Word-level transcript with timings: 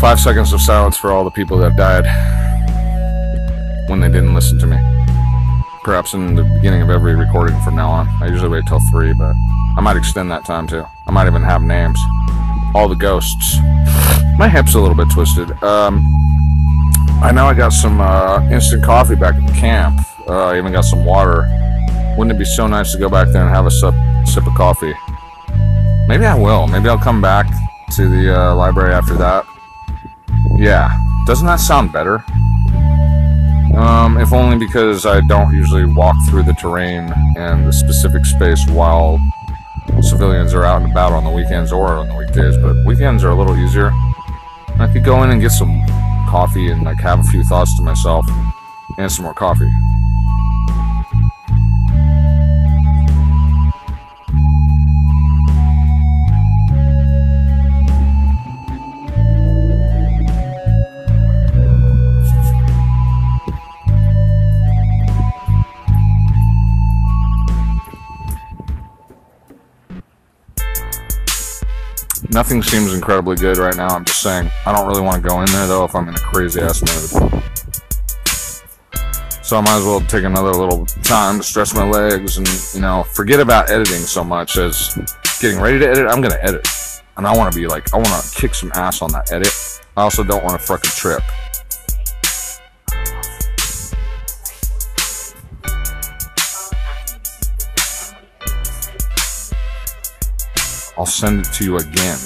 Five 0.00 0.18
seconds 0.18 0.54
of 0.54 0.62
silence 0.62 0.96
for 0.96 1.12
all 1.12 1.24
the 1.24 1.30
people 1.30 1.58
that 1.58 1.76
died 1.76 2.06
when 3.90 4.00
they 4.00 4.08
didn't 4.08 4.34
listen 4.34 4.58
to 4.60 4.66
me. 4.66 4.78
Perhaps 5.84 6.14
in 6.14 6.34
the 6.34 6.42
beginning 6.42 6.80
of 6.80 6.88
every 6.88 7.14
recording 7.14 7.60
from 7.60 7.76
now 7.76 7.90
on. 7.90 8.08
I 8.22 8.28
usually 8.28 8.48
wait 8.48 8.66
till 8.66 8.80
three, 8.90 9.12
but 9.12 9.34
I 9.76 9.80
might 9.82 9.98
extend 9.98 10.30
that 10.30 10.46
time 10.46 10.66
too. 10.66 10.86
I 11.06 11.10
might 11.10 11.26
even 11.26 11.42
have 11.42 11.60
names. 11.60 12.00
All 12.74 12.88
the 12.88 12.94
ghosts. 12.94 13.58
My 14.38 14.48
hip's 14.48 14.74
a 14.74 14.80
little 14.80 14.96
bit 14.96 15.10
twisted. 15.10 15.50
Um, 15.62 16.02
I 17.22 17.30
know 17.30 17.44
I 17.44 17.52
got 17.52 17.74
some 17.74 18.00
uh, 18.00 18.40
instant 18.50 18.82
coffee 18.82 19.16
back 19.16 19.34
at 19.34 19.46
the 19.46 19.52
camp. 19.52 20.00
Uh, 20.26 20.46
I 20.46 20.56
even 20.56 20.72
got 20.72 20.86
some 20.86 21.04
water. 21.04 21.46
Wouldn't 22.16 22.34
it 22.34 22.38
be 22.38 22.46
so 22.46 22.66
nice 22.66 22.92
to 22.92 22.98
go 22.98 23.10
back 23.10 23.28
there 23.28 23.42
and 23.42 23.54
have 23.54 23.66
a 23.66 23.70
sip, 23.70 23.94
sip 24.24 24.46
of 24.46 24.54
coffee? 24.54 24.94
Maybe 26.08 26.24
I 26.24 26.34
will. 26.34 26.66
Maybe 26.68 26.88
I'll 26.88 26.96
come 26.96 27.20
back 27.20 27.46
to 27.96 28.08
the 28.08 28.34
uh, 28.34 28.54
library 28.54 28.94
after 28.94 29.14
that. 29.16 29.44
Yeah. 30.60 30.94
Doesn't 31.24 31.46
that 31.46 31.56
sound 31.56 31.90
better? 31.90 32.22
Um, 33.74 34.18
if 34.18 34.30
only 34.30 34.58
because 34.58 35.06
I 35.06 35.22
don't 35.22 35.54
usually 35.54 35.86
walk 35.86 36.16
through 36.28 36.42
the 36.42 36.52
terrain 36.52 37.10
and 37.34 37.66
the 37.66 37.72
specific 37.72 38.26
space 38.26 38.68
while 38.68 39.18
civilians 40.02 40.52
are 40.52 40.64
out 40.64 40.82
and 40.82 40.90
about 40.90 41.12
on 41.12 41.24
the 41.24 41.30
weekends 41.30 41.72
or 41.72 41.88
on 41.88 42.08
the 42.08 42.14
weekdays. 42.14 42.58
But 42.58 42.76
weekends 42.84 43.24
are 43.24 43.30
a 43.30 43.34
little 43.34 43.56
easier. 43.56 43.90
I 44.78 44.86
could 44.92 45.02
go 45.02 45.22
in 45.22 45.30
and 45.30 45.40
get 45.40 45.52
some 45.52 45.82
coffee 46.28 46.70
and 46.70 46.82
like 46.82 47.00
have 47.00 47.20
a 47.20 47.24
few 47.24 47.42
thoughts 47.42 47.74
to 47.78 47.82
myself 47.82 48.26
and 48.98 49.10
some 49.10 49.24
more 49.24 49.34
coffee. 49.34 49.72
Nothing 72.32 72.62
seems 72.62 72.94
incredibly 72.94 73.34
good 73.34 73.56
right 73.56 73.76
now. 73.76 73.88
I'm 73.88 74.04
just 74.04 74.22
saying. 74.22 74.48
I 74.64 74.72
don't 74.72 74.86
really 74.86 75.00
want 75.02 75.20
to 75.20 75.28
go 75.28 75.40
in 75.40 75.46
there 75.46 75.66
though 75.66 75.84
if 75.84 75.94
I'm 75.96 76.08
in 76.08 76.14
a 76.14 76.18
crazy 76.18 76.60
ass 76.60 76.80
mood. 76.80 77.42
So 79.42 79.56
I 79.56 79.62
might 79.62 79.78
as 79.78 79.84
well 79.84 80.00
take 80.02 80.22
another 80.22 80.52
little 80.52 80.86
time 81.02 81.38
to 81.38 81.42
stretch 81.42 81.74
my 81.74 81.88
legs 81.88 82.38
and, 82.38 82.48
you 82.72 82.80
know, 82.80 83.02
forget 83.02 83.40
about 83.40 83.68
editing 83.68 83.98
so 83.98 84.22
much 84.22 84.56
as 84.56 84.94
getting 85.40 85.60
ready 85.60 85.80
to 85.80 85.88
edit. 85.88 86.06
I'm 86.06 86.20
going 86.20 86.30
to 86.30 86.44
edit. 86.44 86.68
And 87.16 87.26
I 87.26 87.36
want 87.36 87.52
to 87.52 87.58
be 87.58 87.66
like, 87.66 87.92
I 87.92 87.96
want 87.96 88.08
to 88.08 88.40
kick 88.40 88.54
some 88.54 88.70
ass 88.74 89.02
on 89.02 89.10
that 89.10 89.32
edit. 89.32 89.52
I 89.96 90.02
also 90.02 90.22
don't 90.22 90.44
want 90.44 90.60
to 90.60 90.64
fucking 90.64 90.92
trip. 90.92 91.24
I'll 100.96 101.06
send 101.06 101.46
it 101.46 101.52
to 101.54 101.64
you 101.64 101.76
again. 101.76 102.18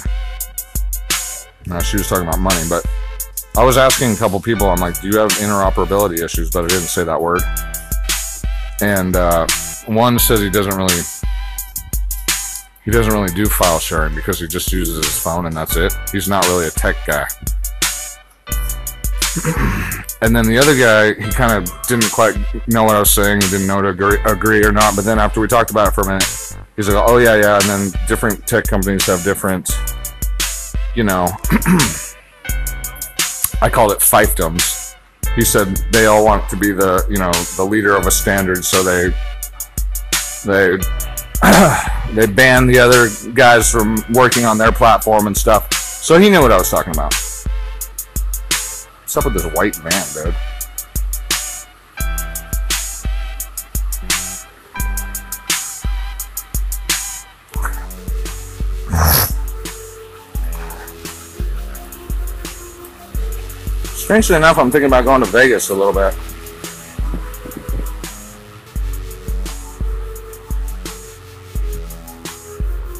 Now, 1.66 1.80
she 1.80 1.96
was 1.96 2.08
talking 2.08 2.28
about 2.28 2.40
money, 2.40 2.62
but 2.68 2.84
I 3.56 3.64
was 3.64 3.76
asking 3.76 4.12
a 4.12 4.16
couple 4.16 4.40
people, 4.40 4.68
I'm 4.68 4.80
like, 4.80 5.00
do 5.00 5.08
you 5.08 5.18
have 5.18 5.30
interoperability 5.30 6.22
issues? 6.22 6.50
But 6.50 6.64
I 6.64 6.68
didn't 6.68 6.88
say 6.88 7.04
that 7.04 7.20
word. 7.20 7.40
And 8.80 9.14
uh, 9.14 9.46
one 9.86 10.18
says 10.18 10.40
he 10.40 10.50
doesn't 10.50 10.76
really. 10.76 11.02
He 12.84 12.90
doesn't 12.90 13.14
really 13.14 13.32
do 13.32 13.46
file 13.46 13.78
sharing 13.78 14.14
because 14.14 14.38
he 14.38 14.46
just 14.46 14.70
uses 14.70 14.96
his 14.96 15.18
phone 15.18 15.46
and 15.46 15.56
that's 15.56 15.74
it. 15.76 15.94
He's 16.12 16.28
not 16.28 16.46
really 16.48 16.66
a 16.66 16.70
tech 16.70 16.96
guy. 17.06 17.26
and 20.20 20.36
then 20.36 20.46
the 20.46 20.58
other 20.58 20.76
guy, 20.76 21.14
he 21.14 21.30
kind 21.32 21.52
of 21.52 21.86
didn't 21.86 22.12
quite 22.12 22.36
know 22.68 22.84
what 22.84 22.94
I 22.94 22.98
was 22.98 23.10
saying. 23.10 23.40
He 23.40 23.48
didn't 23.48 23.66
know 23.66 23.80
to 23.80 23.88
agree, 23.88 24.18
agree 24.26 24.62
or 24.66 24.70
not. 24.70 24.96
But 24.96 25.06
then 25.06 25.18
after 25.18 25.40
we 25.40 25.48
talked 25.48 25.70
about 25.70 25.88
it 25.88 25.90
for 25.92 26.02
a 26.02 26.06
minute, 26.08 26.53
he's 26.76 26.88
like, 26.88 27.04
"Oh 27.08 27.18
yeah, 27.18 27.36
yeah." 27.36 27.56
And 27.56 27.64
then 27.64 28.06
different 28.06 28.46
tech 28.46 28.64
companies 28.64 29.06
have 29.06 29.24
different, 29.24 29.70
you 30.94 31.04
know. 31.04 31.26
I 33.62 33.70
called 33.70 33.92
it 33.92 33.98
fiefdoms. 33.98 34.94
He 35.36 35.44
said 35.44 35.76
they 35.90 36.06
all 36.06 36.24
want 36.24 36.48
to 36.50 36.56
be 36.56 36.72
the, 36.72 37.06
you 37.08 37.16
know, 37.16 37.32
the 37.56 37.64
leader 37.64 37.96
of 37.96 38.06
a 38.06 38.10
standard, 38.10 38.64
so 38.64 38.82
they 38.82 39.14
they 40.44 40.76
they 42.12 42.26
ban 42.26 42.66
the 42.66 42.78
other 42.78 43.08
guys 43.32 43.70
from 43.70 44.04
working 44.12 44.44
on 44.44 44.58
their 44.58 44.72
platform 44.72 45.26
and 45.26 45.36
stuff. 45.36 45.72
So 45.72 46.18
he 46.18 46.30
knew 46.30 46.40
what 46.40 46.52
I 46.52 46.58
was 46.58 46.70
talking 46.70 46.92
about. 46.92 47.14
What's 47.14 49.16
up 49.16 49.24
with 49.24 49.34
this 49.34 49.46
white 49.54 49.76
van, 49.76 50.24
dude? 50.24 50.34
Strangely 64.14 64.36
enough, 64.36 64.58
I'm 64.58 64.70
thinking 64.70 64.86
about 64.86 65.04
going 65.04 65.22
to 65.22 65.26
Vegas 65.26 65.70
a 65.70 65.74
little 65.74 65.92
bit. 65.92 66.14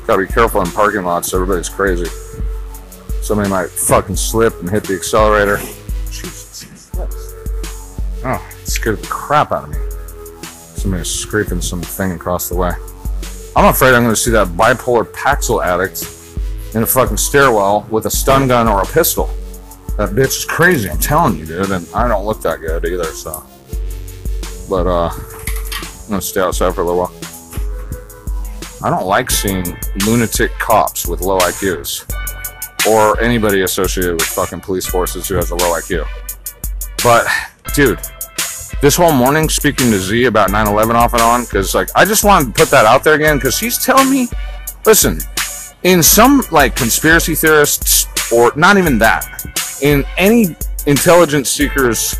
Gotta 0.09 0.27
be 0.27 0.27
careful 0.27 0.61
in 0.61 0.67
parking 0.73 1.05
lots, 1.05 1.33
everybody's 1.33 1.69
crazy. 1.69 2.11
Somebody 3.23 3.49
might 3.49 3.71
fucking 3.71 4.17
slip 4.17 4.59
and 4.59 4.69
hit 4.69 4.83
the 4.83 4.95
accelerator. 4.95 5.59
Oh, 8.25 8.51
it 8.51 8.67
scared 8.67 8.99
the 8.99 9.07
crap 9.07 9.53
out 9.53 9.69
of 9.69 9.71
me. 9.71 9.79
Somebody's 10.43 11.09
scraping 11.09 11.61
something 11.61 12.11
across 12.11 12.49
the 12.49 12.57
way. 12.57 12.73
I'm 13.55 13.67
afraid 13.67 13.95
I'm 13.95 14.03
gonna 14.03 14.17
see 14.17 14.33
that 14.33 14.49
bipolar 14.49 15.05
Paxil 15.05 15.65
addict 15.65 16.09
in 16.75 16.83
a 16.83 16.87
fucking 16.87 17.19
stairwell 17.19 17.87
with 17.89 18.07
a 18.07 18.11
stun 18.11 18.49
gun 18.49 18.67
or 18.67 18.83
a 18.83 18.87
pistol. 18.87 19.33
That 19.97 20.11
bitch 20.11 20.39
is 20.39 20.45
crazy, 20.45 20.91
I'm 20.91 20.99
telling 20.99 21.39
you, 21.39 21.47
dude, 21.47 21.71
and 21.71 21.89
I 21.95 22.09
don't 22.09 22.25
look 22.25 22.43
that 22.43 22.61
good 22.61 22.85
either, 22.85 23.05
so. 23.05 23.45
But, 24.69 24.87
uh, 24.89 25.11
I'm 25.11 26.09
gonna 26.09 26.21
stay 26.21 26.41
outside 26.41 26.75
for 26.75 26.81
a 26.81 26.85
little 26.85 27.01
while. 27.01 27.13
I 28.83 28.91
don't 28.91 29.07
like 29.07 29.31
seeing 29.31 29.65
lunatic 30.05 30.51
cops 30.59 31.07
with 31.07 31.21
low 31.21 31.39
IQs. 31.39 32.05
Or 32.87 33.19
anybody 33.21 33.63
associated 33.63 34.15
with 34.15 34.27
fucking 34.27 34.61
police 34.61 34.85
forces 34.85 35.27
who 35.29 35.37
has 35.37 35.51
a 35.53 35.55
low 35.55 35.73
IQ. 35.73 36.07
But, 37.03 37.27
dude, 37.75 37.99
this 38.83 38.97
whole 38.97 39.13
morning 39.13 39.49
speaking 39.49 39.91
to 39.91 39.99
Z 39.99 40.25
about 40.25 40.51
9 40.51 40.67
11 40.67 40.97
off 40.97 41.13
and 41.15 41.23
on, 41.23 41.45
because, 41.45 41.75
like, 41.75 41.89
I 41.95 42.05
just 42.05 42.25
wanted 42.25 42.55
to 42.55 42.61
put 42.61 42.71
that 42.73 42.85
out 42.85 43.05
there 43.05 43.15
again, 43.15 43.37
because 43.37 43.59
he's 43.59 43.83
telling 43.83 44.11
me, 44.11 44.29
listen, 44.85 45.21
in 45.85 46.03
some, 46.03 46.43
like, 46.51 46.77
conspiracy 46.77 47.35
theorists, 47.35 48.07
or 48.31 48.53
not 48.57 48.77
even 48.77 48.99
that, 48.99 49.25
in 49.83 50.05
any 50.17 50.57
intelligence 50.87 51.51
seeker's 51.51 52.17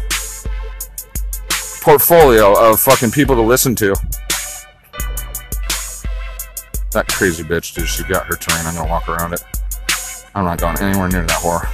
portfolio 1.81 2.59
of 2.59 2.81
fucking 2.81 3.11
people 3.11 3.35
to 3.35 3.43
listen 3.43 3.75
to, 3.77 3.95
that 6.93 7.09
crazy 7.09 7.43
bitch, 7.43 7.75
dude, 7.75 7.89
she 7.89 8.05
got 8.05 8.27
her 8.27 8.37
terrain. 8.37 8.65
I'm 8.67 8.75
gonna 8.75 8.89
walk 8.89 9.09
around 9.09 9.35
it. 9.35 9.43
I'm 10.35 10.45
not 10.45 10.59
going 10.59 10.81
anywhere 10.81 11.09
near 11.09 11.27
that 11.27 11.41
whore. 11.43 11.69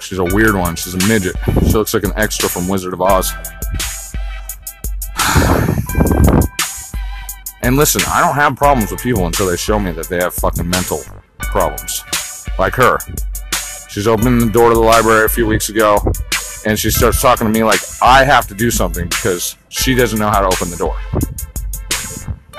She's 0.00 0.18
a 0.18 0.24
weird 0.24 0.54
one. 0.54 0.76
She's 0.76 0.94
a 0.94 1.08
midget. 1.08 1.36
She 1.66 1.72
looks 1.72 1.94
like 1.94 2.04
an 2.04 2.12
extra 2.16 2.48
from 2.48 2.68
Wizard 2.68 2.92
of 2.92 3.00
Oz. 3.00 3.32
And 7.62 7.76
listen, 7.76 8.00
I 8.06 8.20
don't 8.20 8.36
have 8.36 8.54
problems 8.54 8.92
with 8.92 9.02
people 9.02 9.26
until 9.26 9.46
they 9.46 9.56
show 9.56 9.80
me 9.80 9.90
that 9.90 10.08
they 10.08 10.18
have 10.18 10.32
fucking 10.34 10.68
mental 10.68 11.00
problems. 11.40 12.04
Like 12.60 12.74
her. 12.74 12.96
She's 13.96 14.06
opening 14.06 14.38
the 14.40 14.52
door 14.52 14.68
to 14.68 14.74
the 14.74 14.82
library 14.82 15.24
a 15.24 15.28
few 15.30 15.46
weeks 15.46 15.70
ago, 15.70 15.96
and 16.66 16.78
she 16.78 16.90
starts 16.90 17.22
talking 17.22 17.46
to 17.46 17.50
me 17.50 17.64
like 17.64 17.80
I 18.02 18.24
have 18.24 18.46
to 18.48 18.54
do 18.54 18.70
something 18.70 19.08
because 19.08 19.56
she 19.70 19.94
doesn't 19.94 20.18
know 20.18 20.28
how 20.28 20.40
to 20.42 20.48
open 20.48 20.68
the 20.68 20.76
door. 20.76 20.98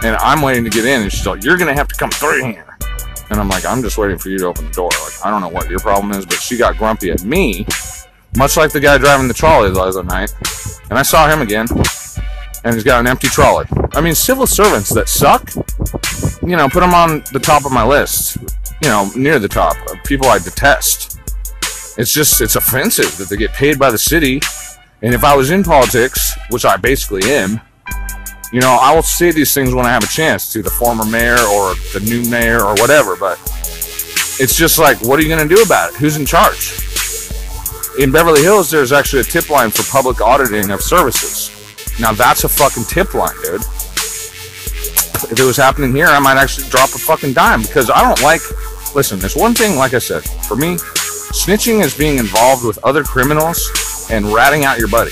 And 0.02 0.16
I'm 0.16 0.42
waiting 0.42 0.64
to 0.64 0.72
get 0.72 0.84
in, 0.84 1.04
and 1.04 1.12
she's 1.12 1.28
like, 1.28 1.44
You're 1.44 1.58
gonna 1.58 1.76
have 1.76 1.90
to 1.90 1.96
come 1.96 2.10
through 2.10 2.44
here. 2.44 2.76
And 3.30 3.40
I'm 3.40 3.48
like, 3.50 3.68
I'm 3.68 3.84
just 3.84 4.00
waiting 4.00 4.18
for 4.18 4.30
you 4.30 4.40
to 4.40 4.48
open 4.48 4.66
the 4.66 4.72
door. 4.72 4.90
Like, 4.90 5.24
I 5.24 5.30
don't 5.30 5.42
know 5.42 5.50
what 5.50 5.70
your 5.70 5.78
problem 5.78 6.12
is, 6.18 6.26
but 6.26 6.38
she 6.38 6.58
got 6.58 6.76
grumpy 6.76 7.12
at 7.12 7.24
me, 7.24 7.68
much 8.36 8.58
like 8.58 8.72
the 8.72 8.80
guy 8.80 8.98
driving 8.98 9.28
the 9.28 9.36
trolley 9.36 9.70
the 9.70 9.80
other 9.80 10.04
night. 10.04 10.34
And 10.90 10.98
I 10.98 11.04
saw 11.04 11.30
him 11.30 11.44
again, 11.44 11.68
and 12.64 12.74
he's 12.74 12.84
got 12.84 13.00
an 13.00 13.06
empty 13.06 13.28
trolley. 13.28 13.68
I 13.94 14.02
mean, 14.02 14.16
civil 14.16 14.48
servants 14.48 14.90
that 14.90 15.08
suck, 15.08 15.54
you 16.42 16.56
know, 16.56 16.68
put 16.68 16.80
them 16.80 16.96
on 16.96 17.24
the 17.32 17.40
top 17.40 17.64
of 17.64 17.72
my 17.72 17.86
list, 17.86 18.38
you 18.82 18.90
know, 18.90 19.12
near 19.16 19.38
the 19.38 19.48
top. 19.48 19.76
of 19.92 20.04
People 20.04 20.30
I 20.30 20.40
detest. 20.40 21.17
It's 21.98 22.14
just, 22.14 22.42
it's 22.42 22.56
offensive 22.56 23.18
that 23.18 23.30
they 23.30 23.38
get 23.38 23.54
paid 23.54 23.80
by 23.80 23.90
the 23.90 23.98
city. 23.98 24.40
And 25.02 25.14
if 25.14 25.24
I 25.24 25.36
was 25.36 25.50
in 25.50 25.64
politics, 25.64 26.38
which 26.50 26.64
I 26.64 26.78
basically 26.78 27.32
am, 27.32 27.60
you 28.54 28.62
know, 28.62 28.78
I 28.80 28.94
will 28.96 29.02
say 29.02 29.32
these 29.32 29.54
things 29.54 29.74
when 29.74 29.86
I 29.86 29.90
have 29.90 30.04
a 30.04 30.08
chance 30.08 30.54
to 30.54 30.62
the 30.62 30.70
former 30.70 31.06
mayor 31.06 31.40
or 31.40 31.74
the 31.94 32.02
new 32.04 32.28
mayor 32.30 32.62
or 32.62 32.76
whatever, 32.76 33.16
but 33.16 33.40
it's 34.40 34.56
just 34.56 34.78
like, 34.78 35.02
what 35.02 35.20
are 35.20 35.24
you 35.24 35.28
going 35.28 35.48
to 35.48 35.56
do 35.56 35.62
about 35.62 35.90
it? 35.90 35.96
Who's 35.98 36.18
in 36.18 36.26
charge? 36.26 36.72
In 38.00 38.12
Beverly 38.12 38.44
Hills, 38.44 38.70
there's 38.70 38.92
actually 38.92 39.22
a 39.22 39.26
tip 39.26 39.50
line 39.50 39.72
for 39.72 39.84
public 39.92 40.22
auditing 40.22 40.70
of 40.70 40.82
services. 40.82 41.52
Now 42.00 42.14
that's 42.14 42.44
a 42.44 42.50
fucking 42.50 42.84
tip 42.84 43.16
line, 43.16 43.36
dude. 43.44 43.62
If 45.30 45.40
it 45.40 45.44
was 45.44 45.58
happening 45.58 45.94
here, 45.96 46.06
I 46.06 46.20
might 46.20 46.38
actually 46.38 46.70
drop 46.70 46.90
a 46.90 47.00
fucking 47.00 47.34
dime 47.34 47.64
because 47.64 47.90
I 47.90 48.02
don't 48.04 48.22
like. 48.22 48.42
Listen, 48.94 49.18
there's 49.18 49.36
one 49.36 49.56
thing, 49.56 49.78
like 49.78 49.96
I 49.96 50.00
said, 50.00 50.24
for 50.24 50.56
me, 50.56 50.78
snitching 51.38 51.84
is 51.84 51.96
being 51.96 52.18
involved 52.18 52.66
with 52.66 52.78
other 52.84 53.04
criminals 53.04 54.08
and 54.10 54.26
ratting 54.34 54.66
out 54.66 54.80
your 54.80 54.88
buddy. 54.88 55.12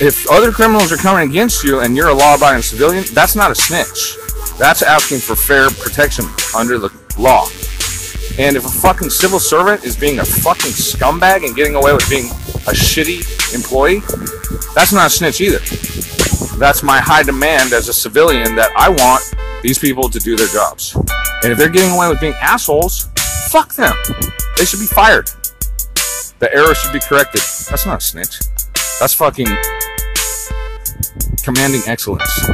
If 0.00 0.26
other 0.30 0.52
criminals 0.52 0.92
are 0.92 0.96
coming 0.96 1.28
against 1.28 1.64
you 1.64 1.80
and 1.80 1.96
you're 1.96 2.08
a 2.08 2.14
law 2.14 2.36
abiding 2.36 2.62
civilian, 2.62 3.04
that's 3.12 3.34
not 3.34 3.50
a 3.50 3.54
snitch. 3.54 4.16
That's 4.58 4.82
asking 4.82 5.18
for 5.18 5.34
fair 5.34 5.70
protection 5.70 6.24
under 6.56 6.78
the 6.78 6.90
law. 7.18 7.46
And 8.38 8.56
if 8.56 8.64
a 8.64 8.68
fucking 8.68 9.10
civil 9.10 9.40
servant 9.40 9.84
is 9.84 9.96
being 9.96 10.20
a 10.20 10.24
fucking 10.24 10.70
scumbag 10.70 11.44
and 11.44 11.54
getting 11.54 11.74
away 11.74 11.92
with 11.92 12.08
being 12.08 12.26
a 12.26 12.72
shitty 12.72 13.54
employee, 13.54 14.00
that's 14.74 14.92
not 14.92 15.08
a 15.08 15.10
snitch 15.10 15.40
either. 15.40 15.58
That's 16.58 16.82
my 16.82 17.00
high 17.00 17.22
demand 17.24 17.72
as 17.72 17.88
a 17.88 17.92
civilian 17.92 18.54
that 18.54 18.72
I 18.76 18.88
want 18.88 19.22
these 19.62 19.78
people 19.78 20.08
to 20.08 20.18
do 20.18 20.36
their 20.36 20.48
jobs. 20.48 20.94
And 21.42 21.52
if 21.52 21.58
they're 21.58 21.68
getting 21.68 21.90
away 21.90 22.08
with 22.08 22.20
being 22.20 22.34
assholes, 22.40 23.08
fuck 23.52 23.74
them. 23.74 23.94
They 24.56 24.64
should 24.64 24.80
be 24.80 24.86
fired. 24.86 25.28
The 26.38 26.48
error 26.54 26.74
should 26.74 26.94
be 26.94 27.00
corrected. 27.00 27.42
That's 27.68 27.84
not 27.84 27.98
a 27.98 28.00
snitch. 28.00 28.40
That's 28.98 29.12
fucking 29.12 29.46
commanding 31.44 31.82
excellence 31.86 32.48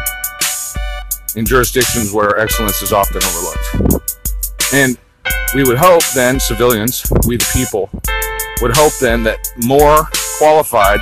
in 1.37 1.47
jurisdictions 1.47 2.13
where 2.13 2.37
excellence 2.41 2.83
is 2.83 2.93
often 2.93 3.23
overlooked. 3.23 4.03
And 4.75 4.99
we 5.55 5.63
would 5.63 5.79
hope 5.79 6.03
then, 6.17 6.41
civilians, 6.41 7.05
we 7.29 7.37
the 7.37 7.49
people, 7.55 7.91
would 8.61 8.77
hope 8.77 8.99
then 9.01 9.23
that 9.23 9.39
more 9.65 10.09
qualified 10.39 10.99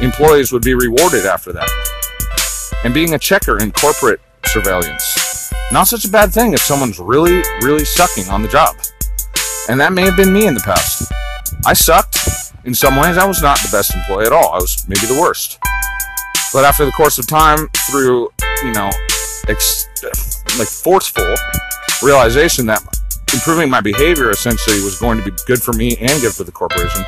employees 0.00 0.52
would 0.52 0.62
be 0.62 0.74
rewarded 0.74 1.26
after 1.26 1.52
that. 1.52 1.68
And 2.84 2.94
being 2.94 3.14
a 3.14 3.18
checker 3.18 3.58
in 3.58 3.72
corporate 3.72 4.20
surveillance, 4.46 5.50
not 5.72 5.88
such 5.88 6.04
a 6.04 6.08
bad 6.08 6.32
thing 6.32 6.52
if 6.52 6.60
someone's 6.60 7.00
really, 7.00 7.42
really 7.62 7.84
sucking 7.84 8.28
on 8.28 8.42
the 8.42 8.48
job. 8.48 8.76
And 9.72 9.80
that 9.80 9.94
may 9.94 10.02
have 10.02 10.18
been 10.18 10.30
me 10.30 10.46
in 10.46 10.52
the 10.52 10.60
past. 10.60 11.10
I 11.64 11.72
sucked. 11.72 12.18
In 12.66 12.74
some 12.74 12.94
ways, 12.94 13.16
I 13.16 13.24
was 13.24 13.40
not 13.40 13.56
the 13.60 13.70
best 13.72 13.94
employee 13.94 14.26
at 14.26 14.32
all. 14.32 14.52
I 14.52 14.58
was 14.58 14.86
maybe 14.86 15.06
the 15.06 15.18
worst. 15.18 15.58
But 16.52 16.66
after 16.66 16.84
the 16.84 16.92
course 16.92 17.18
of 17.18 17.26
time, 17.26 17.70
through, 17.88 18.28
you 18.64 18.72
know, 18.72 18.90
ex- 19.48 19.88
like 20.58 20.68
forceful 20.68 21.34
realization 22.02 22.66
that 22.66 22.84
improving 23.32 23.70
my 23.70 23.80
behavior 23.80 24.28
essentially 24.28 24.84
was 24.84 25.00
going 25.00 25.16
to 25.16 25.24
be 25.24 25.34
good 25.46 25.62
for 25.62 25.72
me 25.72 25.96
and 25.96 26.20
good 26.20 26.34
for 26.34 26.44
the 26.44 26.52
corporation. 26.52 27.02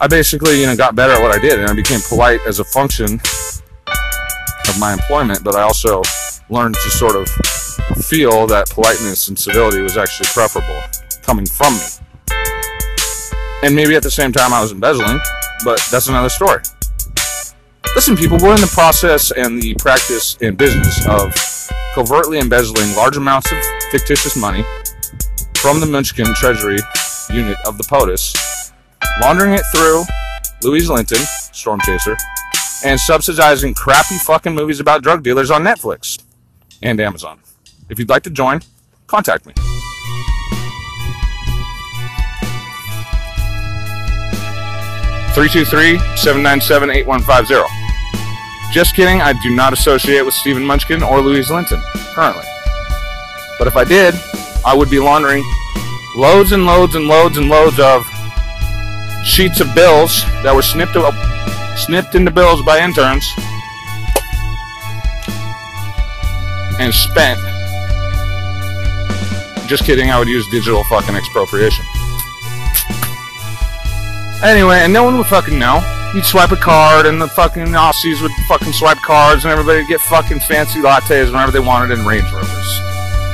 I 0.00 0.08
basically, 0.08 0.60
you 0.60 0.66
know, 0.66 0.74
got 0.74 0.96
better 0.96 1.12
at 1.12 1.22
what 1.22 1.30
I 1.30 1.38
did, 1.38 1.60
and 1.60 1.70
I 1.70 1.74
became 1.74 2.00
polite 2.08 2.40
as 2.44 2.58
a 2.58 2.64
function 2.64 3.20
of 3.86 4.80
my 4.80 4.94
employment. 4.94 5.44
But 5.44 5.54
I 5.54 5.62
also 5.62 6.02
learned 6.48 6.74
to 6.74 6.90
sort 6.90 7.14
of 7.14 7.28
feel 8.02 8.48
that 8.48 8.68
politeness 8.70 9.28
and 9.28 9.38
civility 9.38 9.80
was 9.80 9.96
actually 9.96 10.26
preferable 10.34 10.82
coming 11.30 11.46
from 11.46 11.72
me. 11.74 11.86
And 13.62 13.76
maybe 13.76 13.94
at 13.94 14.02
the 14.02 14.10
same 14.10 14.32
time 14.32 14.52
I 14.52 14.60
was 14.60 14.72
embezzling, 14.72 15.20
but 15.64 15.80
that's 15.88 16.08
another 16.08 16.28
story. 16.28 16.60
Listen, 17.94 18.16
people, 18.16 18.36
we're 18.42 18.56
in 18.56 18.60
the 18.60 18.72
process 18.74 19.30
and 19.30 19.62
the 19.62 19.74
practice 19.74 20.36
and 20.40 20.58
business 20.58 21.06
of 21.06 21.32
covertly 21.94 22.40
embezzling 22.40 22.96
large 22.96 23.16
amounts 23.16 23.52
of 23.52 23.58
fictitious 23.92 24.36
money 24.36 24.64
from 25.58 25.78
the 25.78 25.86
Munchkin 25.86 26.34
Treasury 26.34 26.78
unit 27.32 27.58
of 27.64 27.78
the 27.78 27.84
POTUS, 27.84 28.72
laundering 29.22 29.52
it 29.52 29.62
through 29.72 30.02
Louise 30.62 30.90
Linton, 30.90 31.24
Storm 31.52 31.78
Chaser, 31.84 32.16
and 32.84 32.98
subsidizing 32.98 33.74
crappy 33.74 34.18
fucking 34.18 34.52
movies 34.52 34.80
about 34.80 35.04
drug 35.04 35.22
dealers 35.22 35.52
on 35.52 35.62
Netflix 35.62 36.20
and 36.82 36.98
Amazon. 36.98 37.38
If 37.88 38.00
you'd 38.00 38.08
like 38.08 38.24
to 38.24 38.30
join, 38.30 38.62
contact 39.06 39.46
me. 39.46 39.54
Three 45.34 45.48
two 45.48 45.64
three 45.64 45.98
seven 46.16 46.42
nine 46.42 46.60
seven 46.60 46.90
eight 46.90 47.06
one 47.06 47.22
five 47.22 47.46
zero. 47.46 47.64
Just 48.72 48.94
kidding, 48.94 49.20
I 49.20 49.32
do 49.42 49.54
not 49.54 49.72
associate 49.72 50.22
with 50.22 50.34
Stephen 50.34 50.64
Munchkin 50.64 51.02
or 51.02 51.20
Louise 51.20 51.50
Linton, 51.50 51.80
currently. 52.14 52.44
But 53.58 53.66
if 53.66 53.76
I 53.76 53.84
did, 53.84 54.14
I 54.64 54.74
would 54.74 54.90
be 54.90 54.98
laundering 54.98 55.42
loads 56.16 56.52
and 56.52 56.66
loads 56.66 56.94
and 56.94 57.06
loads 57.06 57.36
and 57.36 57.48
loads 57.48 57.78
of 57.80 58.04
sheets 59.24 59.60
of 59.60 59.74
bills 59.74 60.22
that 60.42 60.52
were 60.54 60.62
snipped, 60.62 60.96
uh, 60.96 61.76
snipped 61.76 62.14
into 62.14 62.30
bills 62.30 62.62
by 62.62 62.80
interns 62.80 63.26
and 66.78 66.94
spent. 66.94 67.38
Just 69.68 69.84
kidding, 69.84 70.10
I 70.10 70.18
would 70.18 70.28
use 70.28 70.46
digital 70.50 70.82
fucking 70.84 71.14
expropriation. 71.14 71.84
Anyway, 74.42 74.78
and 74.78 74.92
no 74.92 75.04
one 75.04 75.18
would 75.18 75.26
fucking 75.26 75.58
know 75.58 75.80
you'd 76.14 76.24
swipe 76.24 76.50
a 76.50 76.56
card, 76.56 77.06
and 77.06 77.20
the 77.20 77.28
fucking 77.28 77.66
Aussies 77.66 78.22
would 78.22 78.32
fucking 78.48 78.72
swipe 78.72 78.98
cards, 78.98 79.44
and 79.44 79.52
everybody 79.52 79.78
would 79.78 79.88
get 79.88 80.00
fucking 80.00 80.40
fancy 80.40 80.80
lattes 80.80 81.26
whenever 81.26 81.52
they 81.52 81.60
wanted 81.60 81.96
in 81.96 82.04
Range 82.04 82.24
Rovers. 82.32 82.80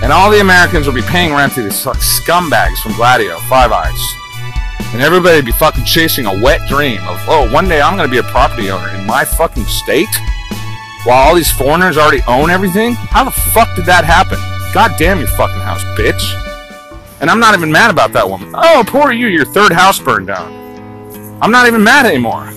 And 0.03 0.13
all 0.13 0.31
the 0.31 0.41
Americans 0.41 0.87
would 0.87 0.95
be 0.95 1.03
paying 1.03 1.33
rent 1.33 1.55
to 1.55 1.63
these 1.63 1.85
scumbags 1.85 2.83
from 2.83 2.93
Gladio, 2.95 3.39
Five 3.49 3.73
Eyes. 3.73 3.99
And 4.93 5.01
everybody 5.03 5.37
would 5.37 5.47
be 5.47 5.53
fucking 5.53 5.85
chasing 5.85 6.27
a 6.27 6.43
wet 6.43 6.69
dream 6.69 7.01
of, 7.09 7.19
oh, 7.29 7.51
one 7.53 7.69
day 7.69 7.81
I'm 7.81 7.97
gonna 7.97 8.09
be 8.09 8.19
a 8.19 8.23
property 8.25 8.71
owner 8.71 8.89
in 8.95 9.07
my 9.07 9.25
fucking 9.25 9.65
state? 9.65 10.09
While 11.05 11.29
all 11.29 11.35
these 11.35 11.51
foreigners 11.51 11.97
already 11.97 12.23
own 12.27 12.51
everything? 12.51 12.95
How 12.95 13.25
the 13.25 13.31
fuck 13.31 13.75
did 13.75 13.87
that 13.87 14.05
happen? 14.05 14.39
God 14.75 14.93
damn 14.99 15.19
your 15.19 15.29
fucking 15.29 15.61
house, 15.61 15.83
bitch. 15.99 16.23
And 17.21 17.31
I'm 17.31 17.41
not 17.41 17.55
even 17.55 17.73
mad 17.73 17.91
about 17.91 18.13
that 18.13 18.29
woman. 18.29 18.53
Oh, 18.55 18.85
poor 18.87 19.13
you, 19.13 19.29
your 19.29 19.47
third 19.47 19.73
house 19.73 19.99
burned 19.99 20.27
down. 20.27 20.66
I'm 21.41 21.51
not 21.51 21.67
even 21.67 21.85
mad 21.85 22.07
anymore. 22.07 22.51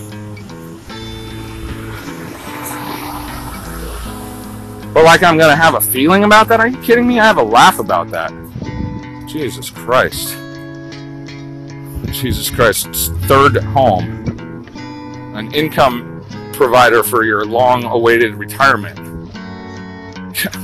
But 4.94 5.04
like 5.04 5.22
I'm 5.22 5.38
gonna 5.38 5.56
have 5.56 5.76
a 5.76 5.82
feeling 5.82 6.24
about 6.24 6.48
that? 6.48 6.60
Are 6.60 6.68
you 6.68 6.82
kidding 6.82 7.08
me? 7.08 7.20
I 7.20 7.26
have 7.26 7.38
a 7.38 7.44
laugh 7.44 7.80
about 7.80 8.10
that. 8.12 8.32
Jesus 9.28 9.70
Christ. 9.70 10.36
Jesus 12.14 12.50
Christ. 12.50 12.88
Third 13.28 13.58
home. 13.58 14.26
An 15.36 15.54
income 15.54 16.26
provider 16.54 17.04
for 17.04 17.24
your 17.24 17.46
long 17.46 17.84
awaited 17.84 18.36
retirement. 18.36 18.98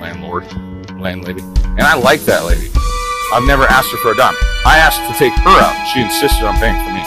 Landlord. 0.00 0.44
Landlady. 1.00 1.42
And 1.42 1.82
I 1.82 1.94
like 1.94 2.20
that 2.22 2.44
lady. 2.44 2.70
I've 3.32 3.46
never 3.46 3.62
asked 3.64 3.90
her 3.92 3.98
for 3.98 4.10
a 4.12 4.16
dime. 4.16 4.34
I 4.66 4.78
asked 4.78 5.00
to 5.06 5.14
take 5.14 5.32
her 5.46 5.56
out. 5.62 5.74
She 5.86 6.02
insisted 6.02 6.42
on 6.44 6.58
paying 6.58 6.74
for 6.82 6.90
me. 6.90 7.02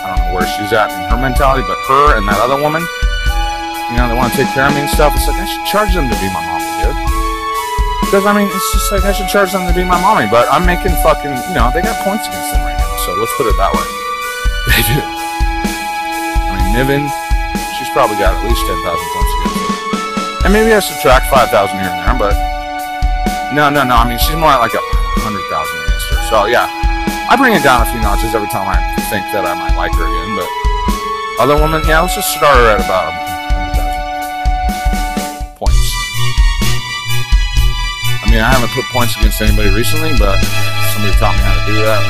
I 0.00 0.08
don't 0.08 0.20
know 0.24 0.32
where 0.32 0.48
she's 0.56 0.72
at 0.72 0.88
in 0.88 1.04
her 1.12 1.20
mentality, 1.20 1.64
but 1.68 1.76
her 1.88 2.16
and 2.16 2.24
that 2.28 2.40
other 2.40 2.56
woman, 2.56 2.80
you 3.92 3.96
know, 4.00 4.08
they 4.08 4.16
want 4.16 4.32
to 4.32 4.36
take 4.40 4.48
care 4.56 4.64
of 4.64 4.72
me 4.72 4.80
and 4.84 4.90
stuff. 4.90 5.12
It's 5.16 5.28
like 5.28 5.36
I 5.36 5.44
should 5.44 5.66
charge 5.68 5.92
them 5.92 6.08
to 6.08 6.16
be 6.16 6.28
my 6.32 6.40
mommy, 6.40 6.64
dude. 6.80 6.96
Because 8.08 8.24
I 8.24 8.32
mean, 8.32 8.48
it's 8.48 8.72
just 8.72 8.88
like 8.88 9.04
I 9.04 9.12
should 9.12 9.28
charge 9.28 9.52
them 9.52 9.68
to 9.68 9.74
be 9.76 9.84
my 9.84 10.00
mommy, 10.00 10.32
but 10.32 10.48
I'm 10.48 10.64
making 10.64 10.96
fucking, 11.04 11.36
you 11.52 11.54
know, 11.56 11.68
they 11.76 11.84
got 11.84 12.00
points 12.08 12.24
against 12.24 12.56
them 12.56 12.64
right 12.64 12.76
now. 12.76 12.88
So 13.04 13.12
let's 13.20 13.36
put 13.36 13.44
it 13.44 13.56
that 13.60 13.72
way. 13.76 13.84
They 14.68 14.84
do. 14.84 15.00
I 15.00 16.60
mean, 16.60 16.76
Niven, 16.76 17.08
she's 17.80 17.88
probably 17.96 18.20
got 18.20 18.36
at 18.36 18.44
least 18.44 18.60
ten 18.68 18.76
thousand 18.84 19.08
points 19.16 19.16
against 19.16 19.16
her, 19.16 19.17
and 20.44 20.52
maybe 20.52 20.74
I 20.74 20.80
subtract 20.80 21.26
five 21.30 21.50
thousand 21.50 21.78
here 21.80 21.90
and 21.90 22.00
there, 22.02 22.18
but 22.18 22.34
no, 23.54 23.70
no, 23.70 23.82
no. 23.82 23.96
I 23.96 24.04
mean, 24.08 24.18
she's 24.18 24.36
more 24.36 24.52
like 24.60 24.74
a 24.74 24.82
hundred 25.24 25.44
thousand 25.48 25.80
against 25.88 26.08
her. 26.12 26.20
So 26.28 26.44
yeah, 26.46 26.68
I 27.28 27.36
bring 27.36 27.54
it 27.56 27.62
down 27.64 27.82
a 27.82 27.86
few 27.88 28.00
notches 28.00 28.34
every 28.34 28.48
time 28.48 28.68
I 28.68 28.78
think 29.08 29.24
that 29.32 29.44
I 29.44 29.54
might 29.56 29.74
like 29.76 29.92
her 29.96 30.04
again, 30.04 30.36
but 30.36 30.48
other 31.38 31.54
women, 31.54 31.82
yeah, 31.86 32.00
let's 32.00 32.16
just 32.18 32.34
start 32.34 32.56
her 32.56 32.66
at 32.74 32.80
about 32.82 33.14
100,000 33.14 35.54
points. 35.54 35.94
I 38.20 38.26
mean, 38.26 38.42
I 38.42 38.50
haven't 38.50 38.74
put 38.74 38.82
points 38.90 39.14
against 39.16 39.40
anybody 39.40 39.70
recently, 39.70 40.18
but 40.18 40.42
somebody 40.92 41.14
taught 41.16 41.36
me 41.38 41.42
how 41.46 41.54
to 41.54 41.62
do 41.70 41.78
that. 41.86 42.02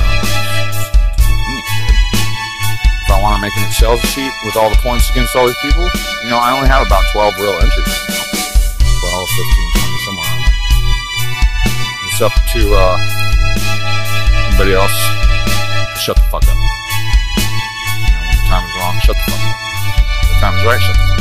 Want 3.29 3.37
to 3.37 3.43
make 3.43 3.57
an 3.59 3.69
Excel 3.69 3.99
sheet 3.99 4.33
with 4.43 4.57
all 4.57 4.71
the 4.71 4.81
points 4.81 5.11
against 5.11 5.37
all 5.37 5.45
these 5.45 5.61
people, 5.61 5.85
you 6.25 6.31
know, 6.31 6.39
I 6.39 6.57
only 6.57 6.67
have 6.67 6.87
about 6.87 7.05
12 7.13 7.35
real 7.37 7.53
entries. 7.61 7.93
12, 8.09 9.29
15, 9.37 9.69
20, 9.77 9.99
somewhere 10.09 10.25
around 10.25 10.49
there. 10.49 10.57
It's 12.09 12.25
up 12.25 12.33
to, 12.33 12.61
uh, 12.73 12.97
everybody 14.49 14.73
else, 14.73 14.97
shut 16.01 16.17
the 16.17 16.25
fuck 16.33 16.41
up. 16.49 16.57
You 18.01 18.09
know, 18.09 18.25
when 18.25 18.33
the 18.33 18.49
time 18.49 18.65
is 18.65 18.73
wrong, 18.81 18.97
shut 19.05 19.17
the 19.21 19.25
fuck 19.29 19.45
up. 19.45 20.41
Time 20.41 20.55
is 20.57 20.65
right. 20.65 20.81
Shut 20.81 20.97
the 20.97 21.03
fuck 21.05 21.13
up. 21.13 21.18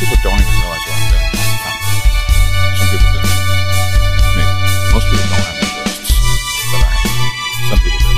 People 0.00 0.16
don't 0.24 0.40
even 0.40 0.56
realize 0.56 0.80
what 0.88 0.96
I'm 0.96 1.12
doing. 1.12 1.28
Some 2.72 2.88
people 2.88 3.10
do. 3.12 3.20
Maybe. 4.32 4.48
Most 4.96 5.06
people 5.12 5.28
don't 5.28 5.44
have 5.44 5.60
interests 5.60 6.16
that 6.72 6.80
I 6.80 6.88
have. 6.88 7.68
Some 7.68 7.80
people 7.84 8.00
do. 8.00 8.16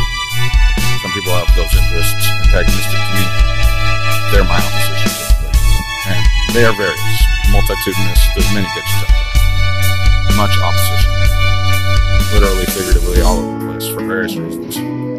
Some 1.02 1.10
people 1.10 1.32
have 1.34 1.50
those 1.58 1.74
interests 1.74 2.22
antagonistic 2.46 3.02
to 3.02 3.12
me. 3.18 3.26
They're 4.30 4.46
my 4.46 4.62
opposition 4.62 5.10
typically. 5.10 5.58
And 6.06 6.22
they 6.54 6.62
are 6.62 6.76
various. 6.78 7.18
Multitudinous. 7.50 8.22
There's 8.38 8.50
many 8.54 8.70
bitches 8.78 9.02
out 9.02 9.10
there. 9.10 10.38
Much 10.38 10.54
opposition. 10.62 11.10
Literally, 12.30 12.66
figuratively, 12.70 13.20
all 13.26 13.42
over 13.42 13.58
the 13.58 13.72
place 13.74 13.88
for 13.90 14.06
various 14.06 14.36
reasons. 14.38 15.11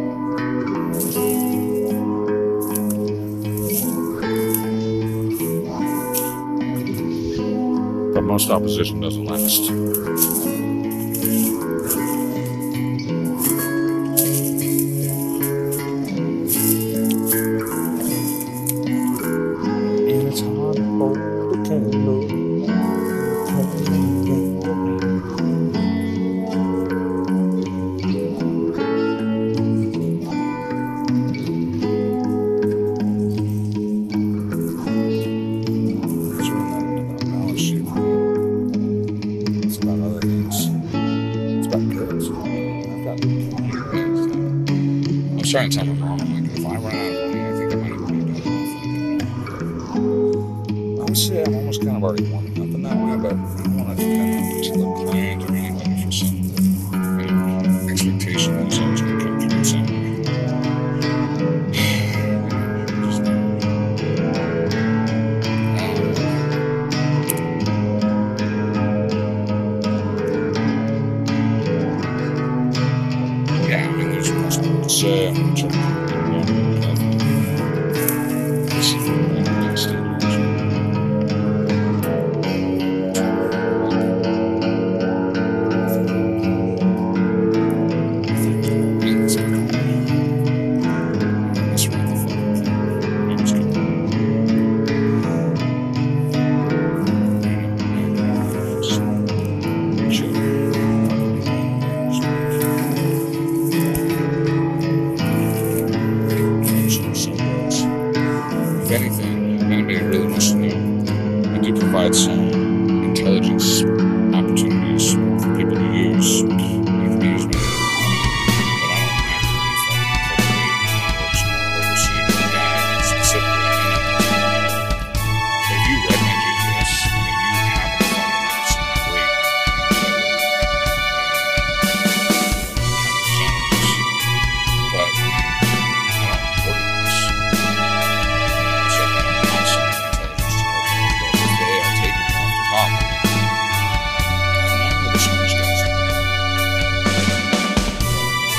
But 8.13 8.21
most 8.21 8.51
opposition 8.51 9.01
doesn't 9.01 9.25
last. 9.25 10.42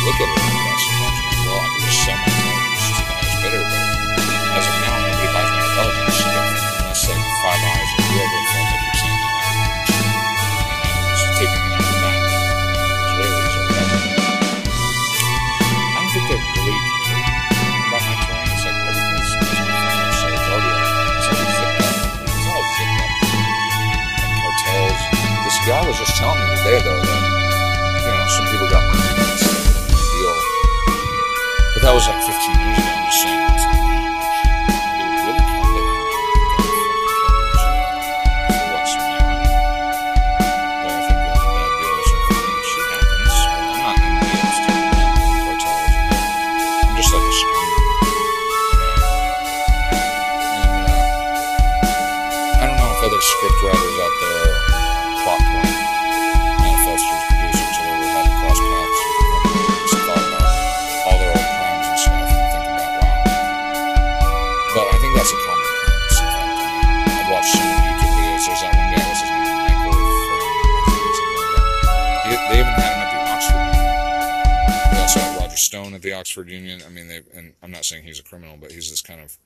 Look 0.04 0.20
at 0.20 0.28
it 0.28 0.36
like 0.36 0.76
sometimes. 0.84 1.16
I'm 1.24 1.48
well, 1.48 1.64
I 1.64 1.68
can 1.72 1.80
just 1.80 2.04
sell 2.04 2.12
my 2.12 2.28
intelligence 2.28 2.84
to 2.84 2.92
the 2.92 3.08
highest 3.08 3.40
but 3.40 3.56
as 3.56 4.68
of 4.68 4.76
now, 4.84 5.00
nobody 5.00 5.32
buys 5.32 5.48
my 5.48 5.64
intelligence 5.64 6.20
unless 6.20 7.08
like 7.08 7.24
Five 7.40 7.62
Eyes 7.64 7.88
or 7.88 8.04
whoever 8.04 8.36
the 8.36 8.44
fuck 8.52 8.68
I 8.68 8.84
keep 8.84 8.96
saying 9.00 9.16
that. 9.24 9.32
Know, 10.84 11.08
it's 11.08 11.24
taking 11.40 11.56
it 11.56 11.72
out 11.72 11.88
of 11.88 12.04
that. 12.04 12.20
Israelis 13.00 13.54
or 13.56 13.64
whatever. 13.64 13.96
I 15.64 15.96
don't 15.96 16.12
think 16.12 16.26
they 16.28 16.36
really 16.36 16.76
care 17.08 17.24
about 17.88 18.04
my. 18.04 18.44
It's 18.44 18.60
like 18.60 18.76
everything's 18.84 19.28
so 20.20 20.28
it's 20.28 20.48
already 20.52 20.68
it's. 20.68 21.32
This 25.44 25.58
guy 25.64 25.80
was 25.86 25.96
just 25.96 26.16
telling 26.16 26.40
me 26.40 26.56
today 26.56 26.80
though 26.84 27.00
that 27.00 27.24
you 28.04 28.12
know 28.12 28.26
some 28.36 28.46
people 28.52 28.68
got 28.68 28.93
that 31.84 31.92
was 31.92 32.08
like 32.08 32.22
15 32.22 32.60
years 32.64 32.78
ago. 32.78 32.88
I'm 32.88 33.04
just 33.04 33.22
saying. 33.22 33.43
Oxford 76.14 76.48
Union. 76.48 76.80
I 76.86 76.90
mean, 76.90 77.08
they 77.08 77.20
and 77.34 77.54
I'm 77.62 77.70
not 77.70 77.84
saying 77.84 78.04
he's 78.04 78.18
a 78.18 78.22
criminal, 78.22 78.56
but 78.60 78.72
he's 78.72 78.88
this 78.90 79.02
kind 79.02 79.20
of. 79.20 79.36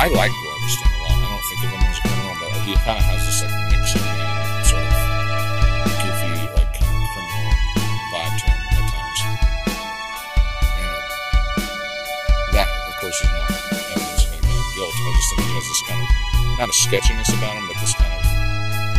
I 0.00 0.08
like 0.08 0.32
Roger 0.32 0.70
Stone 0.72 0.88
a 0.88 1.02
lot. 1.04 1.12
I 1.12 1.28
don't 1.28 1.44
think 1.52 1.60
of 1.64 1.70
him 1.70 1.82
as 1.84 1.98
a 1.98 2.02
criminal, 2.02 2.34
but 2.40 2.50
he 2.64 2.72
kind 2.82 2.98
of 2.98 3.04
has 3.04 3.22
this 3.28 3.44
like 3.44 3.54
Nixonian 3.68 4.64
sort 4.64 4.82
of 4.82 4.94
goofy, 6.02 6.32
like 6.56 6.72
criminal 6.74 7.52
vibe 8.08 8.34
to 8.40 8.46
him 8.48 8.58
at 8.72 8.86
times. 8.88 9.20
And 10.80 10.96
that, 12.56 12.68
of 12.88 12.94
course, 12.98 13.18
is 13.20 13.28
not 13.28 13.50
evidence 13.52 14.24
of 14.24 14.32
any 14.32 14.48
kind 14.48 14.58
of 14.58 14.68
guilt. 14.74 14.94
I 14.96 15.10
just 15.12 15.28
think 15.28 15.44
he 15.44 15.52
has 15.52 15.66
this 15.68 15.82
kind 15.84 16.00
of 16.02 16.08
not 16.58 16.68
a 16.68 16.76
sketchiness 16.76 17.30
about 17.36 17.54
him, 17.54 17.64
but 17.68 17.76
this 17.78 17.94
kind 17.94 18.10
of 18.10 18.24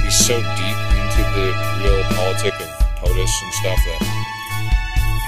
he's 0.05 0.15
so 0.15 0.37
deep 0.37 0.79
into 1.01 1.21
the 1.33 1.47
real 1.81 2.03
politic 2.13 2.55
of 2.61 2.69
POTUS 3.01 3.33
and 3.43 3.53
stuff 3.57 3.79
that 3.83 3.99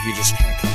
he 0.04 0.14
just 0.14 0.36
kind 0.38 0.52
of 0.52 0.71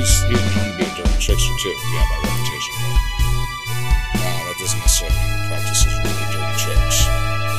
He's 0.00 0.24
he's 0.32 0.40
known 0.56 0.64
to 0.64 0.76
be 0.80 0.88
a 0.88 0.92
dirty 0.96 1.12
trickster 1.20 1.52
too, 1.60 1.76
yeah, 1.92 2.00
by 2.08 2.16
reputation. 2.24 2.72
But 4.16 4.24
uh, 4.24 4.40
that 4.48 4.56
doesn't 4.56 4.80
necessarily 4.80 5.12
mean 5.12 5.28
he 5.28 5.44
practices 5.52 5.92
really 5.92 6.24
dirty 6.32 6.56
tricks. 6.56 7.04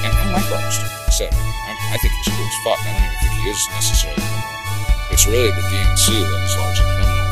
And 0.02 0.10
I 0.10 0.26
like 0.34 0.50
Stone. 0.74 1.30
Like 1.30 1.78
I 1.78 1.94
I, 1.94 1.98
think 2.02 2.18
he's 2.18 2.34
cool 2.34 2.42
as 2.42 2.58
fuck. 2.66 2.82
I 2.82 2.90
don't 2.90 2.98
even 2.98 3.18
think 3.22 3.34
he 3.38 3.46
is 3.46 3.62
necessarily 3.78 4.26
criminal. 4.26 5.14
It's 5.14 5.26
really 5.30 5.54
the 5.54 5.66
DNC 5.70 6.06
that 6.18 6.42
is 6.42 6.54
largely 6.58 6.90
criminal. 6.90 7.30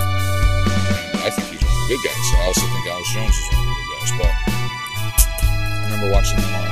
And 1.18 1.22
I 1.25 1.30
think 1.34 1.58
he's 1.58 1.63
one 1.66 1.74
of 1.74 1.82
the 1.82 1.89
good 1.89 2.01
guys. 2.06 2.25
I 2.30 2.42
also 2.46 2.66
think 2.70 2.86
Alex 2.86 3.08
Jones 3.10 3.34
is 3.34 3.48
one 3.50 3.66
of 3.66 3.74
the 3.74 3.78
good 3.82 3.89
guys. 3.98 4.12
But 4.13 4.30
I 4.30 5.89
remember 5.89 6.10
watching 6.13 6.38
them 6.38 6.54
on, 6.54 6.70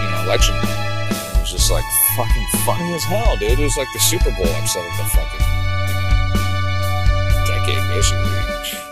you 0.00 0.08
know, 0.16 0.20
election. 0.32 0.56
And 0.64 1.36
it 1.36 1.40
was 1.44 1.52
just 1.52 1.68
like 1.68 1.84
fucking 2.16 2.46
funny 2.64 2.88
as 2.96 3.04
hell, 3.04 3.36
dude. 3.36 3.60
It 3.60 3.68
was 3.68 3.76
like 3.76 3.92
the 3.92 4.00
Super 4.00 4.32
Bowl 4.32 4.48
upset 4.56 4.80
of 4.80 4.96
the 4.96 5.04
fucking, 5.12 5.53
decade, 7.94 8.46
basically. 8.46 8.90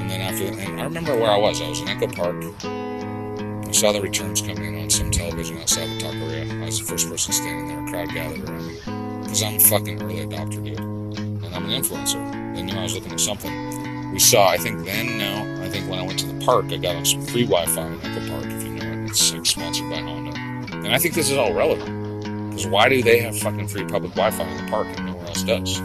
And 0.00 0.10
then 0.10 0.20
after, 0.20 0.44
and 0.44 0.80
I 0.80 0.84
remember 0.84 1.16
where 1.16 1.30
I 1.30 1.36
was. 1.36 1.60
I 1.60 1.68
was 1.68 1.80
in 1.80 1.88
Echo 1.88 2.06
Park. 2.06 2.36
I 2.64 3.72
saw 3.72 3.92
the 3.92 4.00
returns 4.00 4.40
come 4.40 4.56
in 4.58 4.80
on 4.80 4.90
some 4.90 5.10
television 5.10 5.58
outside 5.58 5.90
of 5.90 5.98
Taqueria. 5.98 6.62
I 6.62 6.64
was 6.66 6.80
the 6.80 6.86
first 6.86 7.08
person 7.08 7.32
standing 7.32 7.68
there. 7.68 7.84
A 7.84 7.90
crowd 7.90 8.14
gathered 8.14 8.48
around 8.48 8.66
me. 8.66 8.74
Because 9.22 9.42
I'm 9.42 9.56
a 9.56 9.60
fucking 9.60 10.02
early 10.02 10.26
adopter, 10.26 10.64
dude. 10.64 10.78
And 10.78 11.54
I'm 11.54 11.64
an 11.66 11.82
influencer. 11.82 12.54
They 12.54 12.62
knew 12.62 12.74
I 12.78 12.82
was 12.84 12.94
looking 12.94 13.12
at 13.12 13.20
something. 13.20 14.12
We 14.12 14.18
saw, 14.18 14.48
I 14.48 14.56
think 14.56 14.84
then, 14.84 15.18
now, 15.18 15.64
I 15.64 15.68
think 15.68 15.90
when 15.90 15.98
I 15.98 16.02
went 16.02 16.18
to 16.20 16.26
the 16.26 16.44
park, 16.44 16.66
I 16.66 16.76
got 16.76 16.96
on 16.96 17.04
some 17.04 17.22
free 17.22 17.44
Wi 17.44 17.66
Fi 17.66 17.86
in 17.86 18.00
Echo 18.02 18.28
Park, 18.28 18.46
if 18.46 18.62
you 18.62 18.70
know 18.70 19.04
it. 19.04 19.10
It's 19.10 19.32
like 19.32 19.44
sponsored 19.44 19.90
by 19.90 20.00
Honda. 20.00 20.38
And 20.76 20.88
I 20.88 20.98
think 20.98 21.14
this 21.14 21.30
is 21.30 21.36
all 21.36 21.52
relevant. 21.52 22.50
Because 22.50 22.66
why 22.66 22.88
do 22.88 23.02
they 23.02 23.18
have 23.18 23.36
fucking 23.38 23.68
free 23.68 23.84
public 23.84 24.12
Wi 24.12 24.30
Fi 24.30 24.44
in 24.44 24.64
the 24.64 24.70
park 24.70 24.86
and 24.96 25.06
nowhere 25.06 25.26
else 25.26 25.42
does? 25.42 25.80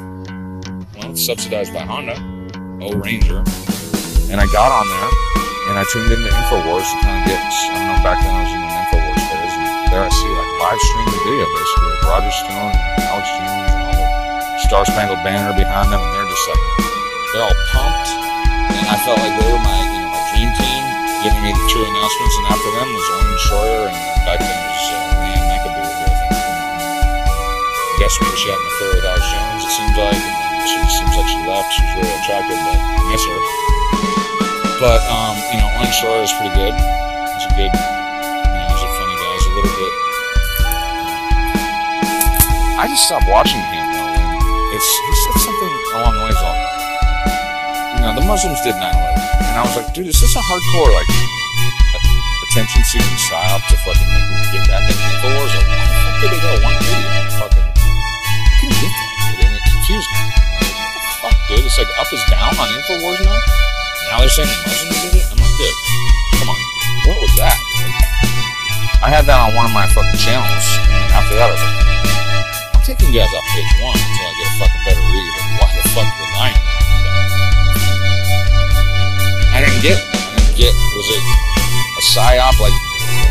Subsidized 1.20 1.76
by 1.76 1.84
Honda, 1.84 2.16
O 2.80 2.96
Ranger. 2.96 3.44
And 4.32 4.40
I 4.40 4.48
got 4.56 4.72
on 4.72 4.88
there 4.88 5.10
and 5.68 5.76
I 5.76 5.84
tuned 5.92 6.08
into 6.08 6.32
InfoWars 6.32 6.88
to 6.88 6.96
kind 7.04 7.20
of 7.20 7.24
get, 7.28 7.36
I 7.36 7.76
don't 7.76 7.84
know, 7.84 8.00
back 8.00 8.18
then 8.24 8.32
I 8.32 8.42
was 8.48 8.54
in 8.56 8.64
an 8.64 8.72
InfoWars 8.72 9.24
phase. 9.28 9.56
And 9.60 9.68
there 9.92 10.04
I 10.08 10.12
see 10.12 10.32
like 10.32 10.52
live 10.64 10.80
streaming 10.80 11.20
video 11.20 11.46
basically 11.52 11.92
of 12.00 12.08
Roger 12.08 12.32
Stone 12.32 12.72
and 12.72 13.02
Alex 13.12 13.28
Jones 13.28 13.72
and 13.76 13.82
all 13.92 13.96
the 14.00 14.64
Star 14.72 14.84
Spangled 14.88 15.20
Banner 15.28 15.52
behind 15.52 15.92
them. 15.92 16.00
And 16.00 16.12
they're 16.16 16.32
just 16.32 16.46
like, 16.48 16.64
they're 17.36 17.44
all 17.44 17.60
pumped. 17.76 18.10
And 18.72 18.88
I 18.88 18.96
felt 19.04 19.20
like 19.20 19.36
they 19.36 19.48
were 19.52 19.62
my, 19.62 19.80
you 19.92 20.00
know, 20.00 20.16
my 20.16 20.24
dream 20.32 20.52
team 20.58 20.84
giving 21.28 21.44
me 21.44 21.52
the 21.52 21.66
true 21.68 21.84
announcements. 21.86 22.36
And 22.40 22.46
after 22.56 22.72
them 22.72 22.88
was 22.88 23.06
Owen 23.20 23.36
Schroyer 23.46 23.84
and 23.92 24.00
back 24.24 24.40
then 24.40 24.48
was 24.48 24.86
uh, 24.96 25.20
Leanne 25.22 25.44
McAdoo, 25.44 25.92
who 25.92 26.08
I 26.08 26.24
think 26.40 26.56
maybe 28.00 28.38
she 28.40 28.48
had 28.48 28.58
an 28.58 28.68
affair 28.72 28.90
with 28.96 29.06
Alex 29.06 29.26
Jones, 29.28 29.62
it 29.68 29.72
seems 29.76 29.96
like. 30.00 30.41
She 30.68 30.78
seems 30.94 31.14
like 31.18 31.30
she 31.30 31.42
left. 31.48 31.70
She 31.74 31.82
was 31.82 31.94
really 31.98 32.16
attractive, 32.22 32.60
but 32.62 32.78
I 32.78 33.02
miss 33.10 33.24
her. 33.26 33.40
But, 34.82 35.02
um, 35.10 35.36
you 35.54 35.58
know, 35.62 35.70
Owen 35.78 35.94
Schroyer 35.94 36.26
is 36.26 36.34
pretty 36.38 36.54
good. 36.58 36.74
He's 36.74 37.46
a 37.46 37.54
good, 37.54 37.70
you 37.70 38.58
know, 38.58 38.70
he's 38.70 38.82
a 38.82 38.92
funny 38.98 39.16
guy. 39.18 39.32
He's 39.38 39.46
a 39.46 39.54
little 39.54 39.74
bit. 39.78 39.94
I 42.82 42.90
just 42.90 43.06
stopped 43.06 43.30
watching 43.30 43.62
him, 43.62 43.86
though. 43.94 44.10
It's, 44.74 44.90
he 44.90 45.14
said 45.22 45.38
something 45.46 45.74
along 45.98 46.18
the 46.18 46.24
ways 46.26 46.42
of, 46.42 46.56
you 47.94 48.02
know, 48.02 48.12
the 48.18 48.26
Muslims 48.26 48.58
did 48.66 48.74
9 48.74 48.82
11. 48.82 49.54
And 49.54 49.56
I 49.58 49.62
was 49.62 49.78
like, 49.78 49.94
dude, 49.94 50.10
is 50.10 50.18
this 50.18 50.34
a 50.34 50.42
hardcore, 50.42 50.90
like, 50.98 51.10
attention 52.50 52.84
seeking 52.84 53.22
psyop 53.30 53.62
to 53.70 53.78
fucking 53.86 54.10
make 54.12 54.28
me 54.34 54.38
get 54.52 54.68
back 54.68 54.82
into 54.82 54.98
InfoWars? 54.98 55.54
Or 55.56 55.64
why 55.70 55.86
the 55.86 55.94
fuck 55.94 56.16
did 56.22 56.30
they 56.34 56.42
go 56.42 56.52
one 56.58 56.78
video 56.82 57.22
fucking. 57.38 57.68
I 57.70 58.52
couldn't 58.60 58.82
get 58.82 58.94
that, 59.40 59.54
it 59.56 59.64
confused 59.72 60.10
me. 60.10 60.51
It's 61.62 61.78
like 61.78 61.88
up 62.02 62.10
is 62.12 62.24
down 62.28 62.52
on 62.58 62.68
InfoWars 62.68 63.22
now? 63.24 63.38
Now 64.10 64.20
they're 64.20 64.34
saying 64.34 64.50
Muslims 64.66 64.98
did 65.08 65.22
it? 65.22 65.26
I'm 65.30 65.40
like, 65.40 65.56
dude, 65.56 65.78
come 66.42 66.50
on. 66.50 66.60
What 67.08 67.18
was 67.22 67.34
that? 67.38 67.56
I 69.02 69.10
had 69.10 69.26
that 69.30 69.40
on 69.40 69.54
one 69.58 69.66
of 69.66 69.74
my 69.74 69.86
fucking 69.90 70.20
channels, 70.20 70.66
and 70.86 71.10
after 71.10 71.34
that 71.38 71.48
I 71.48 71.54
was 71.54 71.62
like, 71.64 71.78
I'm 72.76 72.84
taking 72.86 73.10
you 73.10 73.18
guys 73.18 73.32
off 73.34 73.46
page 73.56 73.72
one 73.82 73.98
until 73.98 74.26
I 74.26 74.34
get 74.38 74.46
a 74.46 74.56
fucking 74.62 74.84
better 74.86 75.06
read 75.10 75.32
of 75.32 75.46
why 75.58 75.70
the 75.74 75.84
fuck 75.96 76.06
you're 76.06 76.34
lying. 76.38 76.62
I 79.54 79.58
didn't 79.64 79.82
get. 79.82 79.98
I 79.98 80.38
didn't 80.38 80.58
get, 80.58 80.74
was 80.76 81.08
it 81.14 81.24
a 81.24 82.04
psyop? 82.14 82.58
Like, 82.62 82.78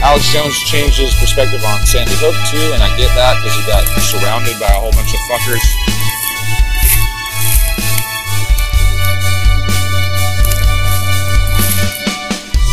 Alex 0.01 0.27
Jones 0.33 0.57
changed 0.65 0.97
his 0.97 1.13
perspective 1.19 1.61
on 1.61 1.83
Sandy 1.85 2.17
Hook 2.19 2.35
too, 2.49 2.73
and 2.73 2.81
I 2.81 2.89
get 2.97 3.13
that 3.15 3.37
because 3.39 3.55
he 3.59 3.63
got 3.69 3.85
surrounded 4.01 4.57
by 4.57 4.73
a 4.73 4.81
whole 4.81 4.95
bunch 4.97 5.13
of 5.13 5.21
fuckers. 5.29 5.63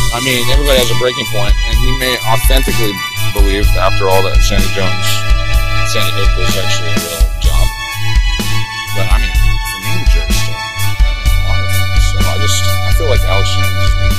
I 0.08 0.24
mean, 0.24 0.40
everybody 0.48 0.80
has 0.80 0.88
a 0.88 0.96
breaking 0.96 1.28
point, 1.28 1.52
and 1.68 1.76
he 1.84 1.90
may 2.00 2.16
authentically 2.24 2.96
believe 3.36 3.68
after 3.76 4.08
all 4.08 4.24
that 4.24 4.40
Sandy 4.40 4.64
Jones, 4.72 5.04
Sandy 5.92 6.12
Hook 6.16 6.32
was 6.40 6.48
actually 6.56 6.96
a 6.96 7.00
real 7.04 7.28
job. 7.44 7.66
But 8.96 9.06
I 9.12 9.20
mean, 9.20 9.36
for 9.36 9.78
me, 9.84 9.92
the 10.00 10.08
jury's 10.08 10.32
still 10.32 10.56
I 10.56 11.12
mean, 11.12 11.28
a 11.28 11.44
lot 11.44 11.60
of 11.60 11.68
things. 11.76 12.04
So 12.08 12.16
I 12.24 12.34
just, 12.40 12.58
I 12.64 12.90
feel 12.96 13.08
like 13.12 13.24
Alex 13.28 13.48
Jones 13.52 13.76
is 13.84 13.92
being 14.00 14.16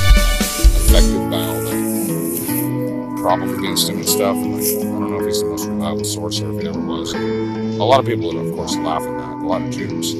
affected 0.78 1.22
by 1.26 1.42
all 1.42 1.58
the 1.58 3.20
problem 3.20 3.50
against 3.58 3.90
him 3.90 3.98
and 3.98 4.08
stuff. 4.08 4.36
And 4.38 4.62
like, 4.62 4.70
I 4.70 4.86
don't 4.86 5.10
know 5.10 5.20
if 5.20 5.26
he's 5.26 5.42
the 5.42 5.50
most 5.50 5.66
reliable 5.66 6.06
source 6.06 6.40
or 6.40 6.54
if 6.54 6.62
he 6.62 6.68
ever 6.70 6.78
was. 6.78 7.12
A 7.14 7.82
lot 7.82 7.98
of 7.98 8.06
people 8.06 8.30
would, 8.30 8.46
of 8.46 8.54
course, 8.54 8.78
laugh 8.78 9.02
at 9.02 9.10
that. 9.10 9.42
A 9.42 9.46
lot 9.46 9.62
of 9.62 9.70
Jews. 9.74 10.14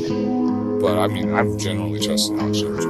But 0.83 0.99
I 0.99 1.07
mean, 1.07 1.33
I've 1.33 1.57
generally 1.57 2.01
trusted 2.01 2.39
Alex 2.43 2.59
Jones 2.59 2.85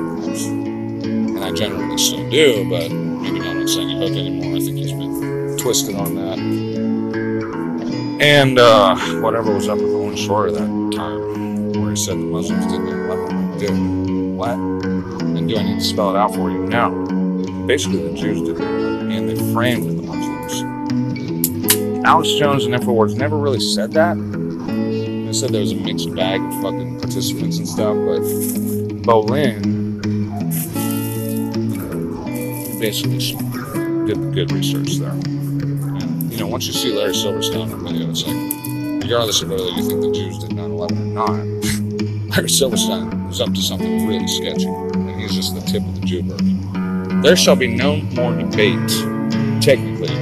generally 1.60 1.98
still 1.98 2.30
do, 2.30 2.70
but 2.70 2.90
maybe 2.90 3.38
not 3.38 3.54
on 3.54 3.68
Sandy 3.68 3.98
Hook 3.98 4.12
anymore. 4.12 4.56
I 4.56 4.60
think 4.60 4.78
he's 4.78 4.92
been 4.92 5.58
twisted 5.58 5.94
on 5.94 6.14
that. 6.14 6.38
And 8.18 8.58
uh, 8.58 8.96
whatever 9.20 9.52
was 9.52 9.68
up 9.68 9.76
with 9.76 9.92
Owen 9.92 10.14
Schroyer 10.14 10.52
that 10.52 10.96
time, 10.96 11.72
where 11.74 11.90
he 11.90 11.96
said 11.96 12.14
the 12.14 12.24
Muslims 12.24 12.64
did 12.64 12.80
9/11, 12.80 13.58
dude, 13.58 14.36
what? 14.38 14.52
And 14.52 15.50
do 15.50 15.58
I 15.58 15.62
need 15.62 15.80
to 15.80 15.84
spell 15.84 16.08
it 16.08 16.16
out 16.16 16.34
for 16.34 16.50
you? 16.50 16.66
No. 16.66 17.04
Basically, 17.66 18.08
the 18.08 18.14
Jews 18.14 18.40
did 18.40 18.56
9/11, 18.56 19.12
and 19.14 19.28
they 19.28 19.52
framed 19.52 19.86
the 19.86 20.02
Muslims. 20.02 20.62
Alex 22.06 22.32
Jones 22.38 22.64
and 22.64 22.74
Infowars 22.74 23.16
never 23.18 23.36
really 23.36 23.60
said 23.60 23.92
that. 23.92 24.16
They 24.16 25.32
said 25.34 25.50
there 25.50 25.60
was 25.60 25.72
a 25.72 25.76
mixed 25.76 26.14
bag 26.14 26.40
of 26.40 26.54
fucking 26.62 27.00
participants 27.00 27.58
and 27.58 27.68
stuff, 27.68 27.94
but 27.96 28.22
Bollyn 29.04 29.89
basically 32.80 33.18
did 34.06 34.16
the 34.16 34.30
good 34.32 34.50
research 34.52 34.94
there. 34.94 35.10
And, 35.10 36.32
you 36.32 36.38
know, 36.38 36.46
once 36.46 36.66
you 36.66 36.72
see 36.72 36.92
Larry 36.92 37.14
Silverstein 37.14 37.70
on 37.70 37.84
video, 37.84 38.08
it's 38.08 38.26
like, 38.26 39.02
regardless 39.02 39.42
of 39.42 39.50
whether 39.50 39.64
you 39.64 39.82
think 39.82 40.00
the 40.00 40.10
Jews 40.12 40.38
did 40.38 40.54
9 40.54 40.70
11 40.70 40.98
or 40.98 41.04
not, 41.04 41.30
Larry 42.36 42.48
Silverstein 42.48 43.28
was 43.28 43.42
up 43.42 43.52
to 43.52 43.60
something 43.60 44.08
really 44.08 44.26
sketchy. 44.26 44.66
And 44.66 45.20
he's 45.20 45.34
just 45.34 45.54
the 45.54 45.60
tip 45.60 45.82
of 45.82 46.00
the 46.00 46.06
Jew 46.06 46.22
bird. 46.22 47.22
There 47.22 47.36
shall 47.36 47.54
be 47.54 47.66
no 47.66 47.96
more 48.16 48.34
debate, 48.34 48.88
technically, 49.60 50.16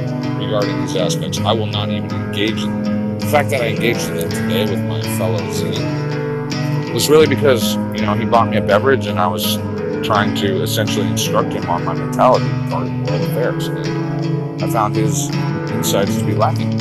regarding 0.45 0.81
these 0.81 0.97
aspects. 0.97 1.39
I 1.39 1.53
will 1.53 1.67
not 1.67 1.91
even 1.91 2.11
engage 2.11 2.61
in 2.61 2.83
them. 2.83 3.19
The 3.21 3.27
fact 3.27 3.51
that 3.51 3.61
I 3.61 3.69
engaged 3.69 4.09
in 4.09 4.17
them 4.17 4.31
today 4.31 4.65
with 4.65 4.85
my 4.85 5.01
fellow 5.17 5.39
Z 5.53 6.93
was 6.93 7.09
really 7.09 7.29
because, 7.29 7.77
you 7.95 8.05
know, 8.05 8.15
he 8.15 8.25
bought 8.25 8.49
me 8.49 8.57
a 8.57 8.63
beverage 8.63 9.07
and 9.07 9.21
I 9.21 9.29
was 9.29 9.59
trying 10.03 10.35
to 10.37 10.63
essentially 10.63 11.07
instruct 11.07 11.53
him 11.53 11.69
on 11.69 11.85
my 11.85 11.95
mentality 11.95 12.47
regarding 12.65 13.05
affairs. 13.07 13.69
And 13.69 14.63
I 14.63 14.71
found 14.71 14.97
his 14.97 15.31
insights 15.71 16.17
to 16.19 16.25
be 16.25 16.35
lacking. 16.35 16.77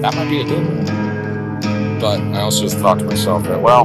That 0.00 0.14
might 0.14 0.28
be 0.28 0.40
a 0.40 0.44
good 0.44 2.00
But 2.00 2.20
I 2.20 2.40
also 2.40 2.68
thought 2.68 2.98
to 3.00 3.04
myself 3.04 3.44
that, 3.44 3.60
well, 3.60 3.84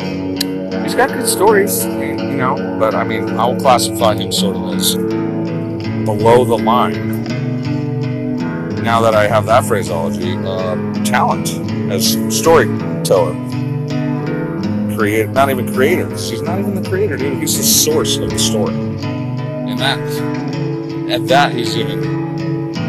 he's 0.83 0.95
got 0.95 1.09
good 1.09 1.27
stories, 1.27 1.85
you 1.85 2.37
know, 2.37 2.77
but 2.79 2.95
I 2.95 3.03
mean, 3.03 3.29
I 3.37 3.45
will 3.45 3.59
classify 3.59 4.15
him 4.15 4.31
sort 4.31 4.55
of 4.55 4.75
as 4.75 4.95
below 4.95 6.45
the 6.45 6.57
line. 6.57 7.23
Now 8.83 9.01
that 9.01 9.15
I 9.15 9.27
have 9.27 9.45
that 9.47 9.65
phraseology, 9.65 10.35
uh, 10.37 10.75
talent 11.03 11.49
as 11.91 12.13
storyteller 12.29 13.44
not 14.95 15.49
even 15.49 15.73
creator. 15.73 16.09
He's 16.09 16.41
not 16.41 16.59
even 16.59 16.81
the 16.81 16.87
creator, 16.89 17.17
dude. 17.17 17.39
He's 17.39 17.57
the 17.57 17.63
source 17.63 18.17
of 18.17 18.29
the 18.29 18.39
story. 18.39 18.73
And 18.73 19.77
that, 19.79 19.99
at 21.11 21.27
that, 21.27 21.53
he's 21.53 21.75
even 21.75 21.99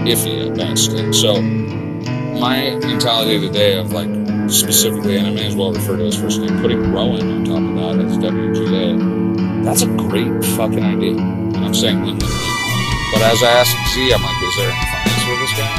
iffy 0.06 0.48
at 0.48 0.56
best. 0.56 0.92
And 0.92 1.14
so, 1.14 1.42
my 1.42 2.76
mentality 2.76 3.40
today 3.40 3.78
of 3.78 3.92
like 3.92 4.08
specifically, 4.48 5.16
and 5.16 5.26
I 5.26 5.30
may 5.30 5.46
as 5.46 5.56
well 5.56 5.72
refer 5.72 5.96
to 5.96 6.04
his 6.04 6.16
first 6.16 6.40
name, 6.40 6.60
putting 6.60 6.92
Rowan 6.92 7.28
on 7.28 7.44
top 7.44 7.56
of 7.56 7.98
that 7.98 8.04
as 8.04 8.18
WGA, 8.18 9.64
that's 9.64 9.82
a 9.82 9.88
great 9.88 10.44
fucking 10.56 10.84
idea. 10.84 11.16
And 11.16 11.56
I'm 11.56 11.74
saying 11.74 12.00
win. 12.02 12.18
But 12.18 13.22
as 13.22 13.42
I 13.42 13.50
asked 13.50 13.94
Z, 13.94 14.12
I'm 14.14 14.22
like, 14.22 14.42
is 14.42 14.56
there 14.56 14.70
any 14.70 14.86
finance 14.90 15.22
for 15.24 15.36
this 15.42 15.52
guy? 15.58 15.74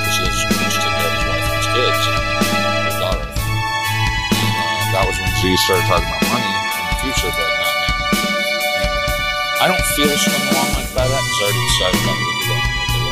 Because 0.00 0.18
he's 0.18 0.78
care 0.78 1.06
of 1.06 1.12
his 1.12 1.24
wife 1.28 1.44
and 1.44 1.56
his 1.56 1.66
kids 1.74 2.49
when 5.42 5.56
Z 5.56 5.64
started 5.64 5.86
talking 5.88 6.04
about 6.04 6.24
money 6.28 6.52
in 6.52 6.84
the 6.84 6.96
future, 7.00 7.32
but 7.32 7.48
not 7.48 7.74
now. 7.80 7.96
And 8.76 8.92
I 9.60 9.64
don't 9.72 9.86
feel 9.96 10.08
strung 10.20 10.44
along 10.52 10.68
like 10.76 10.90
by 10.92 11.06
that. 11.08 11.22
already 11.40 11.62
decided 11.64 12.00
about 12.04 12.18
what 12.20 12.36
going 12.44 12.60
to 12.60 12.92
do. 12.92 13.04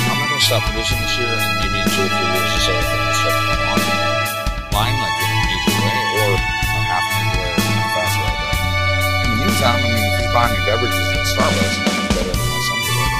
I'm 0.00 0.16
not 0.16 0.28
going 0.32 0.40
to 0.40 0.48
stop 0.48 0.62
producing 0.64 1.00
this 1.04 1.14
year, 1.20 1.28
and 1.28 1.44
maybe 1.60 1.76
in 1.76 1.88
two 1.92 2.04
or 2.04 2.10
three 2.12 2.30
years, 2.32 2.50
this 2.56 2.66
other 2.72 2.84
thing 2.88 3.00
will 3.04 3.18
start 3.20 3.36
to 3.36 3.44
come 3.52 3.68
on 3.68 3.80
line, 4.72 4.96
like 4.96 5.16
in 5.20 5.28
a 5.28 5.38
major 5.44 5.76
way, 5.76 6.00
or 6.24 6.30
a 6.32 6.80
half 6.88 7.04
major 7.20 7.36
way, 7.36 7.52
or 7.52 7.68
a 7.68 7.88
fast 8.00 8.16
way. 8.16 8.32
But 8.32 9.20
in 9.20 9.28
the 9.28 9.38
meantime, 9.44 9.80
I 9.82 9.88
mean, 9.92 10.04
if 10.08 10.14
he's 10.24 10.32
buying 10.32 10.52
me 10.56 10.60
beverages 10.64 11.06
at 11.12 11.24
Starbucks, 11.36 11.76
it's 11.76 12.12
better 12.16 12.32
than 12.32 12.48
what 12.48 12.62
somebody 12.64 12.94
like. 12.96 13.14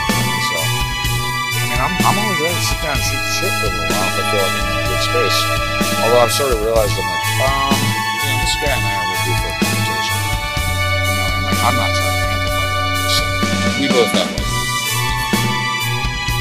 So, 0.49 0.57
I 0.57 1.65
mean, 1.69 1.81
I'm, 1.85 1.95
I'm 2.01 2.17
always 2.17 2.41
ready 2.41 2.57
to 2.57 2.65
sit 2.65 2.81
down 2.81 2.97
and 2.97 3.05
shoot 3.05 3.25
shit 3.37 3.53
for 3.61 3.69
a 3.69 3.77
little 3.77 3.93
while 3.93 4.09
if 4.09 4.17
I 4.17 4.25
feel 4.25 4.41
like 4.41 4.57
I'm 4.57 4.69
in 4.73 4.77
a 4.81 4.87
good 4.89 5.03
space. 5.05 5.39
Although 6.01 6.21
I've 6.25 6.33
sort 6.33 6.51
of 6.57 6.59
realized, 6.65 6.97
I'm 6.97 7.09
like, 7.13 7.29
um, 7.45 7.82
I'm 11.63 11.79
not 11.79 11.95
trying 11.95 12.19
to 12.19 12.27
amplify 12.27 12.67
that. 12.75 12.83
I'm 12.83 13.79
we 13.79 13.87
both 13.87 14.11
have 14.19 14.31
one. 14.35 14.43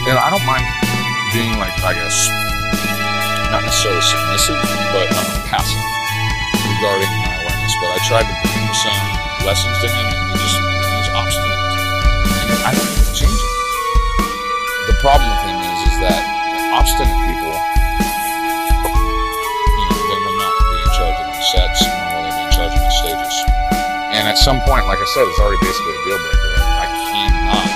and 0.10 0.18
I 0.18 0.34
don't 0.34 0.46
mind 0.50 0.66
being 1.30 1.54
like, 1.62 1.78
I 1.86 1.94
guess, 1.94 2.26
not 3.54 3.62
necessarily 3.62 4.02
submissive, 4.02 4.58
but 4.90 5.14
passive 5.46 5.78
regarding 6.74 7.12
my 7.22 7.38
awareness. 7.38 7.74
But 7.86 7.90
I 7.94 8.00
tried 8.10 8.26
to 8.26 8.36
bring 8.42 8.66
some 8.82 9.02
lessons 9.46 9.78
to 9.86 9.88
him, 9.94 10.06
and 10.10 10.26
he 10.26 10.36
just 10.42 10.58
was 10.58 11.10
obstinate. 11.14 11.62
And 12.42 12.60
I 12.66 12.74
don't 12.74 12.90
it's 12.98 13.14
changing. 13.14 13.54
The 14.90 14.98
problem 15.06 15.30
with 15.30 15.44
him 15.54 15.58
is, 15.62 15.80
is 15.86 15.98
that 16.02 16.22
obstinate 16.74 17.14
people, 17.30 17.54
at 24.32 24.38
some 24.38 24.64
point, 24.64 24.88
like 24.88 24.96
I 24.96 25.04
said, 25.12 25.28
it's 25.28 25.40
already 25.44 25.60
basically 25.60 25.92
a 25.92 26.02
deal 26.08 26.20
breaker. 26.24 26.52
I 26.56 26.88
cannot. 27.12 27.68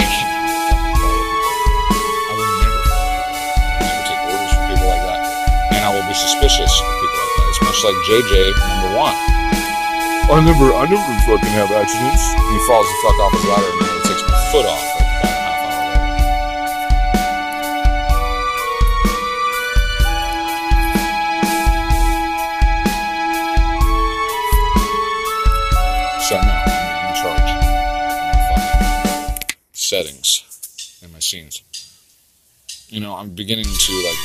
I 0.00 0.06
cannot 0.08 0.48
fucking 0.64 0.88
follow 0.88 0.88
people 0.96 1.36
like 1.44 1.60
that. 1.60 2.08
I 2.08 2.32
will 2.32 2.48
never 2.56 2.80
follow 2.88 3.20
people. 3.20 3.52
I 3.52 3.84
will 3.84 3.84
never 3.84 4.04
take 4.08 4.22
orders 4.32 4.52
from 4.56 4.64
people 4.72 4.88
like 4.88 5.04
that. 5.04 5.20
And 5.76 5.84
I 5.84 5.92
will 5.92 6.08
be 6.08 6.16
suspicious 6.16 6.72
of 6.72 6.88
people 7.04 7.20
like 7.20 7.32
that. 7.36 7.46
It's 7.52 7.60
much 7.68 7.80
like 7.84 7.96
JJ 8.08 8.32
number 8.64 8.96
one. 8.96 9.16
I 10.32 10.40
never, 10.40 10.72
I 10.72 10.88
never 10.88 11.12
fucking 11.28 11.52
have 11.52 11.68
accidents. 11.68 12.24
He 12.48 12.56
falls 12.64 12.88
the 12.88 12.96
fuck 13.04 13.16
off 13.28 13.32
his 13.36 13.44
ladder 13.44 13.68
and 13.68 13.92
he 13.92 14.00
takes 14.08 14.24
my 14.24 14.40
foot 14.48 14.64
off 14.64 14.97
I'm 33.18 33.30
beginning 33.30 33.64
to 33.64 33.92
like 34.06 34.18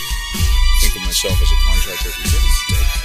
think 0.80 0.96
of 0.96 1.02
myself 1.02 1.42
as 1.42 1.52
a 1.52 1.56
contractor. 1.66 3.03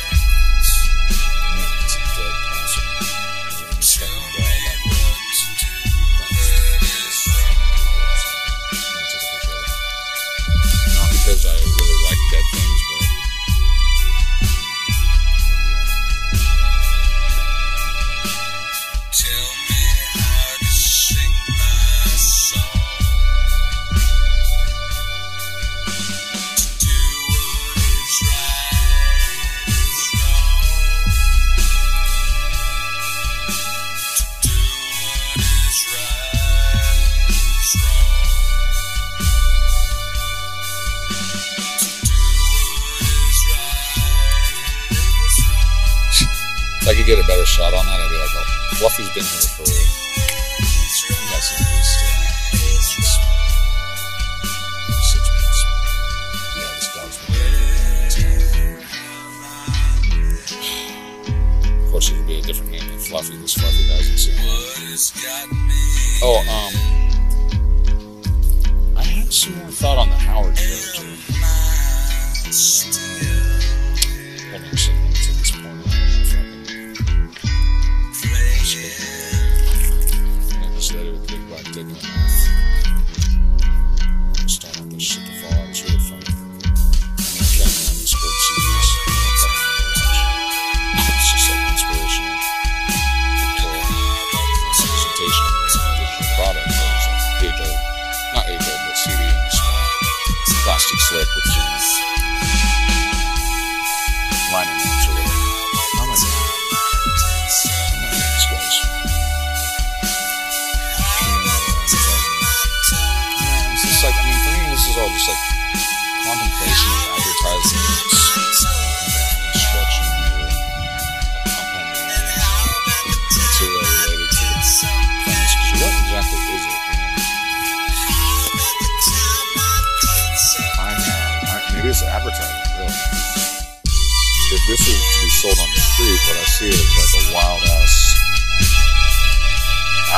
Sold 135.39 135.55
on 135.55 135.71
the 135.73 135.81
street, 135.81 136.19
what 136.27 136.37
I 136.37 136.47
see 136.51 136.67
is 136.67 136.83
like 136.99 137.15
a 137.15 137.25
wild 137.33 137.63
ass 137.79 137.95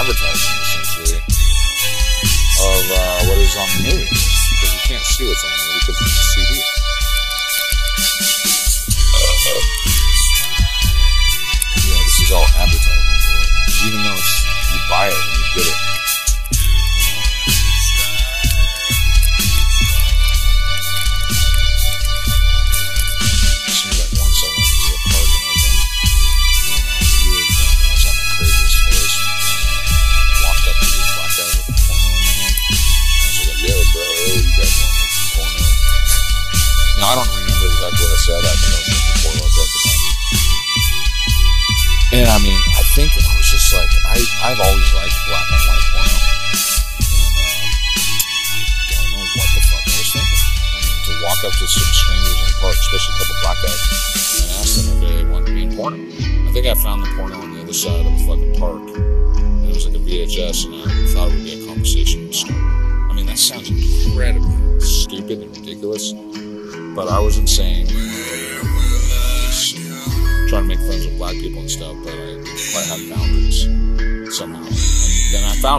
advertising, 0.00 0.56
essentially, 0.64 1.20
of 2.64 2.82
uh, 2.88 3.28
what 3.28 3.36
is 3.36 3.52
on 3.52 3.68
the 3.68 3.92
movie. 3.92 4.08
Because 4.08 4.72
you 4.72 4.80
can't 4.80 5.04
see 5.04 5.28
what's 5.28 5.44
on 5.44 5.50
the 5.52 5.60
movie 5.60 5.80
because 5.84 6.00
it's 6.00 6.20
a 6.20 6.24
CD. 6.24 6.79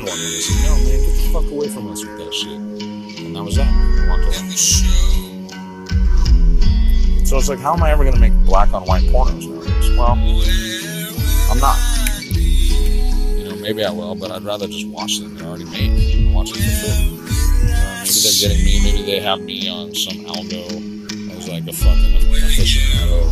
And 0.02 0.10
then 0.10 0.10
I 0.10 0.10
found 0.10 0.10
one, 0.10 0.20
and 0.20 0.28
I 0.28 0.40
said, 0.40 0.58
"No, 0.66 0.76
man, 0.76 0.86
get 1.06 1.14
the 1.14 1.30
fuck 1.32 1.52
away 1.52 1.68
from 1.70 1.92
us 1.92 2.04
with 2.04 2.18
that 2.18 2.34
shit." 2.34 2.58
And 3.22 3.36
that 3.36 3.44
was 3.44 3.56
that. 3.56 3.68
I 3.70 4.08
walked 4.10 4.26
away. 4.26 4.48
So 7.26 7.38
it's 7.38 7.48
like, 7.48 7.60
how 7.60 7.74
am 7.74 7.84
I 7.84 7.92
ever 7.92 8.04
going 8.04 8.16
to 8.16 8.20
make 8.20 8.34
black 8.46 8.74
on 8.74 8.84
white 8.84 9.04
pornos 9.04 9.48
nowadays? 9.48 9.90
Well, 9.96 10.12
I'm 11.52 11.60
not. 11.60 11.78
You 12.34 13.50
know, 13.50 13.56
maybe 13.62 13.86
I 13.86 13.92
will, 13.92 14.16
but 14.16 14.32
I'd 14.32 14.44
rather 14.44 14.68
just 14.68 14.88
watch 14.88 15.20
them. 15.20 15.36
They're 15.38 15.48
already 15.48 15.66
made. 15.66 16.28
I 16.28 16.34
watch 16.34 16.52
them 16.52 16.62
for 16.62 16.70
free. 16.82 17.06
You 17.06 17.22
maybe 18.04 18.20
they're 18.20 18.50
getting 18.50 18.66
me. 18.66 18.84
Maybe 18.84 19.04
they 19.04 19.20
have 19.22 19.40
me 19.40 19.70
on 19.70 19.94
some 19.96 20.26
Algo 20.26 20.66
as 21.38 21.48
like 21.48 21.68
a 21.68 21.74
fucking 21.74 22.20
aficionado, 22.20 23.32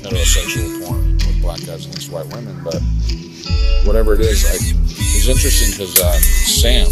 heterosexual 0.00 0.86
porn 0.86 1.12
with 1.18 1.42
black 1.42 1.60
guys 1.66 1.84
against 1.86 2.10
white 2.10 2.26
women. 2.28 2.62
But 2.64 2.80
whatever 3.84 4.14
it 4.14 4.20
is, 4.20 4.44
I, 4.46 4.85
it's 5.28 5.44
interesting 5.44 5.72
because 5.72 5.98
uh, 5.98 6.12
Sam 6.46 6.86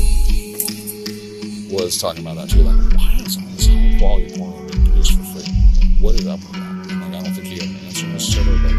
was 1.70 1.98
talking 1.98 2.26
about 2.26 2.36
that 2.36 2.50
too. 2.50 2.62
Like, 2.62 2.74
why 2.98 3.14
is 3.22 3.36
all 3.36 3.46
this 3.54 3.68
high 3.68 3.96
quality 4.00 4.36
porn 4.36 4.66
being 4.66 4.86
produced 4.86 5.12
for 5.18 5.24
free? 5.38 5.46
What 6.00 6.14
is 6.16 6.26
up 6.26 6.40
with 6.40 6.52
that? 6.52 6.98
Like, 6.98 7.14
I 7.14 7.22
don't 7.22 7.32
think 7.32 7.46
he 7.46 7.58
had 7.62 7.68
an 7.70 7.86
answer 7.86 8.06
necessarily, 8.08 8.58
but 8.58 8.74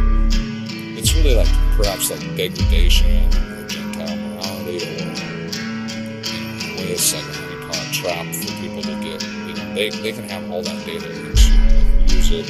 it's 1.00 1.16
really 1.16 1.36
like 1.36 1.48
perhaps 1.80 2.12
like 2.12 2.20
degradation 2.36 3.32
or 3.32 3.68
gentile 3.68 4.18
morality 4.18 4.76
or 4.76 4.92
you 4.92 5.08
know, 5.08 6.76
way 6.76 6.92
it's 6.92 7.16
like 7.16 7.24
a 7.24 7.28
honeypot 7.40 7.94
trap 7.96 8.28
for 8.36 8.52
people 8.60 8.82
to 8.82 8.92
get 9.08 9.24
you 9.24 9.56
know 9.56 9.74
they, 9.74 9.90
they 9.90 10.12
can 10.12 10.28
have 10.28 10.52
all 10.52 10.64
that 10.64 10.86
data 10.86 11.08
can 11.08 12.10
use 12.12 12.32
it 12.32 12.50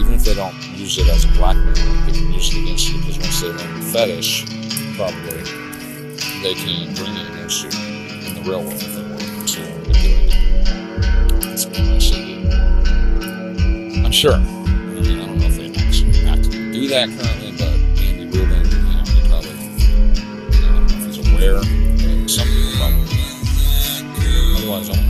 even 0.00 0.14
if 0.14 0.24
they 0.24 0.34
don't 0.34 0.56
use 0.72 0.96
it 0.96 1.06
as 1.08 1.24
a 1.26 1.28
blackmail 1.36 1.74
they 2.06 2.12
can 2.12 2.32
use 2.32 2.48
it 2.54 2.62
against 2.62 2.88
you 2.88 2.98
because 3.00 3.18
once 3.18 3.40
they 3.42 3.48
learn 3.48 3.74
the 3.74 3.82
fetish 3.92 4.46
probably 4.96 5.63
they 6.44 6.52
can 6.52 6.92
bring 6.94 7.16
it 7.16 7.26
against 7.30 7.62
you 7.62 7.70
in 7.70 8.34
the 8.34 8.42
real 8.42 8.60
world 8.60 8.74
if 8.74 8.94
they 8.94 9.00
want 9.00 9.48
to. 9.48 9.62
I'm 14.04 14.12
sure. 14.12 14.34
I 14.34 14.36
mean 14.36 15.20
I 15.22 15.24
don't 15.24 15.38
know 15.38 15.46
if 15.46 15.56
they 15.56 15.68
actually 15.80 16.12
do 16.70 16.86
that 16.88 17.08
currently 17.08 17.52
but 17.56 17.72
Andy 17.98 18.26
Rubin 18.26 18.60
you 18.60 18.76
know 18.76 19.02
he 19.08 19.20
probably 19.26 19.56
you 19.56 20.60
know, 20.60 20.68
I 20.68 20.76
don't 20.76 20.84
know 20.84 20.96
if 20.98 21.16
he's 21.16 21.18
aware 21.32 21.56
but 21.56 22.28
some 22.28 22.46
people 22.46 22.76
probably 22.76 23.08
otherwise 24.58 24.90
I 24.90 25.03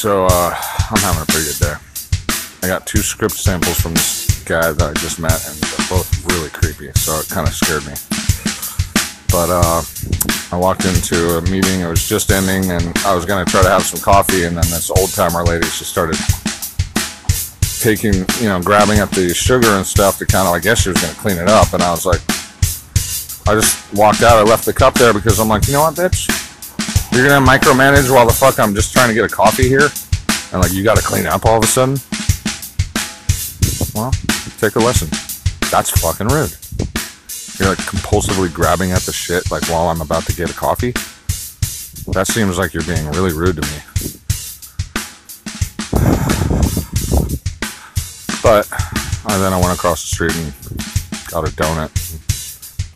so 0.00 0.24
uh, 0.24 0.54
I'm 0.88 1.02
having 1.02 1.20
a 1.20 1.26
pretty 1.26 1.44
good 1.52 1.60
day. 1.60 1.74
I 2.62 2.68
got 2.68 2.86
two 2.86 3.02
script 3.02 3.34
samples 3.34 3.78
from 3.78 3.92
this 3.92 4.42
guy 4.44 4.72
that 4.72 4.80
I 4.80 4.94
just 4.94 5.20
met, 5.20 5.36
and 5.46 5.54
they're 5.60 5.88
both 5.92 6.08
really 6.32 6.48
creepy, 6.48 6.90
so 6.94 7.20
it 7.20 7.28
kind 7.28 7.46
of 7.46 7.52
scared 7.52 7.84
me. 7.84 7.92
But 9.28 9.52
uh, 9.52 9.84
I 10.52 10.58
walked 10.58 10.86
into 10.86 11.36
a 11.36 11.42
meeting, 11.52 11.80
it 11.80 11.86
was 11.86 12.08
just 12.08 12.30
ending, 12.30 12.70
and 12.70 12.96
I 13.04 13.14
was 13.14 13.26
going 13.26 13.44
to 13.44 13.50
try 13.50 13.60
to 13.62 13.68
have 13.68 13.82
some 13.82 14.00
coffee, 14.00 14.44
and 14.44 14.56
then 14.56 14.64
this 14.72 14.88
old 14.88 15.12
timer 15.12 15.44
lady, 15.44 15.66
she 15.66 15.84
started 15.84 16.16
taking, 17.84 18.24
you 18.40 18.48
know, 18.48 18.58
grabbing 18.58 19.00
up 19.00 19.10
the 19.10 19.34
sugar 19.34 19.68
and 19.68 19.84
stuff 19.84 20.16
to 20.16 20.24
kind 20.24 20.48
of, 20.48 20.54
I 20.54 20.60
guess 20.60 20.80
she 20.80 20.88
was 20.88 20.98
going 21.02 21.12
to 21.12 21.20
clean 21.20 21.36
it 21.36 21.48
up, 21.48 21.74
and 21.74 21.82
I 21.82 21.90
was 21.90 22.06
like, 22.06 22.24
I 23.44 23.52
just 23.52 23.76
walked 23.92 24.22
out, 24.22 24.38
I 24.38 24.48
left 24.48 24.64
the 24.64 24.72
cup 24.72 24.94
there 24.94 25.12
because 25.12 25.38
I'm 25.38 25.48
like, 25.48 25.66
you 25.66 25.74
know 25.74 25.82
what, 25.82 25.94
bitch? 25.94 26.49
You're 27.12 27.26
gonna 27.26 27.44
micromanage 27.44 28.12
while 28.12 28.26
the 28.26 28.32
fuck 28.32 28.60
I'm 28.60 28.74
just 28.74 28.92
trying 28.92 29.08
to 29.08 29.14
get 29.14 29.24
a 29.24 29.28
coffee 29.28 29.68
here, 29.68 29.88
and 30.52 30.62
like 30.62 30.72
you 30.72 30.84
got 30.84 30.96
to 30.96 31.02
clean 31.02 31.26
up 31.26 31.44
all 31.44 31.58
of 31.58 31.64
a 31.64 31.66
sudden. 31.66 31.96
Well, 33.94 34.12
take 34.58 34.76
a 34.76 34.78
lesson. 34.78 35.08
That's 35.70 35.90
fucking 35.90 36.28
rude. 36.28 36.54
You're 37.58 37.68
like 37.70 37.78
compulsively 37.78 38.52
grabbing 38.52 38.92
at 38.92 39.02
the 39.02 39.12
shit 39.12 39.50
like 39.50 39.68
while 39.68 39.88
I'm 39.88 40.00
about 40.00 40.24
to 40.26 40.32
get 40.34 40.50
a 40.50 40.54
coffee. 40.54 40.92
That 42.12 42.26
seems 42.26 42.58
like 42.58 42.72
you're 42.72 42.84
being 42.84 43.06
really 43.08 43.32
rude 43.32 43.56
to 43.56 43.62
me. 43.62 43.78
But 48.42 48.66
and 49.28 49.42
then 49.42 49.52
I 49.52 49.60
went 49.60 49.74
across 49.74 50.00
the 50.02 50.14
street 50.14 50.34
and 50.34 50.52
got 51.30 51.46
a 51.46 51.52
donut, 51.52 51.90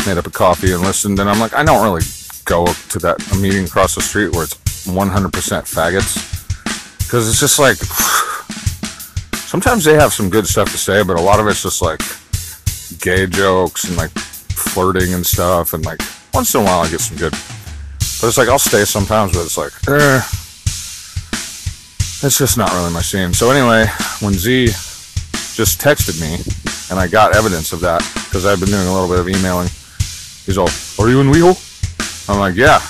made 0.07 0.17
up 0.17 0.27
a 0.27 0.31
coffee, 0.31 0.73
and 0.73 0.83
listened. 0.83 1.19
And 1.21 1.29
I'm 1.29 1.39
like, 1.39 1.53
I 1.53 1.63
don't 1.63 1.83
really 1.85 2.01
go 2.45 2.67
to 2.67 2.99
that 3.01 3.19
meeting 3.41 3.65
across 3.65 3.95
the 3.95 4.03
street 4.03 4.33
where 4.33 4.45
it's 4.45 4.55
100% 4.87 5.31
faggots. 5.31 6.33
Because 6.99 7.29
it's 7.29 7.41
just 7.41 7.59
like 7.59 7.77
sometimes 9.47 9.85
they 9.85 9.95
have 9.95 10.13
some 10.13 10.31
good 10.31 10.47
stuff 10.47 10.71
to 10.73 10.79
say 10.79 11.03
but 11.03 11.19
a 11.19 11.23
lot 11.23 11.41
of 11.41 11.47
it's 11.47 11.63
just 11.63 11.83
like 11.83 12.01
gay 13.01 13.27
jokes 13.27 13.85
and 13.85 13.97
like 13.97 14.11
flirting 14.11 15.15
and 15.15 15.25
stuff. 15.25 15.75
And 15.75 15.85
like 15.85 16.01
once 16.33 16.55
in 16.55 16.63
a 16.63 16.65
while 16.65 16.81
i 16.81 16.91
get 16.91 17.01
some 17.01 17.17
good 17.17 17.31
but 17.31 18.27
it's 18.29 18.37
like 18.37 18.49
i'll 18.49 18.59
stay 18.59 18.85
sometimes 18.85 19.33
but 19.33 19.45
it's 19.45 19.57
like 19.57 19.73
eh, 19.89 20.19
it's 22.27 22.39
just 22.39 22.59
not 22.59 22.73
really 22.73 22.93
my 22.93 23.03
scene. 23.03 23.33
So 23.33 23.51
anyway 23.51 23.87
when 24.21 24.35
z 24.35 24.67
just 25.55 25.81
texted 25.81 26.21
me 26.21 26.43
and 26.91 26.99
i 26.99 27.07
got 27.07 27.37
evidence 27.37 27.73
of 27.73 27.81
that 27.81 28.01
because 28.25 28.45
i've 28.45 28.59
been 28.59 28.69
doing 28.69 28.89
a 28.89 28.93
little 28.93 29.09
bit 29.09 29.21
of 29.21 29.29
emailing 29.29 29.69
he's 30.45 30.59
all 30.59 30.69
are 30.99 31.09
you 31.09 31.21
in 31.21 31.29
WeHo 31.29 31.55
I'm 32.29 32.39
like, 32.39 32.57
yeah. 32.57 32.81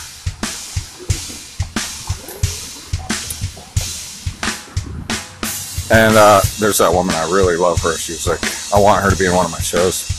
And 5.91 6.17
uh, 6.17 6.41
there's 6.59 6.79
that 6.79 6.91
woman, 6.93 7.15
I 7.15 7.31
really 7.31 7.57
love 7.57 7.81
her. 7.83 7.97
She 7.97 8.13
was 8.13 8.27
like, 8.27 8.41
I 8.75 8.83
want 8.83 9.03
her 9.05 9.11
to 9.11 9.17
be 9.17 9.27
in 9.27 9.35
one 9.35 9.45
of 9.45 9.53
my 9.53 9.61
shows. 9.61 10.11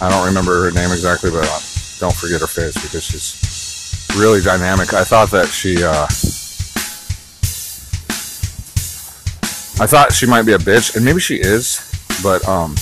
I 0.00 0.10
don't 0.10 0.26
remember 0.26 0.64
her 0.64 0.70
name 0.72 0.90
exactly, 0.90 1.30
but 1.30 1.44
uh, 1.44 1.60
don't 2.00 2.14
forget 2.14 2.40
her 2.40 2.46
face 2.46 2.74
because 2.74 3.02
she's 3.02 4.08
really 4.18 4.42
dynamic. 4.42 4.92
I 4.92 5.04
thought 5.04 5.30
that 5.30 5.46
she, 5.46 5.82
uh, 5.82 6.04
I 9.82 9.86
thought 9.86 10.12
she 10.12 10.26
might 10.26 10.42
be 10.42 10.52
a 10.52 10.58
bitch, 10.58 10.96
and 10.96 11.04
maybe 11.04 11.20
she 11.20 11.36
is, 11.36 11.80
but 12.22 12.46
um, 12.46 12.74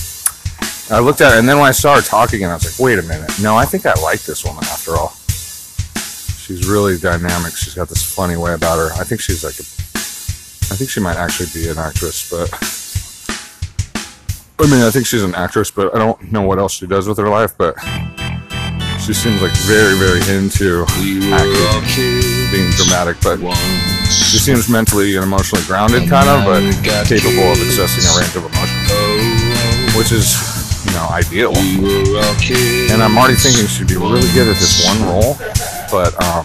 I 0.91 0.99
looked 0.99 1.21
at 1.21 1.31
her, 1.31 1.39
and 1.39 1.47
then 1.47 1.57
when 1.57 1.67
I 1.67 1.71
saw 1.71 1.95
her 1.95 2.01
talking, 2.01 2.43
and 2.43 2.51
I 2.51 2.55
was 2.55 2.65
like, 2.65 2.83
wait 2.83 2.99
a 2.99 3.03
minute. 3.03 3.31
No, 3.41 3.55
I 3.55 3.65
think 3.65 3.85
I 3.85 3.93
like 4.01 4.21
this 4.23 4.43
woman 4.43 4.63
after 4.65 4.95
all. 4.97 5.15
She's 6.43 6.67
really 6.67 6.97
dynamic. 6.97 7.55
She's 7.55 7.73
got 7.73 7.87
this 7.87 8.03
funny 8.03 8.35
way 8.35 8.53
about 8.53 8.77
her. 8.77 8.91
I 8.99 9.05
think 9.05 9.21
she's 9.21 9.45
like 9.45 9.55
a, 9.55 9.63
I 10.73 10.75
think 10.75 10.89
she 10.89 10.99
might 10.99 11.15
actually 11.15 11.47
be 11.53 11.69
an 11.69 11.77
actress, 11.77 12.29
but 12.29 12.51
I 14.59 14.67
mean, 14.69 14.83
I 14.83 14.91
think 14.91 15.05
she's 15.05 15.23
an 15.23 15.35
actress, 15.35 15.71
but 15.71 15.95
I 15.95 15.99
don't 15.99 16.19
know 16.33 16.41
what 16.41 16.59
else 16.59 16.73
she 16.73 16.85
does 16.85 17.07
with 17.07 17.17
her 17.17 17.29
life, 17.29 17.55
but 17.57 17.79
she 18.99 19.13
seems 19.13 19.41
like 19.41 19.55
very, 19.63 19.95
very 19.95 20.19
into 20.35 20.83
acting, 21.31 22.11
being 22.51 22.71
dramatic, 22.75 23.15
but 23.23 23.39
she 24.11 24.35
seems 24.35 24.67
mentally 24.67 25.15
and 25.15 25.23
emotionally 25.23 25.63
grounded, 25.63 26.09
kind 26.09 26.27
of, 26.27 26.43
but 26.43 26.59
capable 27.07 27.55
of 27.55 27.57
accessing 27.63 28.03
a 28.03 28.19
range 28.19 28.35
of 28.35 28.43
emotions, 28.51 29.95
which 29.95 30.11
is, 30.11 30.35
you 30.87 30.91
know, 30.91 31.07
ideal. 31.07 31.55
And 32.91 33.01
I'm 33.01 33.17
already 33.17 33.35
thinking 33.35 33.65
she'd 33.67 33.87
be 33.87 33.95
really 33.95 34.27
good 34.35 34.51
at 34.51 34.59
this 34.59 34.83
one 34.83 34.99
role, 35.07 35.39
but 35.93 36.09
um, 36.25 36.41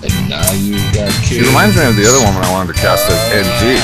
she 1.24 1.40
reminds 1.40 1.72
me 1.72 1.88
of 1.88 1.96
the 1.96 2.04
other 2.04 2.20
woman 2.20 2.44
I 2.44 2.52
wanted 2.52 2.76
to 2.76 2.78
cast 2.78 3.08
as 3.08 3.16
NG, 3.32 3.80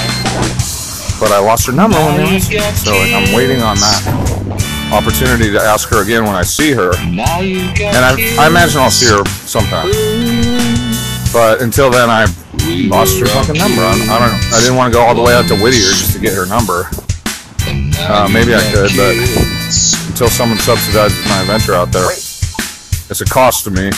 but 1.17 1.33
I 1.33 1.41
lost 1.41 1.65
her 1.65 1.73
number 1.73 1.97
when 1.97 2.21
they 2.21 2.35
was, 2.37 2.53
so 2.85 2.93
like, 2.93 3.17
I'm 3.17 3.33
waiting 3.33 3.65
on 3.65 3.81
that 3.81 4.93
opportunity 4.93 5.51
to 5.57 5.59
ask 5.59 5.89
her 5.89 6.05
again 6.05 6.25
when 6.29 6.37
I 6.37 6.43
see 6.43 6.73
her, 6.73 6.93
and 7.01 7.19
I, 8.05 8.13
I 8.37 8.47
imagine 8.47 8.77
I'll 8.85 8.93
see 8.93 9.09
her 9.09 9.25
sometime. 9.49 9.89
But 11.33 11.63
until 11.65 11.89
then, 11.89 12.13
I 12.13 12.29
lost 12.85 13.19
her 13.21 13.27
fucking 13.27 13.57
number. 13.57 13.81
I, 13.81 13.97
I 13.97 14.19
don't. 14.21 14.37
I 14.53 14.61
didn't 14.61 14.77
want 14.77 14.93
to 14.93 14.99
go 14.99 15.03
all 15.03 15.15
the 15.15 15.23
way 15.25 15.33
out 15.33 15.49
to 15.49 15.57
Whittier 15.57 15.97
just 15.97 16.13
to 16.13 16.21
get 16.21 16.37
her 16.37 16.45
number. 16.45 16.93
Uh, 18.05 18.29
maybe 18.29 18.55
I 18.55 18.61
could, 18.69 18.93
but 19.01 19.17
until 20.13 20.29
someone 20.29 20.59
subsidizes 20.61 21.25
my 21.25 21.41
adventure 21.41 21.73
out 21.73 21.91
there, 21.91 22.13
it's 22.13 23.23
a 23.23 23.25
cost 23.25 23.65
to 23.65 23.71
me. 23.71 23.91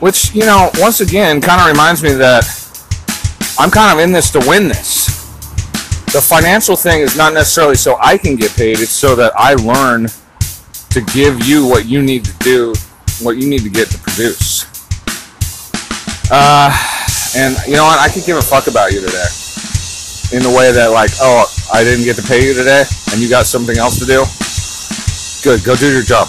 Which, 0.00 0.34
you 0.34 0.42
know, 0.42 0.70
once 0.76 1.00
again, 1.00 1.40
kind 1.40 1.60
of 1.60 1.66
reminds 1.68 2.02
me 2.02 2.12
that 2.14 2.44
I'm 3.58 3.70
kind 3.70 3.98
of 3.98 4.04
in 4.04 4.12
this 4.12 4.30
to 4.32 4.38
win 4.46 4.68
this. 4.68 5.06
The 6.12 6.20
financial 6.20 6.76
thing 6.76 7.00
is 7.00 7.16
not 7.16 7.32
necessarily 7.32 7.76
so 7.76 7.96
I 8.00 8.18
can 8.18 8.36
get 8.36 8.52
paid, 8.52 8.80
it's 8.80 8.90
so 8.90 9.16
that 9.16 9.32
I 9.36 9.54
learn 9.54 10.08
to 10.90 11.00
give 11.12 11.44
you 11.44 11.66
what 11.66 11.86
you 11.86 12.02
need 12.02 12.24
to 12.24 12.32
do, 12.38 12.74
what 13.22 13.36
you 13.36 13.48
need 13.48 13.62
to 13.62 13.70
get 13.70 13.88
to 13.88 13.98
produce. 13.98 14.64
Uh, 16.30 16.72
and 17.36 17.56
you 17.66 17.76
know 17.76 17.84
what? 17.84 17.98
I 17.98 18.08
could 18.12 18.24
give 18.24 18.36
a 18.36 18.42
fuck 18.42 18.66
about 18.66 18.92
you 18.92 19.00
today. 19.00 19.26
In 20.32 20.42
the 20.42 20.54
way 20.56 20.72
that, 20.72 20.88
like, 20.88 21.10
oh, 21.20 21.46
I 21.72 21.84
didn't 21.84 22.04
get 22.04 22.16
to 22.16 22.22
pay 22.22 22.46
you 22.46 22.52
today, 22.52 22.84
and 23.12 23.20
you 23.20 23.28
got 23.28 23.46
something 23.46 23.78
else 23.78 23.98
to 24.00 24.04
do. 24.04 24.24
Good, 25.42 25.64
go 25.64 25.76
do 25.76 25.90
your 25.92 26.02
job. 26.02 26.28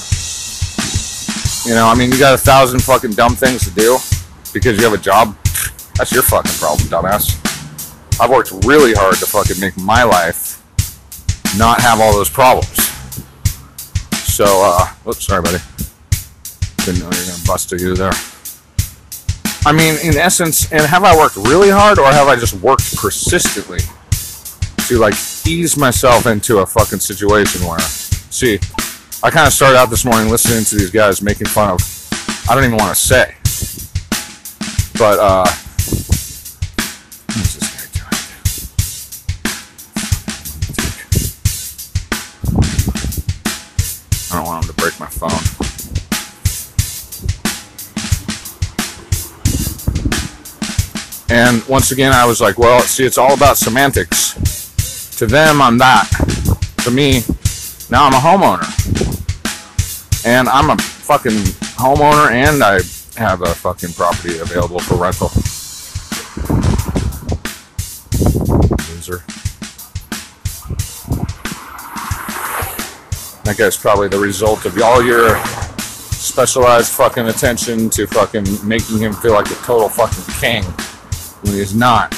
You 1.68 1.74
know, 1.74 1.88
I 1.90 1.96
mean, 1.96 2.14
you 2.14 2.18
got 2.18 2.34
a 2.34 2.38
thousand 2.38 2.82
fucking 2.82 3.12
dumb 3.12 3.36
things 3.36 3.66
to 3.66 3.72
do 3.76 3.98
because 4.54 4.78
you 4.78 4.86
have 4.86 4.94
a 4.94 5.04
job. 5.04 5.36
That's 5.98 6.14
your 6.14 6.24
fucking 6.24 6.54
problem, 6.54 6.88
dumbass. 6.88 7.36
I've 8.22 8.30
worked 8.30 8.52
really 8.64 8.94
hard 8.94 9.16
to 9.16 9.26
fucking 9.26 9.60
make 9.60 9.76
my 9.76 10.04
life 10.04 10.64
not 11.58 11.82
have 11.82 12.00
all 12.00 12.14
those 12.14 12.30
problems. 12.30 12.74
So, 14.14 14.46
uh, 14.48 15.10
oops, 15.10 15.26
sorry, 15.26 15.42
buddy. 15.42 15.58
Didn't 16.86 17.00
know 17.00 17.12
you 17.12 17.20
were 17.20 17.32
gonna 17.32 17.44
bust 17.46 17.74
a 17.74 17.78
you 17.78 17.96
there. 17.96 18.13
I 19.65 19.74
mean, 19.74 19.98
in 20.02 20.18
essence, 20.18 20.72
and 20.72 20.84
have 20.84 21.04
I 21.04 21.18
worked 21.18 21.36
really 21.36 21.70
hard 21.70 22.00
or 22.00 22.06
have 22.06 22.30
I 22.30 22.38
just 22.38 22.54
worked 22.62 22.96
persistently 22.96 23.80
to 24.88 24.98
like 24.98 25.15
ease 25.46 25.76
myself 25.76 26.28
into 26.28 26.60
a 26.60 26.65
fucking 26.65 27.00
situation 27.00 27.68
where, 27.68 27.78
see, 27.80 28.58
I 29.24 29.32
kind 29.32 29.48
of 29.48 29.54
started 29.54 29.78
out 29.78 29.90
this 29.90 30.06
morning 30.06 30.30
listening 30.30 30.63
to 30.65 30.76
these 30.76 30.92
guys 30.92 31.24
making 31.24 31.48
fun 31.48 31.72
of, 31.72 31.80
I 32.48 32.54
don't 32.54 32.63
even 32.63 32.78
want 32.78 32.96
to 32.96 33.02
say, 33.02 33.34
but, 34.98 35.18
uh, 35.18 35.44
what 37.26 37.38
is 37.38 37.56
this 37.58 37.68
guy 37.74 37.88
doing? 37.98 38.13
I 44.32 44.36
don't 44.38 44.46
want 44.46 44.63
him 44.63 44.70
to 44.70 44.76
break 44.80 45.00
my 45.00 45.08
phone. 45.08 45.32
And 51.30 51.65
once 51.68 51.92
again, 51.92 52.13
I 52.13 52.26
was 52.26 52.40
like, 52.40 52.60
well, 52.60 52.82
see, 52.82 53.04
it's 53.04 53.18
all 53.18 53.34
about 53.34 53.58
semantics. 53.58 54.36
To 55.18 55.26
them, 55.26 55.60
I'm 55.60 55.80
that. 55.80 56.08
To 56.84 56.92
me, 56.92 57.24
now 57.90 58.06
I'm 58.06 58.13
a 58.13 58.18
homeowner. 58.18 58.77
And 60.28 60.50
I'm 60.50 60.69
a 60.69 60.75
fucking 60.78 61.40
homeowner 61.80 62.30
and 62.32 62.62
I 62.62 62.82
have 63.17 63.44
a 63.44 63.56
fucking 63.56 63.94
property 63.94 64.40
available 64.40 64.80
for 64.80 64.96
rental. 64.96 65.30
Loser. 68.90 69.23
That 73.46 73.56
guy's 73.58 73.78
probably 73.78 74.10
the 74.10 74.19
result 74.19 74.65
of 74.65 74.78
all 74.82 75.02
your 75.02 75.42
specialized 75.46 76.92
fucking 76.92 77.28
attention 77.28 77.90
to 77.92 78.06
fucking 78.06 78.67
making 78.67 79.00
him 79.00 79.13
feel 79.13 79.32
like 79.32 79.50
a 79.50 79.56
total 79.63 79.88
fucking 79.88 80.34
king 80.42 80.63
when 81.44 81.54
he 81.54 81.62
is 81.62 81.73
not. 81.73 82.17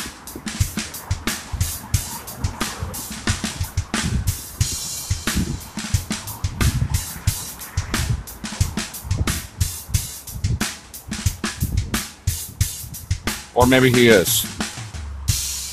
Or 13.60 13.68
maybe 13.68 13.91
he 13.91 14.07
is. 14.07 14.43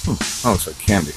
Hmm. 0.02 0.18
That 0.42 0.50
looks 0.50 0.66
like 0.66 0.78
candy. 0.80 1.12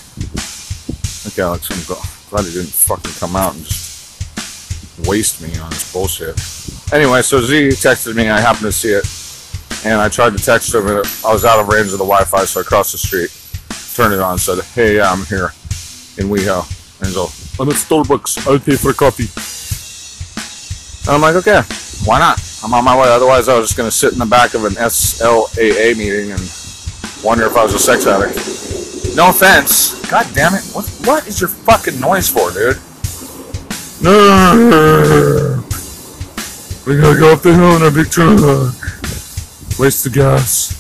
Okay, 1.26 1.42
Alex, 1.42 1.72
I'm 1.72 1.78
gl- 1.90 2.30
glad 2.30 2.46
he 2.46 2.52
didn't 2.52 2.70
fucking 2.70 3.12
come 3.14 3.36
out 3.36 3.56
and 3.56 3.66
just 3.66 5.08
waste 5.08 5.42
me 5.42 5.58
on 5.58 5.72
this 5.72 5.92
bullshit. 5.92 6.38
Anyway, 6.94 7.24
so 7.24 7.42
Z 7.42 7.70
texted 7.70 8.16
me. 8.16 8.30
I 8.30 8.40
happened 8.40 8.66
to 8.66 8.72
see 8.72 8.94
it, 8.94 9.04
and 9.84 10.00
I 10.00 10.10
tried 10.10 10.38
to 10.38 10.44
text 10.44 10.76
him. 10.76 10.86
And 10.86 10.98
I 11.26 11.34
was 11.34 11.44
out 11.44 11.60
of 11.60 11.70
range 11.70 11.88
of 11.88 11.98
the 11.98 12.06
Wi-Fi, 12.06 12.46
so 12.46 12.60
I 12.60 12.64
crossed 12.64 12.92
the 12.92 13.00
street, 13.00 13.32
turned 13.96 14.14
it 14.14 14.20
on, 14.20 14.38
said, 14.38 14.64
"Hey, 14.76 14.98
yeah, 14.98 15.12
I'm 15.12 15.26
here 15.26 15.52
in 16.20 16.30
WeHo." 16.30 16.70
And 17.00 17.08
he's 17.08 17.18
all, 17.18 17.32
"I'm 17.60 17.68
at 17.70 17.78
Starbucks. 17.82 18.46
I'll 18.46 18.60
pay 18.60 18.76
for 18.76 18.94
coffee." 18.94 19.30
And 21.10 21.16
I'm 21.16 21.22
like, 21.22 21.36
"Okay, 21.36 21.62
why 22.06 22.20
not? 22.20 22.40
I'm 22.64 22.74
on 22.74 22.84
my 22.84 22.96
way. 22.96 23.08
Otherwise, 23.08 23.48
I 23.48 23.58
was 23.58 23.70
just 23.70 23.78
gonna 23.78 23.92
sit 23.92 24.14
in 24.14 24.20
the 24.20 24.26
back 24.26 24.54
of 24.54 24.66
an 24.66 24.74
SLAA 24.74 25.96
meeting 25.98 26.32
and 26.32 26.42
wonder 27.24 27.46
if 27.46 27.56
I 27.56 27.64
was 27.64 27.74
a 27.74 27.80
sex 27.80 28.06
addict." 28.06 28.36
No 29.16 29.30
offense. 29.30 29.96
God 30.10 30.28
damn 30.34 30.54
it. 30.56 30.64
What 30.74 30.86
what 31.06 31.28
is 31.28 31.40
your 31.42 31.50
fucking 31.50 32.00
noise 32.00 32.30
for, 32.30 32.52
dude? 32.52 32.80
We 36.86 36.98
gotta 36.98 37.20
go 37.20 37.34
up 37.34 37.42
the 37.42 37.54
hill 37.54 37.76
in 37.76 37.84
our 37.84 37.92
big 37.92 38.10
truck. 38.10 38.40
Waste 39.78 40.04
the 40.04 40.10
gas. 40.10 40.79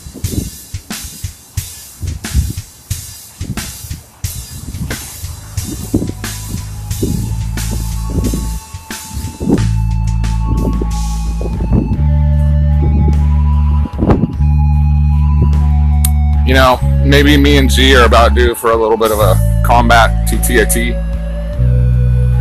You 16.49 16.55
know, 16.55 16.79
maybe 17.05 17.37
me 17.37 17.59
and 17.59 17.69
G 17.69 17.95
are 17.95 18.07
about 18.07 18.33
due 18.33 18.55
for 18.55 18.71
a 18.71 18.75
little 18.75 18.97
bit 18.97 19.11
of 19.11 19.19
a 19.19 19.35
combat 19.63 20.27
TTAT. 20.27 20.95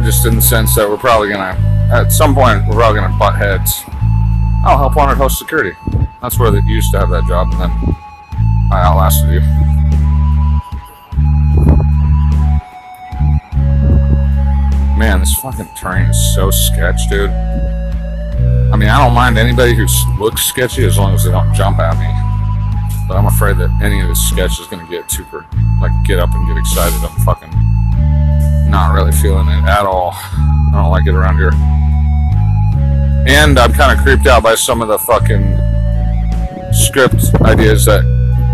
Just 0.03 0.25
in 0.25 0.37
the 0.37 0.41
sense 0.41 0.75
that 0.77 0.89
we're 0.89 0.97
probably 0.97 1.29
gonna, 1.29 1.53
at 1.93 2.11
some 2.11 2.35
point, 2.35 2.67
we're 2.67 2.77
probably 2.77 3.03
gonna 3.03 3.19
butt 3.19 3.37
heads. 3.37 3.83
I'll 4.65 4.79
help 4.79 4.97
wanted 4.97 5.19
host 5.19 5.39
security. 5.39 5.77
That's 6.23 6.39
where 6.39 6.51
they 6.51 6.63
used 6.63 6.91
to 6.93 7.01
have 7.01 7.11
that 7.11 7.27
job, 7.29 7.49
and 7.53 7.61
then 7.61 7.71
I 8.73 8.81
outlasted 8.81 9.29
you. 9.29 9.41
Man, 14.99 15.21
this 15.21 15.35
fucking 15.35 15.69
terrain 15.77 16.09
is 16.09 16.35
so 16.35 16.51
sketch, 16.51 17.11
dude. 17.11 17.29
I 17.29 18.77
mean, 18.77 18.89
I 18.89 19.05
don't 19.05 19.13
mind 19.13 19.37
anybody 19.37 19.75
who 19.75 19.87
looks 20.19 20.47
sketchy 20.47 20.87
as 20.87 20.97
long 20.97 21.13
as 21.13 21.25
they 21.25 21.31
don't 21.31 21.53
jump 21.53 21.79
at 21.79 21.99
me. 21.99 22.28
But 23.09 23.17
I'm 23.17 23.27
afraid 23.27 23.57
that 23.57 23.71
any 23.83 24.01
of 24.01 24.09
this 24.09 24.21
sketch 24.29 24.61
is 24.61 24.67
going 24.67 24.85
to 24.85 24.91
get 24.91 25.11
super, 25.11 25.47
like, 25.81 25.93
get 26.05 26.19
up 26.19 26.29
and 26.35 26.47
get 26.47 26.59
excited. 26.59 26.95
I'm 27.03 27.19
fucking 27.25 27.51
not 28.71 28.95
really 28.95 29.13
feeling 29.13 29.49
it 29.49 29.65
at 29.65 29.87
all. 29.87 30.13
I 30.15 30.71
don't 30.75 30.91
like 30.91 31.07
it 31.07 31.15
around 31.15 31.39
here. 31.39 31.53
And 33.27 33.59
I'm 33.59 33.73
kind 33.73 33.97
of 33.97 34.05
creeped 34.05 34.27
out 34.27 34.43
by 34.43 34.55
some 34.55 34.83
of 34.83 34.89
the 34.89 34.99
fucking 34.99 35.57
script 36.73 37.35
ideas 37.43 37.87
that 37.87 38.05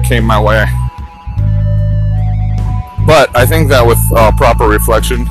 came 0.07 0.25
my 0.25 0.41
way. 0.41 0.65
But 3.07 3.37
I 3.37 3.45
think 3.47 3.69
that 3.69 3.85
with 3.87 3.99
uh, 4.17 4.33
proper 4.37 4.67
reflection, 4.69 5.27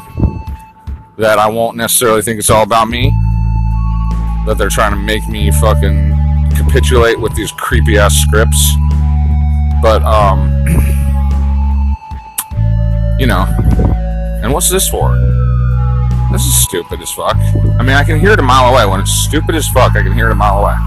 that 1.18 1.40
I 1.40 1.48
won't 1.48 1.78
necessarily 1.78 2.22
think 2.22 2.40
it's 2.40 2.50
all 2.50 2.64
about 2.64 2.88
me. 2.88 3.10
That 4.46 4.58
they're 4.58 4.70
trying 4.70 4.92
to 4.92 5.00
make 5.00 5.28
me 5.28 5.50
fucking 5.52 6.12
capitulate 6.56 7.20
with 7.20 7.34
these 7.36 7.52
creepy 7.54 7.98
ass 7.98 8.14
scripts. 8.16 8.74
But 9.84 10.02
um, 10.04 10.66
you 13.20 13.28
know, 13.28 13.46
and 14.42 14.54
what's 14.54 14.70
this 14.70 14.88
for? 14.88 15.14
This 16.32 16.46
is 16.46 16.56
stupid 16.56 17.02
as 17.02 17.12
fuck. 17.12 17.36
I 17.36 17.84
mean, 17.84 17.90
I 17.90 18.06
can 18.06 18.18
hear 18.18 18.32
it 18.32 18.40
a 18.40 18.44
mile 18.44 18.74
away. 18.74 18.86
When 18.86 19.02
it's 19.02 19.12
stupid 19.12 19.56
as 19.56 19.68
fuck, 19.68 19.98
I 19.98 20.02
can 20.02 20.14
hear 20.14 20.30
it 20.30 20.32
a 20.32 20.36
mile 20.36 20.60
away. 20.60 20.78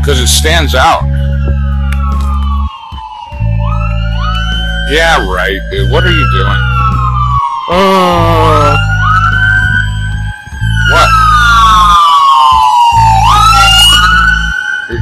Because 0.00 0.20
it 0.20 0.28
stands 0.28 0.74
out. 0.74 1.04
Yeah, 4.90 5.18
right, 5.30 5.60
dude. 5.70 5.92
What 5.92 6.04
are 6.04 6.10
you 6.10 6.26
doing? 6.38 6.58
Uh, 7.70 8.73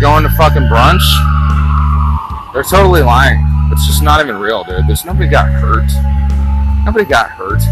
going 0.02 0.24
to 0.24 0.30
fucking 0.30 0.62
brunch? 0.64 1.02
They're 2.52 2.64
totally 2.64 3.02
lying. 3.02 3.38
It's 3.70 3.86
just 3.86 4.02
not 4.02 4.20
even 4.20 4.36
real, 4.36 4.64
dude. 4.64 4.88
There's 4.88 5.04
nobody 5.04 5.28
got 5.28 5.48
hurt. 5.48 5.88
Nobody 6.84 7.04
got 7.04 7.30
hurt. 7.30 7.62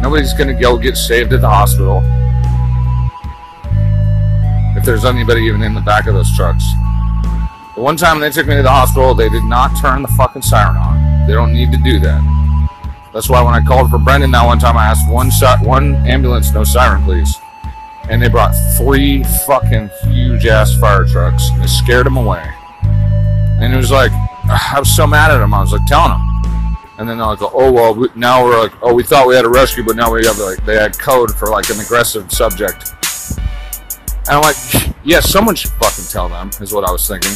Nobody's 0.00 0.32
gonna 0.32 0.58
go 0.58 0.78
get 0.78 0.96
saved 0.96 1.34
at 1.34 1.42
the 1.42 1.48
hospital. 1.48 2.02
If 4.78 4.84
there's 4.84 5.04
anybody 5.04 5.42
even 5.42 5.62
in 5.62 5.74
the 5.74 5.82
back 5.82 6.06
of 6.06 6.14
those 6.14 6.34
trucks. 6.34 6.64
The 7.74 7.82
one 7.82 7.98
time 7.98 8.18
they 8.18 8.30
took 8.30 8.46
me 8.46 8.56
to 8.56 8.62
the 8.62 8.70
hospital, 8.70 9.14
they 9.14 9.28
did 9.28 9.44
not 9.44 9.78
turn 9.78 10.00
the 10.00 10.08
fucking 10.08 10.42
siren 10.42 10.76
on. 10.76 11.26
They 11.26 11.34
don't 11.34 11.52
need 11.52 11.70
to 11.72 11.78
do 11.78 12.00
that. 12.00 12.22
That's 13.12 13.28
why 13.28 13.42
when 13.42 13.52
I 13.52 13.62
called 13.62 13.90
for 13.90 13.98
Brendan 13.98 14.30
that 14.30 14.44
one 14.44 14.58
time, 14.58 14.78
I 14.78 14.86
asked 14.86 15.10
one 15.10 15.30
si- 15.30 15.46
one 15.62 15.96
ambulance, 16.06 16.50
no 16.52 16.64
siren, 16.64 17.04
please. 17.04 17.38
And 18.08 18.22
they 18.22 18.28
brought 18.28 18.52
three 18.76 19.24
fucking 19.46 19.90
huge 20.02 20.46
ass 20.46 20.74
fire 20.78 21.04
trucks. 21.04 21.48
And 21.50 21.62
they 21.62 21.66
scared 21.66 22.06
them 22.06 22.16
away. 22.16 22.44
And 23.60 23.72
it 23.72 23.76
was 23.76 23.90
like, 23.90 24.12
I 24.12 24.76
was 24.78 24.94
so 24.94 25.06
mad 25.06 25.30
at 25.30 25.38
them. 25.38 25.52
I 25.52 25.60
was 25.60 25.72
like 25.72 25.84
telling 25.86 26.12
them, 26.12 26.76
And 26.98 27.08
then 27.08 27.18
they're 27.18 27.26
like, 27.26 27.42
oh, 27.42 27.72
well, 27.72 27.94
we, 27.94 28.08
now 28.14 28.44
we're 28.44 28.60
like, 28.60 28.72
oh, 28.82 28.94
we 28.94 29.02
thought 29.02 29.26
we 29.26 29.34
had 29.34 29.44
a 29.44 29.48
rescue, 29.48 29.84
but 29.84 29.96
now 29.96 30.12
we 30.12 30.24
have 30.24 30.38
like, 30.38 30.64
they 30.64 30.76
had 30.76 30.98
code 30.98 31.34
for 31.34 31.48
like 31.48 31.68
an 31.70 31.80
aggressive 31.80 32.30
subject. 32.30 32.92
And 34.28 34.36
I'm 34.36 34.42
like, 34.42 34.56
yeah, 35.04 35.20
someone 35.20 35.54
should 35.54 35.70
fucking 35.72 36.04
tell 36.10 36.28
them, 36.28 36.50
is 36.60 36.72
what 36.72 36.84
I 36.88 36.92
was 36.92 37.06
thinking. 37.06 37.32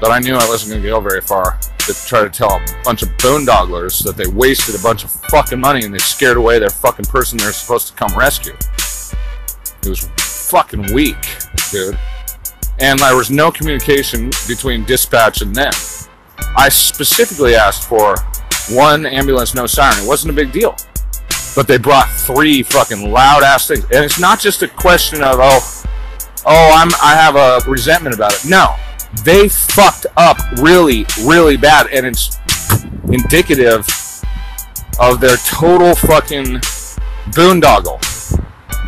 But 0.00 0.10
I 0.10 0.18
knew 0.18 0.34
I 0.34 0.46
wasn't 0.48 0.72
going 0.72 0.82
to 0.82 0.88
go 0.88 1.00
very 1.00 1.20
far 1.20 1.58
to 1.78 2.06
try 2.06 2.22
to 2.22 2.30
tell 2.30 2.50
a 2.50 2.82
bunch 2.84 3.02
of 3.02 3.08
boondogglers 3.18 4.02
that 4.04 4.16
they 4.16 4.26
wasted 4.26 4.74
a 4.74 4.82
bunch 4.82 5.04
of 5.04 5.10
fucking 5.10 5.60
money 5.60 5.84
and 5.84 5.92
they 5.92 5.98
scared 5.98 6.36
away 6.36 6.58
their 6.58 6.70
fucking 6.70 7.04
person 7.06 7.38
they're 7.38 7.52
supposed 7.52 7.88
to 7.88 7.94
come 7.94 8.10
rescue. 8.18 8.54
It 9.84 9.90
was 9.90 10.08
fucking 10.50 10.92
weak, 10.94 11.16
dude. 11.70 11.98
And 12.80 12.98
there 12.98 13.16
was 13.16 13.30
no 13.30 13.50
communication 13.50 14.30
between 14.48 14.84
dispatch 14.84 15.42
and 15.42 15.54
them. 15.54 15.72
I 16.56 16.68
specifically 16.68 17.54
asked 17.54 17.88
for 17.88 18.16
one 18.70 19.06
ambulance, 19.06 19.54
no 19.54 19.66
siren. 19.66 20.02
It 20.02 20.08
wasn't 20.08 20.32
a 20.32 20.34
big 20.34 20.52
deal. 20.52 20.76
But 21.54 21.68
they 21.68 21.78
brought 21.78 22.08
three 22.10 22.62
fucking 22.62 23.12
loud 23.12 23.42
ass 23.42 23.68
things. 23.68 23.84
And 23.84 24.04
it's 24.04 24.18
not 24.18 24.40
just 24.40 24.62
a 24.62 24.68
question 24.68 25.22
of, 25.22 25.36
oh, 25.38 25.82
oh, 26.46 26.72
I'm 26.74 26.90
I 27.02 27.14
have 27.14 27.36
a 27.36 27.60
resentment 27.70 28.14
about 28.14 28.32
it. 28.32 28.48
No. 28.48 28.74
They 29.22 29.48
fucked 29.48 30.06
up 30.16 30.38
really, 30.58 31.06
really 31.22 31.56
bad. 31.56 31.88
And 31.92 32.06
it's 32.06 32.38
indicative 33.04 33.86
of 34.98 35.20
their 35.20 35.36
total 35.36 35.94
fucking 35.94 36.60
boondoggle. 37.30 38.13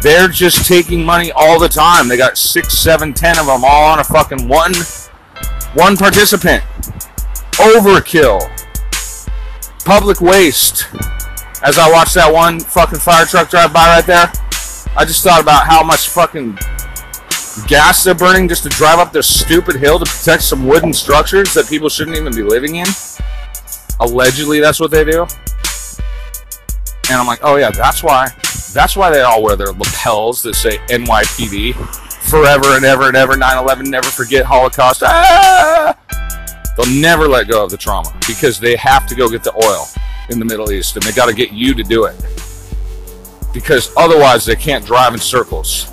They're 0.07 0.29
just 0.29 0.69
taking 0.69 1.05
money 1.05 1.33
all 1.33 1.59
the 1.59 1.69
time. 1.69 2.07
They 2.07 2.17
got 2.17 2.39
six, 2.39 2.79
seven, 2.79 3.13
ten 3.13 3.41
of 3.41 3.47
them 3.47 3.65
all 3.65 3.91
on 3.91 3.99
a 3.99 4.05
fucking 4.05 4.47
one 4.47 4.73
one 5.75 5.97
participant. 5.97 6.63
Overkill. 7.59 8.41
Public 9.85 10.21
waste. 10.21 10.87
As 11.61 11.77
I 11.77 11.91
watched 11.91 12.15
that 12.15 12.33
one 12.33 12.61
fucking 12.61 13.01
fire 13.01 13.27
truck 13.27 13.51
drive 13.51 13.73
by 13.73 13.85
right 13.97 14.07
there, 14.07 14.31
I 14.97 15.05
just 15.05 15.25
thought 15.25 15.43
about 15.43 15.67
how 15.67 15.83
much 15.83 16.07
fucking 16.11 16.57
gas 17.67 18.05
they're 18.05 18.15
burning 18.15 18.47
just 18.47 18.63
to 18.63 18.69
drive 18.69 19.01
up 19.01 19.11
this 19.11 19.27
stupid 19.27 19.75
hill 19.75 19.99
to 19.99 20.05
protect 20.05 20.45
some 20.45 20.69
wooden 20.69 20.93
structures 20.93 21.53
that 21.55 21.67
people 21.69 21.89
shouldn't 21.89 22.17
even 22.17 22.33
be 22.33 22.45
living 22.45 22.77
in. 22.77 22.87
Allegedly, 23.99 24.61
that's 24.61 24.79
what 24.79 24.93
they 24.93 25.03
do. 25.03 25.27
And 27.11 27.19
I'm 27.19 27.27
like, 27.27 27.41
oh 27.43 27.57
yeah, 27.57 27.73
that's 27.73 28.05
why. 28.05 28.29
That's 28.77 28.95
why 28.95 29.09
they 29.09 29.23
all 29.23 29.43
wear 29.43 29.57
their 29.57 29.73
lapels 29.73 30.43
that 30.43 30.55
say 30.55 30.77
NYPD 30.89 31.73
forever 32.29 32.77
and 32.77 32.85
ever 32.85 33.09
and 33.09 33.17
ever 33.17 33.33
9/11 33.33 33.87
never 33.87 34.09
forget 34.09 34.45
Holocaust. 34.45 35.03
Ah! 35.03 35.97
They'll 36.77 37.01
never 37.01 37.27
let 37.27 37.49
go 37.49 37.65
of 37.65 37.71
the 37.71 37.79
trauma 37.79 38.15
because 38.27 38.61
they 38.61 38.77
have 38.77 39.07
to 39.07 39.15
go 39.15 39.31
get 39.31 39.43
the 39.43 39.55
oil 39.65 39.89
in 40.29 40.39
the 40.39 40.45
Middle 40.45 40.71
East 40.71 40.95
and 40.95 41.03
they 41.05 41.13
got 41.13 41.25
to 41.25 41.33
get 41.33 41.53
you 41.53 41.73
to 41.73 41.83
do 41.83 42.05
it. 42.05 42.23
Because 43.55 43.91
otherwise 43.97 44.45
they 44.45 44.57
can't 44.57 44.85
drive 44.85 45.15
in 45.15 45.21
circles 45.21 45.91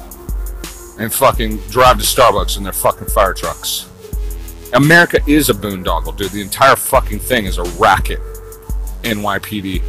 and 1.00 1.12
fucking 1.14 1.60
drive 1.70 2.00
to 2.00 2.04
Starbucks 2.04 2.58
in 2.58 2.64
their 2.64 2.74
fucking 2.74 3.08
fire 3.08 3.34
trucks. 3.34 3.90
America 4.74 5.22
is 5.26 5.50
a 5.50 5.54
boondoggle, 5.54 6.18
dude. 6.18 6.32
The 6.32 6.42
entire 6.42 6.76
fucking 6.76 7.20
thing 7.20 7.46
is 7.46 7.60
a 7.60 7.64
racket. 7.80 8.20
NYPD. 9.04 9.82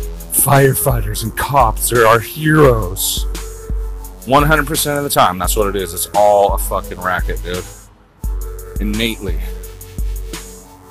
Firefighters 0.45 1.23
and 1.23 1.35
cops 1.39 1.91
are 1.91 2.07
our 2.07 2.21
heroes. 2.21 3.25
100% 4.27 4.99
of 4.99 5.03
the 5.03 5.09
time, 5.09 5.39
that's 5.39 5.57
what 5.57 5.75
it 5.75 5.75
is. 5.75 5.95
It's 5.95 6.11
all 6.15 6.53
a 6.53 6.59
fucking 6.59 7.01
racket, 7.01 7.43
dude. 7.43 7.65
Innately, 8.79 9.41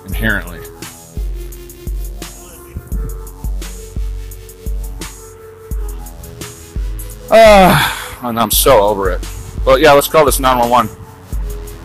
inherently. 0.07 0.57
Uh, 7.29 8.19
and 8.23 8.39
I'm 8.39 8.49
so 8.49 8.81
over 8.81 9.11
it. 9.11 9.21
But 9.63 9.81
yeah, 9.81 9.91
let's 9.91 10.07
call 10.07 10.25
this 10.25 10.39
911. 10.39 10.89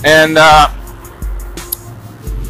And, 0.06 0.38
uh, 0.38 0.70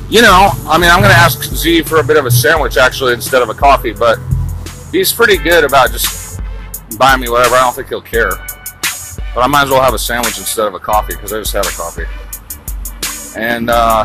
you 0.08 0.22
know, 0.22 0.50
I 0.64 0.78
mean, 0.78 0.88
I'm 0.88 1.00
going 1.00 1.10
to 1.10 1.18
ask 1.18 1.42
Z 1.42 1.82
for 1.82 1.98
a 1.98 2.04
bit 2.04 2.16
of 2.16 2.24
a 2.24 2.30
sandwich 2.30 2.76
actually 2.76 3.14
instead 3.14 3.42
of 3.42 3.48
a 3.48 3.54
coffee, 3.54 3.92
but 3.92 4.20
he's 4.92 5.12
pretty 5.12 5.36
good 5.36 5.64
about 5.64 5.90
just 5.90 6.40
buying 6.98 7.20
me 7.20 7.28
whatever. 7.28 7.56
I 7.56 7.60
don't 7.60 7.74
think 7.74 7.88
he'll 7.88 8.00
care. 8.00 8.30
But 9.34 9.42
I 9.42 9.46
might 9.46 9.64
as 9.64 9.70
well 9.70 9.82
have 9.82 9.94
a 9.94 9.98
sandwich 9.98 10.38
instead 10.38 10.66
of 10.66 10.74
a 10.74 10.78
coffee 10.78 11.14
because 11.14 11.32
I 11.32 11.38
just 11.38 11.52
had 11.52 11.66
a 11.66 11.70
coffee. 11.70 12.06
And 13.38 13.70
uh, 13.70 14.04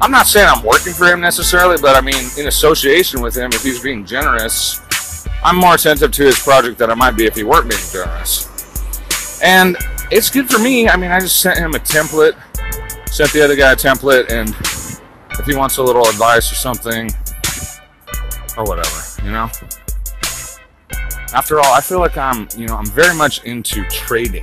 I'm 0.00 0.10
not 0.10 0.26
saying 0.26 0.48
I'm 0.48 0.62
working 0.64 0.92
for 0.92 1.06
him 1.06 1.20
necessarily, 1.20 1.76
but 1.80 1.96
I 1.96 2.00
mean, 2.00 2.28
in 2.36 2.46
association 2.48 3.20
with 3.20 3.36
him, 3.36 3.50
if 3.52 3.62
he's 3.62 3.82
being 3.82 4.04
generous, 4.04 4.80
I'm 5.42 5.56
more 5.56 5.74
attentive 5.74 6.12
to 6.12 6.24
his 6.24 6.38
project 6.38 6.78
than 6.78 6.90
I 6.90 6.94
might 6.94 7.16
be 7.16 7.26
if 7.26 7.36
he 7.36 7.44
weren't 7.44 7.68
being 7.68 7.82
generous. 7.92 9.40
And 9.42 9.76
it's 10.10 10.30
good 10.30 10.50
for 10.50 10.58
me. 10.58 10.88
I 10.88 10.96
mean, 10.96 11.10
I 11.10 11.20
just 11.20 11.40
sent 11.40 11.58
him 11.58 11.74
a 11.74 11.78
template, 11.78 12.36
sent 13.08 13.32
the 13.32 13.42
other 13.42 13.56
guy 13.56 13.72
a 13.72 13.76
template, 13.76 14.30
and 14.30 14.50
if 15.38 15.46
he 15.46 15.54
wants 15.54 15.76
a 15.76 15.82
little 15.82 16.06
advice 16.06 16.50
or 16.50 16.56
something, 16.56 17.10
or 18.58 18.64
whatever, 18.64 19.24
you 19.24 19.30
know? 19.30 19.48
After 21.32 21.58
all, 21.58 21.72
I 21.72 21.80
feel 21.80 22.00
like 22.00 22.16
I'm, 22.16 22.48
you 22.56 22.66
know, 22.66 22.74
I'm 22.74 22.86
very 22.86 23.14
much 23.14 23.44
into 23.44 23.84
trading. 23.88 24.42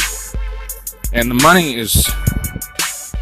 And 1.14 1.30
the 1.30 1.36
money 1.36 1.76
is 1.76 2.10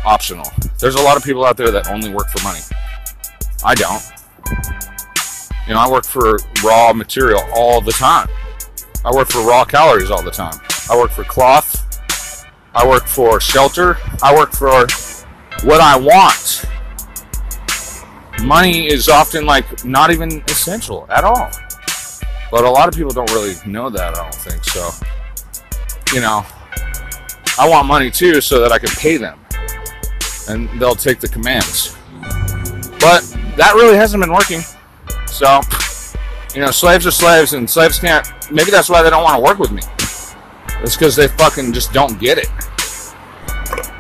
optional. 0.06 0.46
There's 0.80 0.96
a 0.96 1.02
lot 1.02 1.18
of 1.18 1.24
people 1.24 1.46
out 1.46 1.58
there 1.58 1.72
that 1.72 1.90
only 1.90 2.10
work 2.10 2.30
for 2.30 2.44
money. 2.44 2.60
I 3.66 3.74
don't. 3.74 4.04
You 5.68 5.74
know, 5.74 5.80
I 5.80 5.90
work 5.90 6.06
for 6.06 6.38
raw 6.64 6.92
material 6.94 7.42
all 7.56 7.80
the 7.82 7.94
time. 7.94 8.28
I 9.06 9.12
work 9.14 9.30
for 9.30 9.42
raw 9.46 9.64
calories 9.64 10.12
all 10.12 10.22
the 10.22 10.32
time. 10.32 10.60
I 10.90 10.98
work 10.98 11.12
for 11.12 11.24
cloth. 11.24 11.80
I 12.76 12.88
work 12.88 13.08
for 13.08 13.40
shelter. 13.40 13.98
I 14.22 14.36
work 14.36 14.52
for 14.52 14.88
what 15.64 15.80
I 15.80 15.98
want. 15.98 16.66
Money 18.44 18.88
is 18.88 19.08
often 19.08 19.46
like 19.46 19.86
not 19.86 20.12
even 20.12 20.44
essential 20.50 21.08
at 21.10 21.24
all. 21.24 21.50
But 22.52 22.66
a 22.66 22.70
lot 22.70 22.88
of 22.88 22.94
people 22.94 23.12
don't 23.12 23.32
really 23.32 23.56
know 23.66 23.90
that, 23.90 24.16
I 24.16 24.22
don't 24.22 24.36
think. 24.36 24.64
So, 24.64 24.90
you 26.14 26.22
know, 26.22 26.46
I 27.58 27.68
want 27.68 27.88
money 27.88 28.12
too 28.12 28.42
so 28.42 28.60
that 28.60 28.72
I 28.72 28.80
can 28.80 28.90
pay 28.90 29.18
them. 29.18 29.40
And 30.48 30.70
they'll 30.80 30.94
take 30.94 31.20
the 31.20 31.28
commands. 31.28 31.96
But 33.00 33.24
that 33.58 33.74
really 33.76 33.96
hasn't 33.96 34.22
been 34.22 34.34
working. 34.34 34.62
So, 35.26 35.62
you 36.54 36.62
know, 36.62 36.70
slaves 36.70 37.08
are 37.08 37.12
slaves 37.12 37.54
and 37.54 37.68
slaves 37.68 37.98
can't. 37.98 38.28
Maybe 38.52 38.70
that's 38.70 38.90
why 38.90 39.02
they 39.02 39.10
don't 39.10 39.24
want 39.24 39.38
to 39.38 39.42
work 39.42 39.58
with 39.58 39.72
me. 39.72 39.82
It's 40.84 40.96
because 40.96 41.16
they 41.16 41.30
fucking 41.30 41.74
just 41.74 41.94
don't 41.94 42.20
get 42.20 42.38
it. 42.38 42.50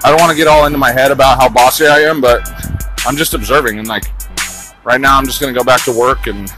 I 0.06 0.10
don't 0.10 0.20
want 0.20 0.32
to 0.32 0.38
get 0.38 0.48
all 0.48 0.66
into 0.66 0.78
my 0.78 0.91
head 0.91 1.12
about 1.12 1.41
how 1.41 1.50
bossy 1.50 1.88
I 1.88 2.02
am, 2.02 2.20
but 2.20 2.48
I'm 3.08 3.16
just 3.16 3.34
observing 3.34 3.80
and 3.80 3.88
like 3.88 4.04
right 4.84 4.99
now 4.99 5.17
I'm 5.17 5.25
just 5.25 5.39
gonna 5.39 5.53
go 5.53 5.63
back 5.63 5.84
to 5.86 5.97
work 5.97 6.27
and 6.27 6.51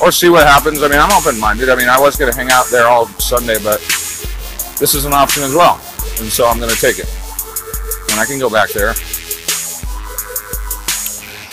or 0.00 0.10
see 0.10 0.28
what 0.28 0.46
happens. 0.46 0.82
I 0.82 0.88
mean, 0.88 0.98
I'm 0.98 1.12
open 1.12 1.38
minded. 1.38 1.68
I 1.68 1.76
mean, 1.76 1.88
I 1.88 1.98
was 1.98 2.16
gonna 2.16 2.34
hang 2.34 2.50
out 2.50 2.66
there 2.70 2.86
all 2.86 3.06
Sunday, 3.18 3.56
but 3.62 3.80
this 4.78 4.94
is 4.94 5.04
an 5.04 5.12
option 5.12 5.42
as 5.42 5.54
well, 5.54 5.74
and 6.18 6.30
so 6.30 6.46
I'm 6.46 6.58
gonna 6.58 6.72
take 6.72 6.98
it. 6.98 7.08
And 8.10 8.18
I 8.18 8.24
can 8.26 8.38
go 8.38 8.50
back 8.50 8.70
there. 8.70 8.94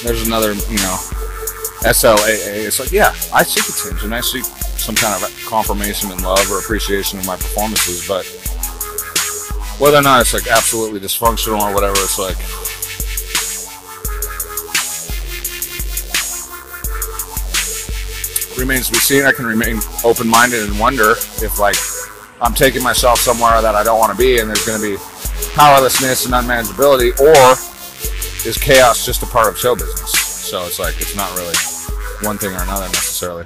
There's 0.04 0.26
another, 0.26 0.54
you 0.54 0.78
know, 0.78 0.98
SLAA. 1.84 2.66
It's 2.66 2.80
like, 2.80 2.92
yeah, 2.92 3.14
I 3.34 3.44
seek 3.44 3.68
attention. 3.68 4.06
And 4.06 4.16
I 4.16 4.22
seek 4.22 4.44
some 4.44 4.96
kind 4.96 5.22
of 5.22 5.46
confirmation 5.46 6.12
and 6.12 6.22
love 6.22 6.50
or 6.52 6.60
appreciation 6.60 7.20
of 7.20 7.26
my 7.26 7.36
performances, 7.36 8.08
but 8.08 8.26
whether 9.80 9.98
or 9.98 10.02
not 10.02 10.22
it's 10.22 10.34
like 10.34 10.48
absolutely 10.48 11.00
dysfunctional 11.00 11.62
or 11.62 11.74
whatever, 11.74 11.98
it's 11.98 12.18
like 12.18 12.38
remains 18.58 18.88
to 18.88 18.94
be 18.94 19.00
seen. 19.00 19.24
I 19.24 19.32
can 19.32 19.46
remain 19.46 19.80
open 20.04 20.28
minded 20.28 20.64
and 20.68 20.80
wonder 20.80 21.12
if 21.12 21.60
like 21.60 21.76
I'm 22.42 22.54
taking 22.54 22.84
myself 22.84 23.20
somewhere 23.20 23.62
that 23.62 23.76
I 23.76 23.84
don't 23.84 24.00
want 24.00 24.12
to 24.12 24.18
be 24.18 24.40
and 24.40 24.50
there's 24.50 24.66
going 24.66 24.80
to 24.80 24.86
be 24.86 24.98
powerlessness 25.54 26.26
and 26.26 26.34
unmanageability, 26.34 27.20
or 27.20 27.52
is 28.48 28.58
chaos 28.58 29.06
just 29.06 29.24
a 29.24 29.26
part 29.26 29.48
of 29.48 29.58
show 29.58 29.76
business? 29.76 30.12
So 30.12 30.66
it's 30.66 30.80
like 30.80 30.96
it's 31.00 31.16
not 31.16 31.30
really 31.36 31.56
one 32.22 32.38
thing 32.38 32.54
or 32.54 32.64
another 32.64 32.86
necessarily. 32.88 33.46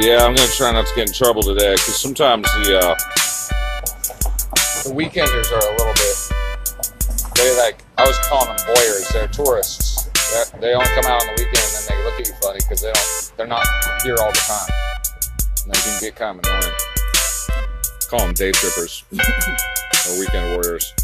yeah, 0.00 0.24
I'm 0.24 0.34
gonna 0.34 0.48
try 0.56 0.72
not 0.72 0.86
to 0.86 0.94
get 0.94 1.08
in 1.08 1.14
trouble 1.14 1.42
today 1.42 1.74
because 1.74 2.00
sometimes 2.00 2.44
the 2.64 2.78
uh, 2.78 2.94
the 4.84 4.92
weekenders 4.96 5.52
are 5.52 5.60
a 5.60 5.72
little 5.76 5.92
bit. 5.92 6.16
They 7.36 7.56
like 7.58 7.84
I 7.98 8.06
was 8.06 8.16
calling 8.28 8.48
them 8.48 8.56
voyeurs. 8.72 9.12
They're 9.12 9.28
tourists. 9.28 10.08
They're, 10.32 10.60
they 10.60 10.74
only 10.74 10.88
come 10.96 11.04
out 11.04 11.20
on 11.20 11.26
the 11.28 11.42
weekend 11.42 11.60
and 11.60 11.72
then 11.76 11.84
they 11.88 12.04
look 12.04 12.20
at 12.20 12.26
you 12.26 12.34
funny 12.40 12.60
because 12.64 12.80
they 12.80 12.92
don't. 12.92 13.32
They're 13.36 13.46
not 13.46 13.66
here 14.02 14.16
all 14.20 14.32
the 14.32 14.44
time. 14.48 14.70
And 15.64 15.74
they 15.74 15.80
can 15.80 16.00
get 16.00 16.16
kind 16.16 16.38
of 16.38 16.44
annoying. 16.44 16.76
Call 18.08 18.20
them 18.20 18.34
day 18.34 18.52
trippers 18.52 19.04
or 19.12 20.18
weekend 20.18 20.48
warriors. 20.56 20.94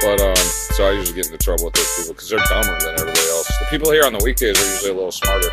But 0.00 0.20
um, 0.20 0.36
so 0.72 0.88
I 0.88 0.92
usually 0.92 1.16
get 1.16 1.26
into 1.26 1.38
trouble 1.38 1.66
with 1.66 1.74
those 1.74 1.96
people 1.98 2.14
because 2.14 2.30
they're 2.30 2.44
dumber 2.48 2.78
than 2.80 2.94
everybody 2.94 3.28
else. 3.28 3.48
The 3.60 3.66
people 3.68 3.90
here 3.90 4.04
on 4.04 4.12
the 4.12 4.24
weekdays 4.24 4.56
are 4.56 4.72
usually 4.72 4.90
a 4.90 4.94
little 4.94 5.12
smarter. 5.12 5.50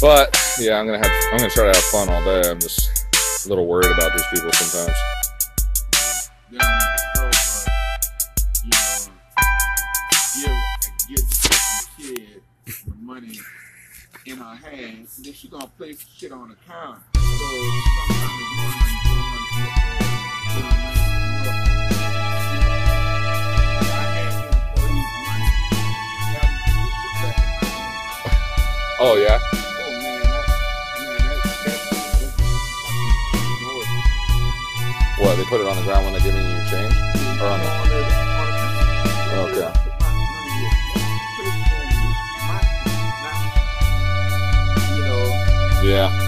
But 0.00 0.36
yeah, 0.60 0.78
I'm 0.78 0.86
gonna 0.86 0.98
have 0.98 1.10
I'm 1.32 1.38
gonna 1.38 1.50
try 1.50 1.64
to 1.64 1.76
have 1.76 1.84
fun 1.86 2.08
all 2.08 2.22
day. 2.24 2.48
I'm 2.48 2.60
just 2.60 3.46
a 3.46 3.48
little 3.48 3.66
worried 3.66 3.90
about 3.90 4.12
these 4.12 4.26
people 4.32 4.52
sometimes. 4.52 4.96
Oh 29.00 29.16
yeah. 29.16 29.47
Put 35.48 35.62
it 35.62 35.66
on 35.66 35.76
the 35.76 35.82
ground 35.82 36.04
when 36.04 36.12
they're 36.12 36.20
giving 36.20 36.42
you 36.44 36.58
change, 36.68 36.92
or 37.40 37.46
on 37.46 37.60
the? 37.60 37.68
Okay. 39.48 39.72
Yeah. 45.82 46.27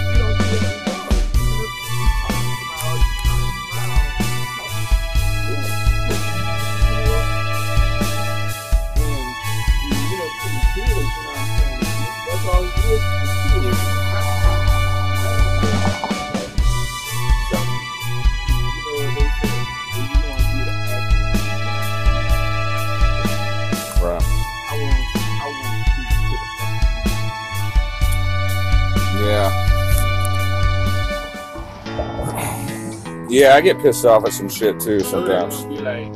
Yeah, 33.31 33.55
I 33.55 33.61
get 33.61 33.78
pissed 33.81 34.05
off 34.05 34.24
at 34.26 34.33
some 34.33 34.49
shit 34.49 34.81
too 34.81 34.99
sometimes. 35.01 35.64
Like, 35.66 36.12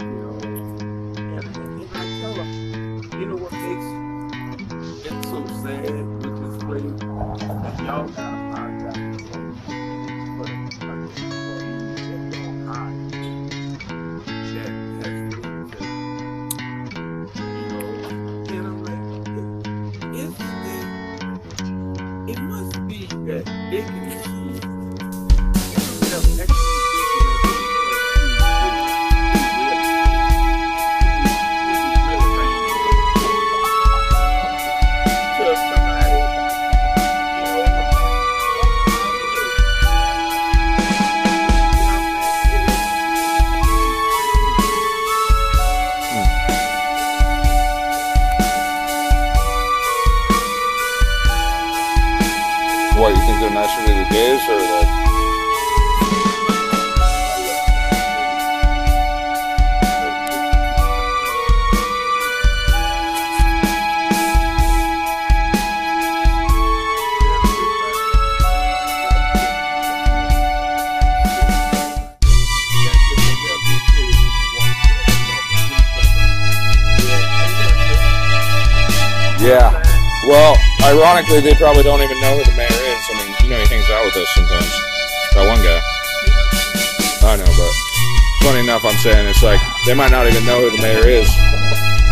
ironically, 81.35 81.51
they 81.51 81.59
probably 81.59 81.83
don't 81.83 82.03
even 82.03 82.21
know 82.21 82.39
who 82.39 82.45
the 82.47 82.57
mayor 82.57 82.71
is. 82.71 83.03
I 83.11 83.15
mean, 83.19 83.31
you 83.43 83.51
know, 83.51 83.59
he 83.59 83.67
hangs 83.67 83.91
out 83.91 84.05
with 84.07 84.17
us 84.17 84.31
sometimes. 84.35 84.71
That 85.35 85.47
one 85.51 85.63
guy. 85.67 85.81
I 87.27 87.35
know, 87.41 87.49
but 87.49 87.73
funny 88.45 88.61
enough, 88.63 88.85
I'm 88.85 88.99
saying 89.03 89.27
it's 89.27 89.43
like 89.43 89.61
they 89.87 89.95
might 89.95 90.13
not 90.13 90.29
even 90.29 90.45
know 90.47 90.61
who 90.63 90.71
the 90.71 90.83
mayor 90.83 91.03
is. 91.09 91.27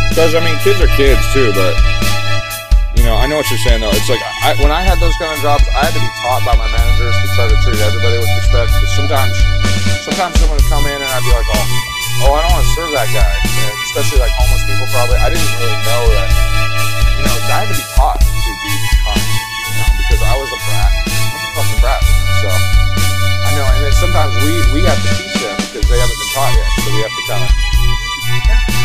Because 0.09 0.35
I 0.35 0.41
mean, 0.43 0.57
kids 0.59 0.81
are 0.81 0.91
kids 0.97 1.21
too, 1.31 1.53
but 1.55 1.77
you 2.97 3.05
know, 3.05 3.15
I 3.15 3.29
know 3.29 3.37
what 3.39 3.47
you're 3.47 3.61
saying 3.63 3.79
though. 3.79 3.93
It's 3.93 4.09
like 4.09 4.21
I, 4.43 4.57
when 4.59 4.73
I 4.73 4.83
had 4.83 4.99
those 4.99 5.15
kind 5.21 5.31
of 5.31 5.39
jobs, 5.39 5.63
I 5.71 5.87
had 5.87 5.93
to 5.95 6.01
be 6.01 6.11
taught 6.25 6.43
by 6.43 6.57
my 6.57 6.67
managers 6.67 7.15
to 7.15 7.27
try 7.37 7.45
to 7.47 7.57
treat 7.63 7.79
everybody 7.79 8.17
with 8.19 8.31
respect. 8.43 8.73
Because 8.75 8.93
sometimes, 8.97 9.35
sometimes 10.03 10.33
someone 10.41 10.57
would 10.59 10.71
come 10.71 10.83
in 10.89 10.99
and 10.99 11.09
I'd 11.09 11.23
be 11.23 11.31
like, 11.31 11.47
oh, 11.47 12.27
oh, 12.27 12.31
I 12.35 12.39
don't 12.43 12.53
want 12.59 12.65
to 12.65 12.73
serve 12.75 12.91
that 12.97 13.09
guy. 13.13 13.33
And 13.39 13.75
especially 13.93 14.19
like 14.19 14.33
homeless 14.35 14.65
people, 14.67 14.89
probably. 14.91 15.21
I 15.21 15.29
didn't 15.31 15.53
really 15.61 15.79
know 15.85 16.03
that 16.11 16.29
you 17.13 17.23
know, 17.23 17.35
I 17.53 17.63
had 17.63 17.69
to 17.71 17.77
be 17.77 17.87
taught 17.95 18.32
because 20.13 20.29
I 20.29 20.37
was 20.37 20.51
a 20.53 20.59
brat. 20.69 20.91
I 20.93 21.33
was 21.33 21.41
a 21.41 21.51
fucking 21.57 21.81
brat. 21.81 22.01
So 22.41 22.49
I 22.53 23.49
know, 23.57 23.65
and 23.65 23.83
then 23.83 23.93
sometimes 23.93 24.35
we 24.45 24.61
we 24.71 24.85
have 24.85 25.01
to 25.01 25.09
teach 25.17 25.33
them 25.41 25.57
because 25.57 25.89
they 25.89 25.97
haven't 25.97 26.19
been 26.21 26.31
taught 26.37 26.53
yet. 26.53 26.69
So 26.85 26.93
we 26.93 27.01
have 27.01 27.09
to 27.09 27.23
kind 27.25 27.43
of. 28.77 28.82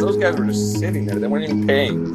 Those 0.00 0.16
guys 0.16 0.36
were 0.36 0.46
just 0.46 0.78
sitting 0.78 1.04
there. 1.04 1.18
They 1.18 1.26
weren't 1.26 1.44
even 1.44 1.66
paying. 1.66 2.09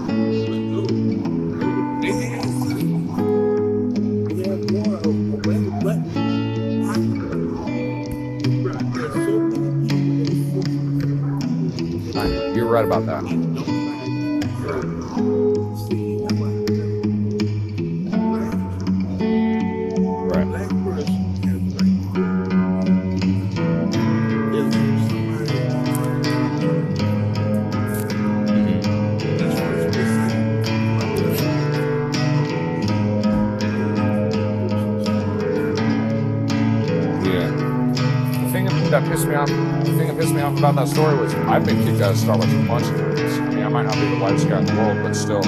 About 40.76 40.88
that 40.88 40.94
story 40.94 41.16
was 41.18 41.34
I've 41.34 41.66
been 41.66 41.84
kicked 41.86 42.02
out 42.02 42.12
of 42.12 42.18
Starbucks 42.18 42.64
a 42.64 42.68
bunch 42.68 42.86
of 42.88 42.98
times. 42.98 43.40
I 43.40 43.50
mean, 43.50 43.64
I 43.64 43.70
might 43.70 43.84
not 43.84 43.96
be 43.96 44.10
the 44.10 44.18
whitest 44.18 44.50
guy 44.50 44.60
in 44.60 44.66
the 44.66 44.74
world, 44.74 44.98
but 45.02 45.14
still, 45.14 45.42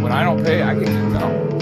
when 0.00 0.12
I 0.12 0.22
don't 0.22 0.44
pay, 0.44 0.62
I 0.62 0.74
get 0.74 0.86
kicked 0.86 1.16
out. 1.16 1.60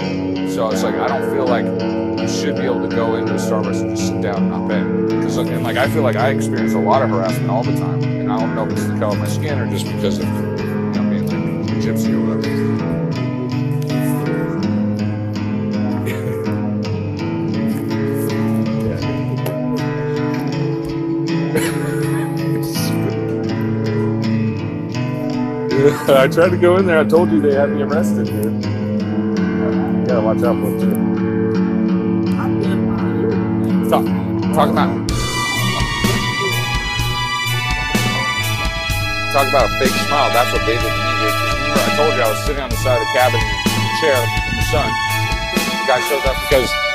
So 0.51 0.69
it's 0.69 0.83
like 0.83 0.95
I 0.95 1.07
don't 1.07 1.31
feel 1.31 1.47
like 1.47 1.65
you 1.65 2.27
should 2.27 2.55
be 2.57 2.63
able 2.63 2.87
to 2.87 2.95
go 2.95 3.15
into 3.15 3.33
a 3.33 3.37
Starbucks 3.37 3.81
and 3.81 3.95
just 3.95 4.09
sit 4.09 4.21
down 4.21 4.43
and 4.43 4.49
not 4.51 4.69
pay. 4.69 4.83
Because 5.15 5.37
and 5.37 5.63
like 5.63 5.77
I 5.77 5.89
feel 5.89 6.03
like 6.03 6.17
I 6.17 6.29
experience 6.29 6.73
a 6.73 6.79
lot 6.79 7.01
of 7.01 7.09
harassment 7.09 7.49
all 7.49 7.63
the 7.63 7.75
time, 7.77 8.03
and 8.03 8.31
I 8.31 8.39
don't 8.39 8.53
know 8.53 8.65
if 8.65 8.73
it's 8.73 8.85
the 8.85 8.99
color 8.99 9.15
of 9.15 9.19
my 9.19 9.27
skin 9.27 9.57
or 9.57 9.67
just 9.67 9.85
because 9.85 10.19
of 10.19 10.25
you 10.25 11.01
know 11.01 11.09
being 11.09 11.65
like 11.65 11.77
gypsy 11.77 12.13
or 12.13 12.35
whatever. 12.35 12.68
I 26.17 26.27
tried 26.27 26.49
to 26.49 26.57
go 26.57 26.77
in 26.77 26.85
there. 26.85 26.99
I 26.99 27.03
told 27.03 27.31
you 27.31 27.41
they 27.41 27.53
had 27.53 27.69
me 27.71 27.81
arrested, 27.83 28.25
dude. 28.27 28.63
You 28.63 30.05
gotta 30.07 30.21
watch 30.21 30.41
out 30.43 30.55
for 30.59 30.75
it, 30.75 30.79
too. 30.81 30.95
Talk, 33.89 34.69
about 34.69 34.89
talk 39.31 39.47
about 39.47 39.65
a 39.69 39.79
fake 39.79 39.93
smile. 40.07 40.29
That's 40.33 40.51
what 40.51 40.65
they 40.65 40.75
did 40.75 40.81
to 40.81 40.89
me. 40.89 41.11
'Cause 41.19 41.37
Remember, 41.53 41.79
I 41.79 41.95
told 41.95 42.13
you 42.15 42.21
I 42.21 42.29
was 42.29 42.39
sitting 42.45 42.61
on 42.63 42.69
the 42.69 42.75
side 42.77 42.97
of 42.99 43.07
the 43.07 43.13
cabin 43.13 43.39
in 43.39 43.47
the 43.47 43.93
chair 44.01 44.17
in 44.49 44.55
the 44.57 44.63
sun. 44.73 44.89
The 45.55 45.85
guy 45.87 45.99
shows 46.09 46.25
up 46.25 46.35
because. 46.49 46.88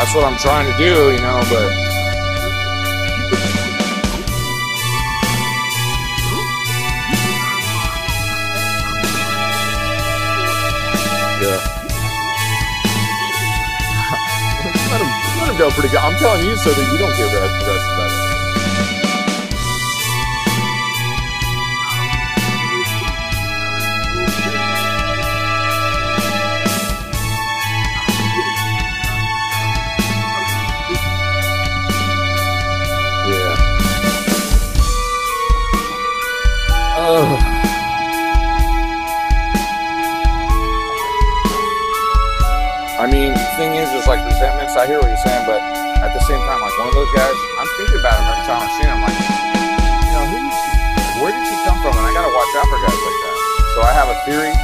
That's 0.00 0.14
what 0.14 0.24
I'm 0.24 0.38
trying 0.38 0.64
to 0.64 0.72
do, 0.78 1.12
you 1.12 1.20
know, 1.20 1.42
but 1.50 1.68
yeah. 11.42 11.60
let 14.90 15.02
him 15.02 15.10
let 15.36 15.48
him 15.50 15.56
go 15.58 15.68
pretty 15.68 15.90
good. 15.90 15.98
I'm 15.98 16.16
telling 16.16 16.46
you 16.46 16.56
so 16.56 16.70
that 16.70 16.90
you 16.90 16.96
don't 16.96 17.14
get 17.18 17.30
I 37.10 38.22
mean, 43.10 43.34
the 43.34 43.50
thing 43.58 43.74
is, 43.74 43.90
is 43.90 44.06
like 44.06 44.22
resentments. 44.22 44.78
I 44.78 44.86
hear 44.86 45.02
what 45.02 45.10
you're 45.10 45.26
saying, 45.26 45.42
but 45.42 45.58
at 46.06 46.14
the 46.14 46.22
same 46.22 46.38
time, 46.46 46.62
like 46.62 46.70
one 46.78 46.86
of 46.86 46.94
those 46.94 47.10
guys, 47.10 47.34
I'm 47.58 47.66
thinking 47.82 47.98
about 47.98 48.14
him 48.14 48.30
every 48.30 48.46
time 48.46 48.62
I 48.62 48.70
see 48.78 48.86
him. 48.86 49.02
Like, 49.02 49.18
you 50.06 50.14
know, 50.14 50.22
who 50.22 50.38
is 50.38 50.54
he? 50.54 50.70
Where 51.18 51.34
did 51.34 51.42
he 51.50 51.58
come 51.66 51.82
from? 51.82 51.98
And 51.98 52.06
I 52.06 52.14
gotta 52.14 52.30
watch 52.30 52.54
out 52.62 52.70
for 52.70 52.78
guys 52.78 52.94
like 52.94 53.18
that. 53.26 53.34
So 53.74 53.82
I 53.82 53.90
have 53.90 54.06
a 54.06 54.14
theory, 54.22 54.54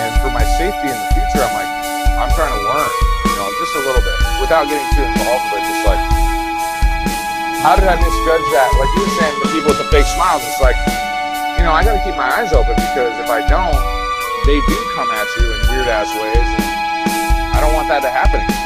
and 0.00 0.16
for 0.24 0.32
my 0.32 0.48
safety 0.56 0.88
in 0.88 0.96
the 0.96 1.12
future, 1.12 1.44
I'm 1.44 1.60
like, 1.60 1.68
I'm 2.16 2.32
trying 2.32 2.56
to 2.56 2.62
learn, 2.72 2.88
you 3.28 3.36
know, 3.36 3.52
just 3.60 3.76
a 3.76 3.84
little 3.84 4.00
bit, 4.00 4.16
without 4.40 4.64
getting 4.64 4.88
too 4.96 5.04
involved, 5.04 5.44
but 5.52 5.60
just 5.60 5.84
like, 5.84 6.00
how 7.60 7.76
did 7.76 7.84
I 7.84 8.00
misjudge 8.00 8.48
that? 8.56 8.72
Like 8.80 8.88
you 8.96 9.04
were 9.04 9.12
saying, 9.20 9.36
the 9.44 9.52
people 9.52 9.76
with 9.76 9.80
the 9.84 9.92
fake 9.92 10.08
smiles, 10.08 10.40
it's 10.40 10.64
like, 10.64 10.80
know, 11.66 11.72
I 11.72 11.82
gotta 11.82 11.98
keep 12.04 12.14
my 12.14 12.30
eyes 12.30 12.52
open 12.52 12.78
because 12.78 13.18
if 13.18 13.26
I 13.26 13.42
don't, 13.50 13.74
they 14.46 14.54
do 14.54 14.78
come 14.94 15.10
at 15.10 15.26
you 15.34 15.50
in 15.50 15.58
weird 15.74 15.88
ass 15.90 16.06
ways, 16.14 16.46
and 16.46 17.54
I 17.54 17.60
don't 17.60 17.74
want 17.74 17.88
that 17.88 18.06
to 18.06 18.10
happen 18.10 18.38
again, 18.38 18.65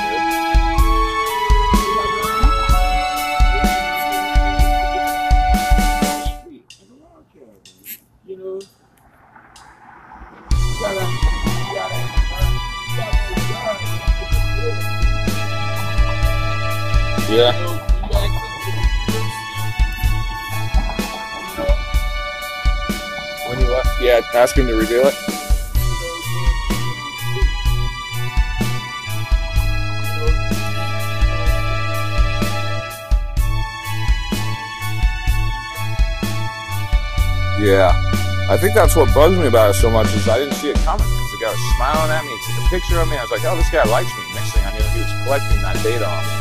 think 38.60 38.74
that's 38.74 38.94
what 38.94 39.12
bugs 39.14 39.36
me 39.38 39.46
about 39.46 39.70
it 39.70 39.74
so 39.74 39.90
much 39.90 40.12
is 40.14 40.28
I 40.28 40.38
didn't 40.38 40.54
see 40.54 40.68
it 40.70 40.76
coming. 40.84 41.00
'Cause 41.06 41.30
The 41.32 41.38
guy 41.44 41.50
was 41.50 41.64
smiling 41.76 42.10
at 42.12 42.24
me, 42.24 42.30
he 42.36 42.52
took 42.52 42.64
a 42.64 42.68
picture 42.68 43.00
of 43.00 43.08
me. 43.08 43.16
I 43.16 43.22
was 43.22 43.30
like, 43.30 43.44
oh, 43.44 43.56
this 43.56 43.70
guy 43.70 43.84
likes 43.84 44.12
me. 44.12 44.22
Next 44.34 44.52
thing 44.52 44.64
I 44.66 44.72
knew, 44.76 44.84
he 44.92 45.00
was 45.00 45.12
collecting 45.24 45.62
that 45.62 45.82
data 45.82 46.06
on 46.06 46.22
me. 46.24 46.36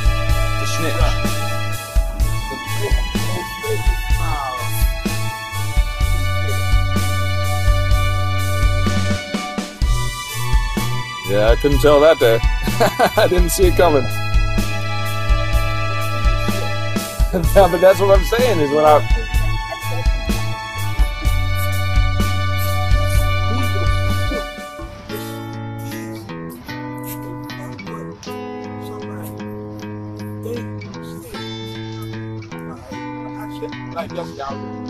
Snitch. 0.67 1.29
Yeah, 11.29 11.49
I 11.51 11.55
couldn't 11.57 11.79
tell 11.79 11.99
that 11.99 12.17
day. 12.19 12.39
I 13.21 13.27
didn't 13.29 13.49
see 13.49 13.67
it 13.67 13.75
coming. 13.77 14.01
but 17.31 17.77
that's 17.79 17.99
what 17.99 18.17
I'm 18.17 18.25
saying 18.25 18.59
is 18.59 18.71
when 18.71 18.83
I. 18.83 19.28
Y'all. 34.27 34.88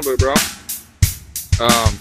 Malibu, 0.00 0.18
bro. 0.18 0.32
Um, 1.60 1.92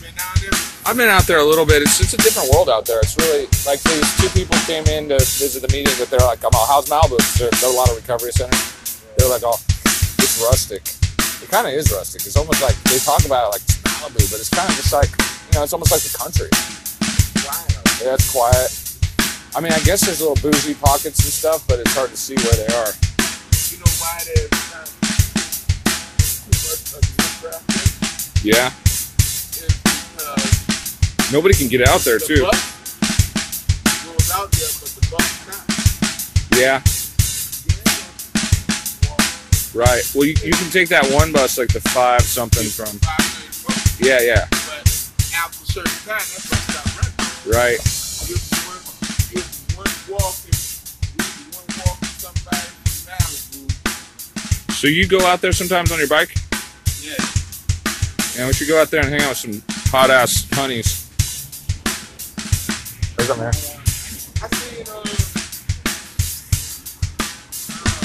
Been 0.00 0.14
down 0.14 0.34
there. 0.38 0.54
I've 0.86 0.96
been 0.96 1.08
out 1.08 1.26
there 1.26 1.38
a 1.38 1.44
little 1.44 1.66
bit. 1.66 1.82
It's 1.82 2.00
it's 2.00 2.14
a 2.14 2.16
different 2.18 2.50
world 2.54 2.68
out 2.68 2.86
there. 2.86 3.00
It's 3.00 3.16
really 3.18 3.46
like 3.66 3.82
these 3.82 4.06
two 4.22 4.28
people 4.30 4.56
came 4.66 4.86
in 4.86 5.08
to 5.10 5.18
visit 5.18 5.62
the 5.62 5.68
meeting, 5.74 5.92
but 5.98 6.10
they're 6.10 6.24
like, 6.26 6.42
"I'm 6.44 6.54
all, 6.54 6.66
how's 6.66 6.88
Malibu?" 6.88 7.18
There's 7.38 7.60
there 7.60 7.70
a 7.70 7.74
lot 7.74 7.90
of 7.90 7.96
recovery 7.96 8.32
centers. 8.32 9.02
They're 9.18 9.28
like, 9.28 9.42
"Oh, 9.44 9.58
it's 10.18 10.40
rustic." 10.42 10.82
It 11.42 11.50
kind 11.50 11.66
of 11.66 11.74
is 11.74 11.90
rustic. 11.90 12.22
It's 12.26 12.36
almost 12.36 12.62
like 12.62 12.76
they 12.84 12.98
talk 12.98 13.24
about 13.26 13.50
it 13.50 13.58
like 13.58 13.64
it's 13.66 13.82
Malibu, 13.82 14.30
but 14.30 14.38
it's 14.40 14.50
kind 14.50 14.68
of 14.68 14.76
just 14.76 14.92
like 14.92 15.10
you 15.10 15.58
know, 15.58 15.64
it's 15.64 15.74
almost 15.74 15.90
like 15.90 16.02
the 16.06 16.14
country. 16.16 16.50
Yeah, 18.00 18.14
it's 18.14 18.30
quiet. 18.30 18.70
I 19.54 19.60
mean, 19.60 19.72
I 19.72 19.80
guess 19.82 20.06
there's 20.06 20.22
a 20.22 20.28
little 20.28 20.38
bougie 20.38 20.74
pockets 20.74 21.18
and 21.20 21.32
stuff, 21.34 21.66
but 21.66 21.80
it's 21.80 21.94
hard 21.94 22.10
to 22.10 22.16
see 22.16 22.38
where 22.38 22.54
they 22.54 22.70
are. 22.78 22.94
You 23.74 23.82
know 23.82 23.90
why 23.98 24.22
there's 24.24 24.60
not 27.42 27.52
too 27.52 27.72
much 27.72 27.72
of 27.72 27.72
the 27.72 27.72
traffic? 27.72 28.44
Yeah, 28.44 28.70
because 30.16 31.32
nobody 31.32 31.54
can 31.54 31.68
get 31.68 31.86
out 31.88 32.00
there 32.00 32.18
the 32.18 32.26
too. 32.26 32.40
goes 32.40 34.30
out 34.32 34.50
there, 34.52 34.70
but 34.80 34.90
the 34.96 35.02
bus 35.10 35.28
not. 35.48 35.64
Yeah, 36.58 36.80
right. 39.74 40.02
Well, 40.14 40.24
you, 40.26 40.34
you 40.44 40.52
can 40.52 40.70
take 40.70 40.88
that 40.88 41.06
one 41.12 41.32
bus, 41.32 41.56
like 41.58 41.72
the 41.72 41.80
five 41.80 42.22
something 42.22 42.66
from. 42.68 42.98
Yeah, 44.00 44.20
yeah, 44.22 44.46
But 44.50 44.88
after 45.36 45.62
a 45.62 45.66
certain 45.66 45.92
time, 46.08 46.24
that 46.24 46.42
bus 46.48 46.60
stop 46.64 46.86
running. 46.96 47.14
right. 47.52 47.76
If 47.76 48.40
one, 48.64 48.80
if 49.36 49.44
one 49.76 49.92
walking, 50.08 50.56
if 51.20 51.28
one 51.52 51.68
walking 51.84 52.08
somebody 52.16 52.68
from 52.80 53.12
Malibu, 53.12 54.72
So 54.72 54.86
you 54.88 55.06
go 55.06 55.20
out 55.26 55.40
there 55.42 55.52
sometimes 55.52 55.92
on 55.92 55.98
your 55.98 56.08
bike? 56.08 56.34
Yeah, 58.34 58.40
Yeah, 58.40 58.46
we 58.46 58.52
should 58.52 58.68
go 58.68 58.80
out 58.80 58.90
there 58.90 59.00
and 59.00 59.10
hang 59.10 59.22
out 59.22 59.30
with 59.30 59.38
some 59.38 59.62
hot 59.90 60.10
ass 60.10 60.46
honeys. 60.52 61.08
There's 63.16 63.28
them 63.28 63.38
there. 63.38 63.52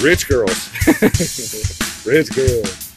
Rich 0.01 0.27
girls. 0.27 0.69
Rich 2.05 2.35
girls. 2.35 2.93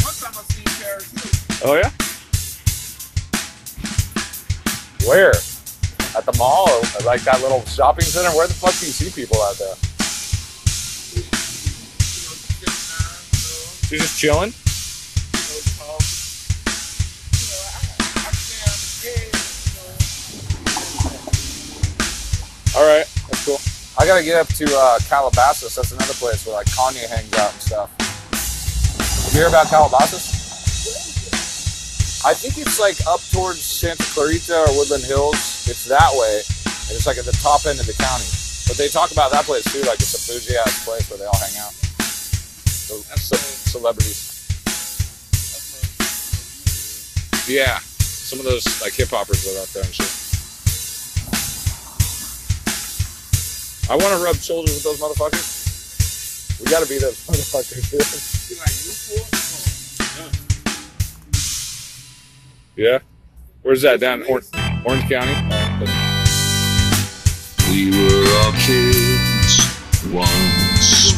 one 0.00 0.14
time 0.14 0.32
I 0.32 0.42
seen 0.48 0.64
Paris 0.80 1.10
Hilton. 1.10 1.68
Oh 1.68 1.74
yeah. 1.74 1.90
Where? 5.06 5.34
At 6.16 6.24
the 6.24 6.34
mall 6.38 6.70
or 6.70 7.04
like 7.04 7.22
that 7.22 7.42
little 7.42 7.64
shopping 7.66 8.04
center? 8.04 8.34
Where 8.36 8.46
the 8.46 8.54
fuck 8.54 8.72
do 8.78 8.86
you 8.86 8.92
see 8.92 9.10
people 9.10 9.42
out 9.42 9.56
there? 9.58 9.74
You 11.12 11.24
know, 12.24 12.38
sitting 12.48 12.78
down, 12.94 13.20
you 13.32 13.88
She's 13.88 14.00
just 14.00 14.18
chilling. 14.18 14.54
All 22.76 22.82
right, 22.82 23.06
that's 23.30 23.46
cool. 23.46 23.62
I 23.96 24.06
gotta 24.06 24.24
get 24.24 24.34
up 24.34 24.48
to 24.58 24.66
uh, 24.66 24.98
Calabasas. 25.06 25.76
That's 25.76 25.92
another 25.92 26.14
place 26.14 26.44
where 26.44 26.56
like 26.56 26.66
Kanye 26.66 27.06
hangs 27.06 27.32
out 27.38 27.52
and 27.52 27.62
stuff. 27.62 27.88
You 29.30 29.38
hear 29.38 29.48
about 29.48 29.68
Calabasas? 29.68 30.34
I 32.26 32.34
think 32.34 32.58
it's 32.58 32.80
like 32.80 32.98
up 33.06 33.20
towards 33.30 33.60
Santa 33.60 34.02
Clarita 34.10 34.66
or 34.66 34.74
Woodland 34.74 35.04
Hills. 35.04 35.68
It's 35.70 35.84
that 35.86 36.10
way, 36.18 36.42
and 36.90 36.96
it's 36.98 37.06
like 37.06 37.18
at 37.18 37.26
the 37.26 37.38
top 37.38 37.62
end 37.66 37.78
of 37.78 37.86
the 37.86 37.94
county. 37.94 38.26
But 38.66 38.74
they 38.74 38.88
talk 38.88 39.12
about 39.12 39.30
that 39.30 39.44
place 39.44 39.62
too, 39.70 39.86
like 39.86 40.02
it's 40.02 40.16
a 40.18 40.22
bougie 40.26 40.56
ass 40.56 40.84
place 40.84 41.06
where 41.10 41.18
they 41.18 41.26
all 41.26 41.38
hang 41.38 41.54
out. 41.62 41.70
So, 42.02 42.96
ce- 43.14 43.70
celebrities. 43.70 44.32
Yeah, 47.46 47.78
some 47.78 48.40
of 48.40 48.46
those 48.46 48.66
like 48.82 48.94
hip 48.94 49.10
hoppers 49.10 49.46
live 49.46 49.62
out 49.62 49.68
there 49.68 49.84
and 49.84 49.94
shit. 49.94 50.23
I 53.90 53.96
want 53.96 54.16
to 54.16 54.24
rub 54.24 54.36
shoulders 54.36 54.74
with 54.74 54.84
those 54.84 54.98
motherfuckers. 55.00 56.58
We 56.60 56.70
gotta 56.70 56.86
be 56.88 56.98
those 56.98 57.26
motherfuckers. 57.26 57.90
dude. 57.90 58.00
You 58.48 58.56
like 58.60 58.72
Newport? 58.84 59.28
Oh, 60.20 60.30
yeah. 62.76 62.98
Where's 63.62 63.82
that 63.82 64.00
down? 64.00 64.22
Or- 64.22 64.42
Orange 64.86 65.08
County. 65.10 65.34
We 67.70 67.90
were 67.90 68.26
all 68.40 68.52
kids 68.52 69.52
once, 70.12 71.14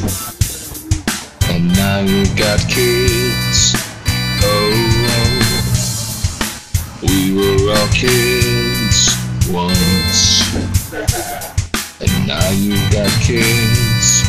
and 1.50 1.68
now 1.76 2.00
you 2.00 2.24
got 2.36 2.60
kids. 2.68 3.74
Oh, 4.42 4.72
oh. 5.08 5.42
we 7.02 7.32
were 7.34 7.72
all 7.76 7.88
kids 7.88 9.10
once, 9.50 9.78
and 12.00 12.26
now 12.26 12.50
you 12.50 12.74
got 12.90 13.10
kids. 13.22 14.24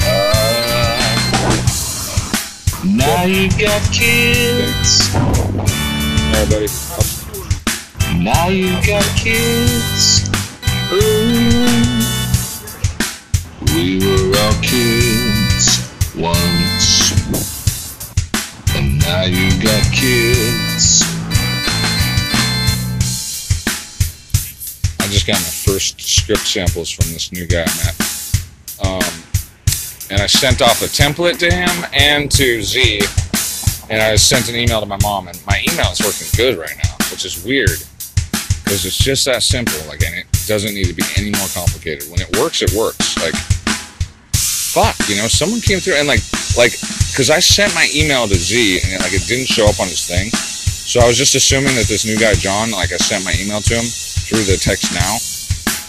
Ah, 0.00 1.12
now 2.84 3.24
you 3.24 3.48
got 3.50 3.82
kids. 3.92 5.14
Right, 6.32 6.48
buddy. 6.50 6.68
Now 8.22 8.48
you 8.48 8.72
got 8.86 9.04
kids. 9.16 10.28
Ooh. 10.92 12.02
We 13.74 13.98
were 14.00 14.36
all 14.38 14.54
kids 14.62 15.66
once. 16.16 17.12
And 18.74 18.98
now 19.00 19.22
you 19.22 19.50
got 19.62 19.84
kids. 19.92 20.71
Just 25.12 25.26
got 25.26 25.36
my 25.36 25.72
first 25.72 26.00
script 26.00 26.46
samples 26.46 26.90
from 26.90 27.12
this 27.12 27.32
new 27.32 27.46
guy 27.46 27.64
I 27.68 27.74
met. 27.84 27.96
Um, 28.82 29.12
and 30.10 30.20
I 30.20 30.26
sent 30.26 30.62
off 30.62 30.80
a 30.80 30.86
template 30.86 31.38
to 31.38 31.52
him 31.52 31.68
and 31.92 32.30
to 32.32 32.62
Z. 32.62 33.00
And 33.90 34.00
I 34.00 34.16
sent 34.16 34.48
an 34.48 34.56
email 34.56 34.80
to 34.80 34.86
my 34.86 34.98
mom. 35.02 35.28
And 35.28 35.38
my 35.46 35.62
email 35.70 35.92
is 35.92 36.00
working 36.00 36.26
good 36.34 36.58
right 36.58 36.74
now, 36.82 36.96
which 37.10 37.24
is 37.24 37.44
weird. 37.44 37.76
Because 38.64 38.86
it's 38.86 38.96
just 38.96 39.26
that 39.26 39.42
simple. 39.42 39.78
Like, 39.86 40.02
and 40.02 40.14
it 40.16 40.26
doesn't 40.48 40.74
need 40.74 40.86
to 40.86 40.94
be 40.94 41.04
any 41.16 41.30
more 41.30 41.48
complicated. 41.52 42.10
When 42.10 42.20
it 42.20 42.34
works, 42.38 42.62
it 42.62 42.72
works. 42.72 43.20
Like, 43.20 43.36
fuck, 44.72 44.96
you 45.08 45.16
know, 45.16 45.28
someone 45.28 45.60
came 45.60 45.78
through 45.78 46.00
and 46.00 46.08
like, 46.08 46.24
like, 46.56 46.72
because 47.12 47.28
I 47.28 47.40
sent 47.40 47.74
my 47.74 47.86
email 47.94 48.26
to 48.26 48.34
Z 48.34 48.80
and 48.84 48.92
it, 48.94 49.00
like 49.00 49.12
it 49.12 49.28
didn't 49.28 49.46
show 49.46 49.68
up 49.68 49.78
on 49.78 49.88
his 49.88 50.08
thing. 50.08 50.30
So 50.32 51.00
I 51.00 51.06
was 51.06 51.18
just 51.18 51.34
assuming 51.34 51.76
that 51.76 51.86
this 51.86 52.06
new 52.06 52.18
guy, 52.18 52.32
John, 52.32 52.70
like 52.70 52.92
I 52.92 52.96
sent 52.96 53.24
my 53.24 53.36
email 53.38 53.60
to 53.60 53.74
him 53.76 53.84
through 54.32 54.44
the 54.44 54.56
text 54.56 54.94
now, 54.96 55.20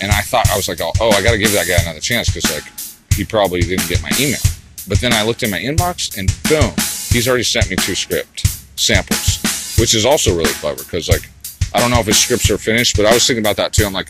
and 0.04 0.12
I 0.12 0.22
thought 0.22 0.50
I 0.52 0.58
was 0.58 0.68
like, 0.68 0.80
oh, 0.82 1.10
I 1.12 1.24
got 1.24 1.32
to 1.32 1.38
give 1.38 1.54
that 1.54 1.68
guy 1.68 1.82
another 1.82 2.02
chance 2.02 2.28
because 2.28 2.52
like 2.52 2.68
he 3.16 3.24
probably 3.24 3.62
didn't 3.62 3.88
get 3.88 4.04
my 4.04 4.12
email. 4.20 4.44
But 4.88 5.00
then 5.00 5.14
I 5.14 5.24
looked 5.24 5.44
in 5.44 5.50
my 5.50 5.60
inbox 5.60 6.18
and 6.18 6.28
boom, 6.50 6.76
he's 7.08 7.28
already 7.28 7.44
sent 7.44 7.70
me 7.70 7.78
two 7.78 7.96
script 7.96 8.46
samples, 8.76 9.40
which 9.80 9.96
is 9.96 10.06
also 10.06 10.36
really 10.36 10.52
clever 10.60 10.84
because 10.84 11.08
like 11.08 11.30
I 11.74 11.80
don't 11.80 11.90
know 11.90 12.00
if 12.00 12.06
his 12.06 12.20
scripts 12.20 12.52
are 12.52 12.58
finished, 12.58 12.98
but 12.98 13.06
I 13.06 13.14
was 13.14 13.26
thinking 13.26 13.44
about 13.44 13.56
that 13.58 13.72
too. 13.72 13.86
I'm 13.86 13.94
like, 13.94 14.10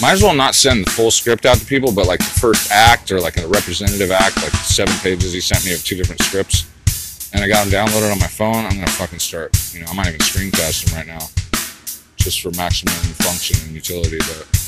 might 0.00 0.12
as 0.12 0.22
well 0.22 0.34
not 0.34 0.54
send 0.54 0.86
the 0.86 0.90
full 0.90 1.10
script 1.10 1.44
out 1.44 1.58
to 1.58 1.66
people, 1.66 1.92
but 1.92 2.06
like 2.06 2.20
the 2.20 2.40
first 2.40 2.72
act 2.72 3.12
or 3.12 3.20
like 3.20 3.36
a 3.36 3.46
representative 3.46 4.10
act, 4.10 4.42
like 4.42 4.52
seven 4.64 4.94
pages 4.98 5.32
he 5.32 5.40
sent 5.40 5.64
me 5.66 5.74
of 5.74 5.84
two 5.84 5.96
different 5.96 6.22
scripts. 6.22 6.64
And 7.34 7.44
I 7.44 7.48
got 7.48 7.66
them 7.66 7.86
downloaded 7.86 8.12
on 8.12 8.18
my 8.18 8.26
phone. 8.26 8.64
I'm 8.64 8.76
gonna 8.76 8.86
fucking 8.88 9.18
start. 9.18 9.52
You 9.74 9.80
know, 9.80 9.86
I 9.90 9.94
might 9.94 10.08
even 10.08 10.20
screencast 10.20 10.86
them 10.86 10.96
right 10.96 11.06
now, 11.06 11.20
just 12.22 12.40
for 12.40 12.52
maximum 12.52 12.94
function 13.18 13.56
and 13.66 13.74
utility. 13.74 14.18
But 14.18 14.61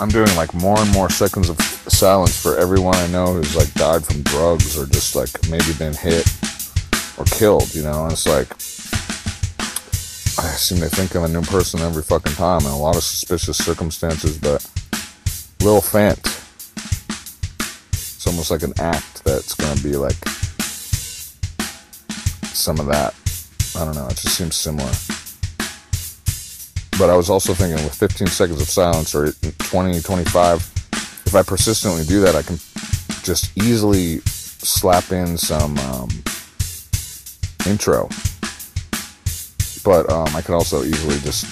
I'm 0.00 0.08
doing 0.10 0.34
like 0.36 0.54
more 0.54 0.78
and 0.78 0.92
more 0.92 1.10
seconds 1.10 1.48
of 1.48 1.60
silence 1.60 2.40
for 2.40 2.56
everyone 2.56 2.94
I 2.94 3.08
know 3.08 3.32
who's 3.32 3.56
like 3.56 3.72
died 3.74 4.04
from 4.04 4.22
drugs 4.22 4.78
or 4.78 4.86
just 4.86 5.16
like 5.16 5.30
maybe 5.50 5.72
been 5.76 5.92
hit 5.92 6.24
or 7.18 7.24
killed, 7.24 7.74
you 7.74 7.82
know? 7.82 8.04
And 8.04 8.12
it's 8.12 8.26
like, 8.26 8.48
I 10.38 10.48
seem 10.54 10.78
to 10.78 10.88
think 10.88 11.16
of 11.16 11.24
a 11.24 11.28
new 11.28 11.42
person 11.42 11.80
every 11.80 12.04
fucking 12.04 12.34
time 12.34 12.60
in 12.60 12.68
a 12.68 12.78
lot 12.78 12.94
of 12.94 13.02
suspicious 13.02 13.58
circumstances, 13.58 14.38
but 14.38 14.64
Lil 15.62 15.80
Fant, 15.80 16.18
it's 17.90 18.26
almost 18.26 18.52
like 18.52 18.62
an 18.62 18.74
act 18.78 19.24
that's 19.24 19.54
gonna 19.54 19.80
be 19.80 19.96
like 19.96 20.28
some 22.54 22.78
of 22.78 22.86
that. 22.86 23.14
I 23.74 23.84
don't 23.84 23.96
know, 23.96 24.06
it 24.06 24.16
just 24.16 24.36
seems 24.36 24.54
similar. 24.54 24.92
But 26.98 27.10
I 27.10 27.16
was 27.16 27.30
also 27.30 27.54
thinking 27.54 27.82
with 27.84 27.94
15 27.94 28.26
seconds 28.26 28.60
of 28.60 28.68
silence 28.68 29.14
or 29.14 29.30
20, 29.30 30.00
25, 30.00 30.56
if 31.26 31.34
I 31.34 31.42
persistently 31.42 32.02
do 32.04 32.20
that, 32.22 32.34
I 32.34 32.42
can 32.42 32.56
just 33.22 33.56
easily 33.56 34.18
slap 34.24 35.12
in 35.12 35.38
some 35.38 35.78
um, 35.78 36.08
intro. 37.66 38.08
But 39.84 40.10
um, 40.10 40.26
I 40.34 40.42
could 40.42 40.54
also 40.54 40.82
easily 40.82 41.20
just 41.20 41.46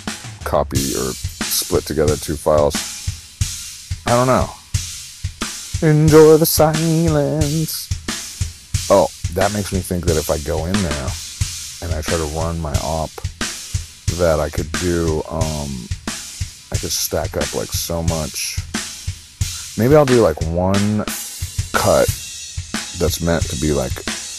copy 0.45 0.95
or 0.97 1.13
split 1.13 1.85
together 1.85 2.17
two 2.17 2.35
files. 2.35 2.75
I 4.05 4.11
don't 4.11 4.27
know. 4.27 4.51
Enjoy 5.89 6.39
the 6.39 6.47
silence. 6.47 7.89
Oh, 8.91 9.09
that 9.35 9.53
makes 9.53 9.73
me 9.73 9.79
think 9.79 10.07
that 10.07 10.17
if 10.17 10.29
I 10.29 10.39
go 10.39 10.67
in 10.67 10.73
there 10.73 11.09
and 11.83 11.95
I 11.95 12.03
try 12.03 12.17
to 12.17 12.25
run 12.37 12.59
my 12.59 12.73
op, 12.83 13.11
that 14.15 14.39
I 14.41 14.49
could 14.51 14.71
do, 14.73 15.23
um, 15.29 15.89
I 16.73 16.77
could 16.79 16.93
stack 16.93 17.37
up 17.37 17.55
like 17.55 17.73
so 17.73 18.03
much. 18.03 18.59
Maybe 19.79 19.95
I'll 19.95 20.07
do 20.07 20.23
like 20.23 20.41
one 20.47 21.05
cut 21.73 22.09
that's 22.99 23.21
meant 23.21 23.45
to 23.51 23.61
be 23.61 23.73
like 23.73 23.93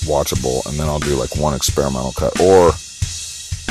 watchable, 0.08 0.66
and 0.66 0.80
then 0.80 0.88
I'll 0.88 1.00
do 1.00 1.16
like 1.16 1.36
one 1.38 1.54
experimental 1.54 2.14
cut, 2.14 2.40
or 2.42 2.72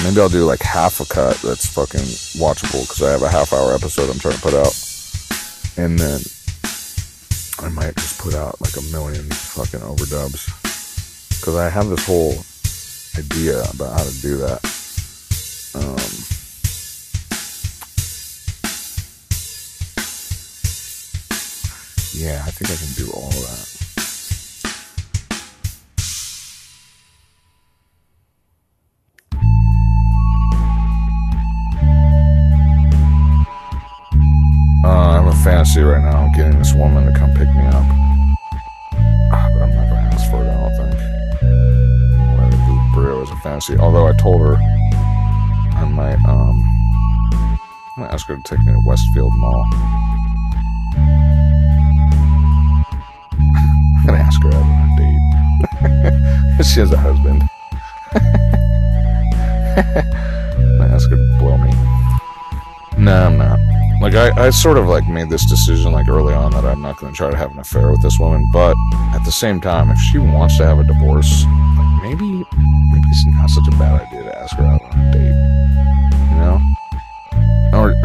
maybe 0.05 0.21
I'll 0.21 0.29
do 0.29 0.45
like 0.45 0.63
half 0.63 1.01
a 1.01 1.07
cut 1.07 1.37
that's 1.43 1.67
fucking 1.67 2.07
watchable 2.41 2.83
because 2.83 3.03
I 3.03 3.11
have 3.11 3.23
a 3.23 3.29
half 3.29 3.53
hour 3.53 3.75
episode 3.75 4.11
I'm 4.11 4.19
trying 4.19 4.37
to 4.37 4.43
put 4.43 4.55
out, 4.55 4.75
and 5.77 5.99
then 5.99 6.21
I 7.59 7.69
might 7.71 7.97
just 7.97 8.21
put 8.21 8.35
out 8.35 8.61
like 8.61 8.77
a 8.77 8.83
million 8.93 9.25
fucking 9.25 9.81
overdubs 9.81 10.47
because 11.41 11.57
I 11.57 11.69
have 11.69 11.89
this 11.89 12.07
whole 12.07 12.35
idea 13.19 13.63
about 13.75 13.99
how 13.99 14.05
to 14.05 14.23
do 14.23 14.37
that. 14.39 14.61
Um, 15.77 15.83
yeah, 22.15 22.43
I 22.47 22.51
think 22.51 22.71
I 22.71 22.77
can 22.77 22.93
do 22.97 23.11
all 23.13 23.29
that. 23.29 23.73
Uh, 34.83 34.89
I 34.89 35.15
have 35.15 35.27
a 35.27 35.33
fantasy 35.45 35.83
right 35.83 36.03
now 36.03 36.27
of 36.27 36.35
getting 36.35 36.59
this 36.59 36.73
woman 36.73 37.05
to 37.05 37.19
come 37.19 37.33
pick 37.35 37.49
me 37.49 37.67
up. 37.67 37.85
Ah, 39.31 39.51
but 39.53 39.63
I'm 39.63 39.75
not 39.75 39.89
going 39.91 40.09
to 40.09 40.15
ask 40.15 40.31
for 40.31 40.43
it, 40.43 40.49
I 40.49 40.57
don't 40.57 40.77
think. 40.77 41.17
A 43.29 43.37
fantasy. 43.41 43.77
Although 43.77 44.07
I 44.07 44.13
told 44.13 44.41
her 44.41 44.57
I 45.77 45.85
might, 45.85 46.25
um, 46.27 46.77
going 47.97 48.09
to 48.09 48.15
ask 48.15 48.27
her 48.29 48.37
to 48.37 48.43
take 48.43 48.61
me 48.61 48.73
to 48.73 48.81
Westfield 48.81 49.33
Mall. 49.37 49.65
I'm 53.99 54.07
to 54.07 54.13
ask 54.13 54.43
her 54.43 54.49
out 54.49 54.55
on 54.55 54.91
a 54.91 54.97
date. 56.59 56.65
she 56.67 56.81
has 56.81 56.93
a 56.93 56.99
husband. 56.99 57.43
I'm 60.77 60.79
to 60.79 60.95
ask 60.95 61.09
her 61.11 61.17
to 61.17 61.37
blow 61.39 61.57
me. 61.57 61.73
No, 62.99 63.27
I'm 63.27 63.39
not. 63.39 63.59
Like 64.01 64.15
I, 64.15 64.47
I 64.47 64.51
sort 64.51 64.77
of 64.77 64.87
like 64.87 65.09
made 65.09 65.31
this 65.31 65.47
decision 65.47 65.93
like 65.93 66.09
early 66.09 66.35
on 66.35 66.53
that 66.53 66.65
I'm 66.65 66.83
not 66.83 66.99
to 66.99 67.11
try 67.13 67.31
to 67.31 67.37
have 67.37 67.53
an 67.53 67.59
affair 67.59 67.91
with 67.91 68.03
this 68.03 68.19
woman, 68.19 68.45
but 68.53 68.77
at 69.15 69.23
the 69.25 69.33
same 69.33 69.61
time, 69.61 69.91
if 69.91 69.99
she 69.99 70.19
wants 70.19 70.59
to 70.59 70.67
have 70.67 70.79
a 70.79 70.85
divorce, 70.85 71.45
like 71.79 72.03
maybe 72.03 72.45
maybe 72.93 73.09
it's 73.09 73.27
not 73.27 73.49
such 73.49 73.67
a 73.69 73.71
bad 73.79 74.03
idea 74.03 74.25
to 74.25 74.39
ask 74.39 74.55
her 74.57 74.65
out 74.65 74.86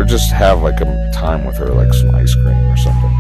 or 0.02 0.04
just 0.04 0.32
have 0.32 0.64
like 0.64 0.82
a 0.82 1.12
time 1.14 1.46
with 1.46 1.56
her, 1.58 1.70
like 1.70 1.94
some 1.94 2.16
ice 2.16 2.34
cream 2.34 2.58
or 2.66 2.76
something, 2.76 3.14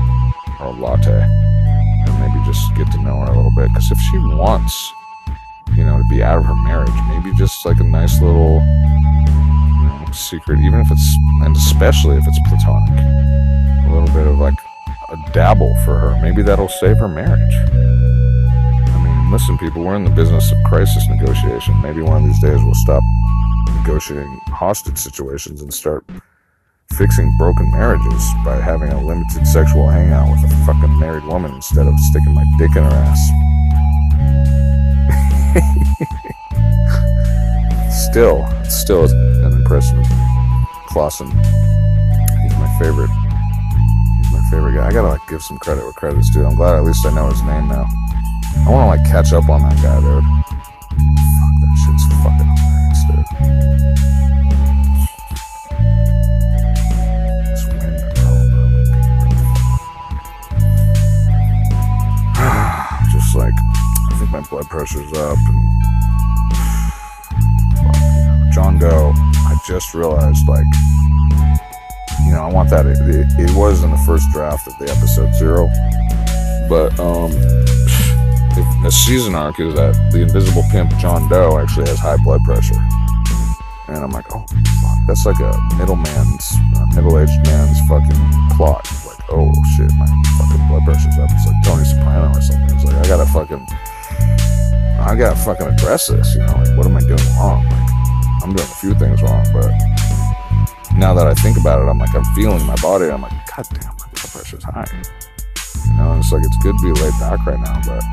or 0.60 0.68
a 0.68 0.72
latte, 0.72 1.22
and 1.22 2.20
maybe 2.20 2.44
just 2.44 2.74
get 2.76 2.91
to 2.91 2.98
know 3.03 3.20
her 3.20 3.32
a 3.32 3.36
little 3.36 3.53
bit. 3.56 3.68
Because 3.68 3.91
if 3.91 3.99
she 3.99 4.18
wants, 4.18 4.91
you 5.78 5.86
know, 5.86 5.98
to 5.98 6.08
be 6.10 6.24
out 6.24 6.40
of 6.40 6.45
her 6.45 6.56
marriage, 6.56 6.90
maybe 7.08 7.38
just 7.38 7.64
like 7.68 7.80
a 7.80 7.84
nice 7.84 8.20
little 8.20 8.66
you 8.66 9.86
know, 9.86 10.10
secret, 10.12 10.60
even 10.60 10.80
if 10.80 10.90
it's, 10.90 11.16
and 11.44 11.56
especially 11.56 12.18
if 12.18 12.24
it's 12.28 12.40
platonic. 12.49 12.98
A 13.86 13.94
little 13.94 14.14
bit 14.16 14.26
of 14.26 14.40
like 14.40 14.58
a 15.12 15.32
dabble 15.34 15.76
for 15.86 15.99
her. 15.99 16.20
Maybe 16.20 16.41
that'll 16.41 16.70
save 16.70 16.98
her 16.98 17.08
marriage. 17.08 17.53
I 17.53 19.03
mean, 19.03 19.32
listen, 19.32 19.56
people, 19.60 19.84
we're 19.84 19.98
in 19.98 20.03
the 20.03 20.10
business 20.10 20.52
of 20.52 20.58
crisis 20.66 21.08
negotiation. 21.08 21.80
Maybe 21.84 22.02
one 22.02 22.24
of 22.24 22.28
these 22.28 22.41
days 22.41 22.60
we'll 22.64 22.74
stop 22.74 23.03
negotiating 23.70 24.40
hostage 24.48 24.98
situations 24.98 25.62
and 25.62 25.72
start 25.72 26.06
fixing 27.02 27.36
broken 27.36 27.72
marriages 27.72 28.32
by 28.45 28.57
having 28.57 28.91
a 28.91 29.02
limited 29.02 29.48
sexual 29.48 29.90
hangout 29.90 30.30
with 30.30 30.44
a 30.44 30.65
fucking 30.68 30.99
married 30.99 31.23
woman 31.23 31.52
instead 31.56 31.88
of 31.88 31.99
sticking 31.99 32.32
my 32.32 32.45
dick 32.60 32.69
in 32.76 32.84
her 32.84 32.91
ass. 32.91 33.19
still, 38.07 38.48
still 38.69 39.06
an 39.45 39.53
impression 39.53 40.03
Clausen. 40.90 41.32
He's 41.32 42.53
my 42.53 42.69
favorite. 42.78 43.10
He's 44.18 44.32
my 44.32 44.44
favorite 44.52 44.76
guy. 44.76 44.86
I 44.86 44.91
gotta 44.91 45.07
like 45.07 45.28
give 45.28 45.41
some 45.41 45.57
credit 45.57 45.84
where 45.84 45.94
credit's 45.94 46.30
due. 46.30 46.45
I'm 46.45 46.53
glad 46.53 46.76
at 46.76 46.84
least 46.84 47.03
I 47.03 47.15
know 47.15 47.32
his 47.32 47.41
name 47.41 47.68
now. 47.68 47.88
I 48.57 48.69
wanna 48.69 48.86
like 48.86 49.03
catch 49.10 49.34
up 49.34 49.49
on 49.49 49.64
that 49.64 49.82
guy, 49.82 49.99
dude. 50.02 50.51
My 64.41 64.47
blood 64.49 64.69
pressure's 64.69 65.13
up 65.13 65.38
and 65.47 65.72
John 68.53 68.77
Doe, 68.80 69.13
I 69.15 69.55
just 69.68 69.93
realized, 69.93 70.47
like, 70.47 70.65
you 72.26 72.31
know, 72.31 72.41
I 72.41 72.51
want 72.51 72.69
that. 72.72 72.85
It, 72.85 72.97
it, 73.07 73.27
it 73.39 73.55
was 73.55 73.84
in 73.84 73.91
the 73.91 73.97
first 73.97 74.30
draft 74.31 74.68
of 74.68 74.77
the 74.77 74.89
episode 74.89 75.34
zero, 75.35 75.68
but 76.68 76.99
um, 76.99 77.31
the 78.84 78.91
season 78.91 79.35
arc 79.35 79.59
is 79.59 79.73
that 79.76 79.93
the 80.11 80.22
invisible 80.22 80.63
pimp 80.72 80.91
John 80.97 81.30
Doe 81.30 81.59
actually 81.59 81.88
has 81.88 81.99
high 81.99 82.18
blood 82.18 82.43
pressure, 82.43 82.81
and 83.88 83.97
I'm 83.97 84.11
like, 84.11 84.26
oh, 84.35 84.45
fuck, 84.81 84.97
that's 85.07 85.26
like 85.26 85.39
a 85.39 85.53
middleman's, 85.77 86.57
uh, 86.76 86.85
middle-aged 86.95 87.45
man's 87.45 87.80
fucking 87.88 88.57
plot. 88.57 88.89
Like, 89.05 89.22
oh 89.30 89.53
shit, 89.77 89.91
my 89.93 90.07
fucking 90.38 90.68
blood 90.68 90.84
pressure's 90.84 91.18
up. 91.18 91.30
It's 91.31 91.45
like 91.47 91.63
Tony 91.63 91.85
Soprano 91.85 92.30
or 92.35 92.41
something. 92.41 92.76
It's 92.76 92.85
like 92.85 92.95
I 92.95 93.07
gotta 93.07 93.26
fucking. 93.31 93.68
I 95.02 95.16
gotta 95.18 95.36
fucking 95.36 95.68
address 95.68 96.08
this, 96.08 96.36
you 96.36 96.41
know, 96.41 96.53
like 96.53 96.78
what 96.78 96.86
am 96.86 96.95
I 96.95 97.02
doing 97.02 97.20
wrong? 97.38 97.66
Like 97.66 98.44
I'm 98.44 98.53
doing 98.56 98.70
a 98.70 98.76
few 98.76 98.94
things 98.95 99.22
wrong, 99.22 99.45
but 99.52 99.72
now 100.95 101.14
that 101.14 101.28
I 101.28 101.34
think 101.34 101.58
about 101.58 101.82
it, 101.82 101.90
I'm 101.90 101.98
like 101.98 102.14
I'm 102.16 102.24
feeling 102.36 102.66
my 102.66 102.76
body. 102.82 103.10
I'm 103.10 103.22
like, 103.22 103.34
God 103.56 103.66
damn, 103.74 103.90
my 103.98 104.08
blood 104.14 104.32
pressure's 104.32 104.64
high. 104.64 104.86
You 105.88 105.94
know, 105.98 106.12
and 106.12 106.24
it's 106.24 106.32
like 106.32 106.44
it's 106.45 106.58
good 106.64 106.78
to 106.78 106.94
be 106.94 107.02
laid 107.02 107.14
back 107.20 107.45
right 107.45 107.60
now, 107.60 107.82
but 107.86 108.03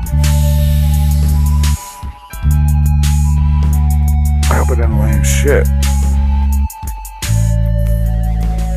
I 4.51 4.55
hope 4.57 4.71
I 4.71 4.75
didn't 4.75 4.99
lay 4.99 5.23
shit. 5.23 5.67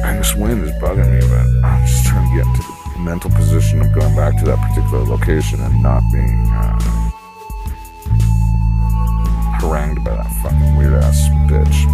And 0.04 0.18
this 0.18 0.34
wind 0.34 0.62
is 0.62 0.72
bugging 0.72 1.10
me, 1.10 1.20
but 1.26 1.66
I'm 1.66 1.86
just 1.86 2.04
trying 2.06 2.28
to 2.30 2.36
get 2.36 2.46
into 2.46 2.62
the 2.92 2.98
mental 3.00 3.30
position 3.30 3.80
of 3.80 3.92
going 3.92 4.14
back 4.14 4.38
to 4.38 4.44
that 4.44 4.58
particular 4.58 5.04
location 5.04 5.60
and 5.60 5.82
not 5.82 6.02
being 6.12 6.46
uh, 6.52 7.01
harangued 9.62 10.04
by 10.04 10.14
that 10.14 10.30
fucking 10.42 10.76
weird 10.76 10.94
ass 10.94 11.28
bitch. 11.46 11.86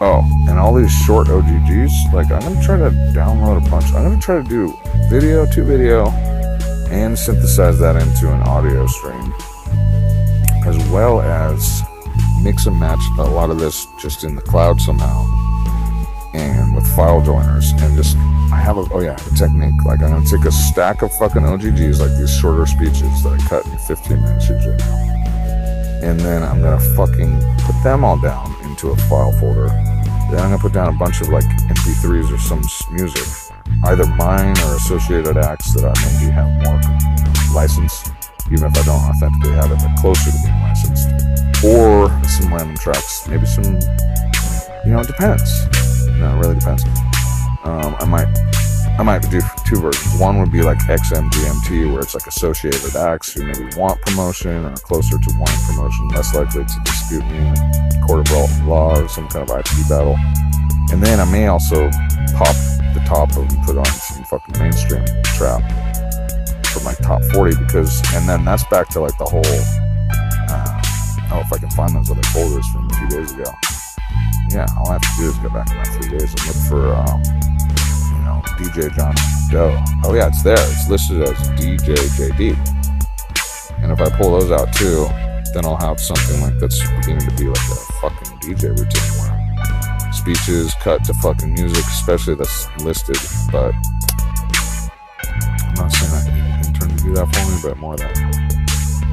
Oh, 0.00 0.22
and 0.48 0.58
all 0.58 0.74
these 0.74 0.90
short 0.90 1.28
OGGs, 1.28 2.12
like 2.12 2.30
I'm 2.32 2.40
gonna 2.40 2.62
try 2.62 2.76
to 2.76 2.90
download 3.14 3.64
a 3.64 3.70
bunch. 3.70 3.86
I'm 3.94 4.02
gonna 4.02 4.20
try 4.20 4.42
to 4.42 4.48
do 4.48 4.76
video 5.08 5.46
to 5.46 5.62
video 5.64 6.08
and 6.90 7.16
synthesize 7.16 7.78
that 7.78 7.96
into 7.96 8.32
an 8.32 8.42
audio 8.42 8.86
stream, 8.86 9.32
as 10.66 10.76
well 10.90 11.20
as 11.20 11.82
mix 12.42 12.66
and 12.66 12.78
match 12.78 13.00
a 13.18 13.22
lot 13.22 13.50
of 13.50 13.58
this 13.60 13.86
just 14.00 14.24
in 14.24 14.34
the 14.34 14.42
cloud 14.42 14.80
somehow, 14.80 15.24
and 16.34 16.74
with 16.74 16.86
file 16.96 17.22
joiners, 17.22 17.70
and 17.70 17.96
just 17.96 18.16
I 18.52 18.56
have 18.56 18.76
a 18.76 18.84
oh 18.92 19.00
yeah 19.00 19.14
a 19.14 19.36
technique. 19.36 19.84
Like 19.84 20.02
I'm 20.02 20.10
gonna 20.10 20.26
take 20.26 20.44
a 20.44 20.52
stack 20.52 21.02
of 21.02 21.12
fucking 21.16 21.42
OGGs, 21.42 22.00
like 22.00 22.18
these 22.18 22.36
shorter 22.36 22.66
speeches 22.66 23.22
that 23.22 23.38
I 23.40 23.48
cut 23.48 23.64
in 23.66 23.78
15 23.78 24.20
minutes 24.20 24.48
usually, 24.48 24.76
and 26.02 26.18
then 26.18 26.42
I'm 26.42 26.60
gonna 26.60 26.80
fucking 26.96 27.40
put 27.60 27.80
them 27.84 28.04
all 28.04 28.20
down 28.20 28.54
into 28.64 28.90
a 28.90 28.96
file 29.08 29.32
folder. 29.32 29.68
Then 29.68 30.40
I'm 30.40 30.50
gonna 30.50 30.58
put 30.58 30.72
down 30.72 30.92
a 30.92 30.98
bunch 30.98 31.20
of 31.20 31.28
like 31.28 31.44
MP3s 31.44 32.32
or 32.32 32.38
some 32.38 32.62
music, 32.92 33.26
either 33.84 34.06
mine 34.06 34.56
or 34.66 34.76
associated 34.76 35.36
acts 35.36 35.72
that 35.74 35.84
I 35.84 35.94
maybe 36.02 36.32
have 36.32 36.50
more 36.64 37.54
licensed, 37.54 38.10
even 38.50 38.66
if 38.66 38.78
I 38.78 38.82
don't 38.84 39.02
authentically 39.10 39.52
have 39.52 39.70
it, 39.70 39.78
but 39.78 40.00
closer 40.00 40.30
to 40.30 40.38
being 40.42 40.60
licensed, 40.60 41.08
or 41.64 42.10
some 42.26 42.52
random 42.52 42.76
tracks, 42.76 43.28
maybe 43.28 43.46
some, 43.46 43.78
you 44.84 44.92
know, 44.92 45.00
it 45.00 45.06
depends. 45.06 45.66
No, 46.18 46.34
it 46.34 46.40
really 46.40 46.58
depends. 46.58 46.84
Um, 47.64 47.94
I 48.00 48.04
might, 48.06 48.26
I 48.98 49.02
might 49.02 49.22
do 49.30 49.40
two 49.64 49.80
versions. 49.80 50.20
One 50.20 50.38
would 50.40 50.52
be 50.52 50.62
like 50.62 50.78
XMGMT, 50.78 51.92
where 51.92 52.02
it's 52.02 52.14
like 52.14 52.26
associated 52.26 52.94
acts 52.94 53.32
who 53.32 53.44
maybe 53.44 53.68
want 53.76 54.00
promotion 54.02 54.64
or 54.64 54.74
closer 54.76 55.18
to 55.18 55.30
wanting 55.38 55.64
promotion, 55.66 56.08
less 56.08 56.34
likely 56.34 56.64
to 56.64 56.80
dispute 56.84 57.24
me 57.26 57.38
in 57.38 57.56
a 57.56 58.06
court 58.06 58.30
of 58.30 58.66
law 58.66 59.00
or 59.00 59.08
some 59.08 59.28
kind 59.28 59.48
of 59.48 59.56
IP 59.56 59.88
battle. 59.88 60.16
And 60.92 61.02
then 61.02 61.20
I 61.20 61.24
may 61.30 61.46
also 61.46 61.90
pop 62.34 62.54
the 62.94 63.02
top 63.06 63.30
of 63.30 63.48
and 63.48 63.62
put 63.64 63.78
on 63.78 63.84
some 63.86 64.24
fucking 64.24 64.58
mainstream 64.58 65.04
trap 65.24 65.62
for 66.66 66.84
my 66.84 66.94
top 66.94 67.22
40 67.32 67.56
because, 67.64 68.02
and 68.14 68.28
then 68.28 68.44
that's 68.44 68.64
back 68.64 68.88
to 68.90 69.00
like 69.00 69.16
the 69.18 69.24
whole. 69.24 69.42
Uh, 70.50 70.82
know 71.32 71.40
if 71.40 71.52
I 71.52 71.58
can 71.58 71.70
find 71.70 71.94
those 71.94 72.10
other 72.10 72.22
folders 72.28 72.66
from 72.68 72.88
a 72.90 72.94
few 72.94 73.08
days 73.08 73.32
ago. 73.32 73.50
Yeah, 74.50 74.66
all 74.76 74.90
I 74.90 74.94
have 74.94 75.02
to 75.02 75.16
do 75.18 75.28
is 75.28 75.38
go 75.38 75.48
back 75.48 75.70
in 75.70 75.76
my 75.76 75.84
three 75.84 76.18
days 76.18 76.34
and 76.34 76.46
look 76.46 76.56
for, 76.68 76.94
um, 76.94 77.51
know, 78.22 78.42
DJ 78.58 78.94
John 78.96 79.14
Doe. 79.50 79.78
Oh 80.04 80.14
yeah, 80.14 80.28
it's 80.28 80.42
there. 80.42 80.54
It's 80.54 80.88
listed 80.88 81.22
as 81.22 81.36
DJ 81.58 81.94
JD. 82.16 82.56
And 83.82 83.92
if 83.92 84.00
I 84.00 84.08
pull 84.16 84.38
those 84.38 84.50
out 84.50 84.72
too, 84.72 85.06
then 85.54 85.64
I'll 85.64 85.76
have 85.76 86.00
something 86.00 86.40
like 86.40 86.58
that's 86.58 86.80
beginning 86.96 87.28
to 87.28 87.36
be 87.36 87.48
like 87.48 87.56
a 87.56 87.76
fucking 88.00 88.38
DJ 88.38 88.70
routine 88.70 89.12
where 89.20 90.12
speeches 90.12 90.74
cut 90.80 91.04
to 91.04 91.14
fucking 91.14 91.52
music, 91.52 91.84
especially 91.86 92.34
that's 92.34 92.68
listed. 92.82 93.18
But 93.50 93.74
I'm 95.28 95.74
not 95.74 95.92
saying 95.92 96.12
I 96.12 96.24
can 96.24 96.66
intern 96.66 96.96
to 96.96 97.04
do 97.04 97.14
that 97.14 97.26
for 97.34 97.50
me, 97.50 97.58
but 97.62 97.78
more 97.78 97.96
that 97.96 98.62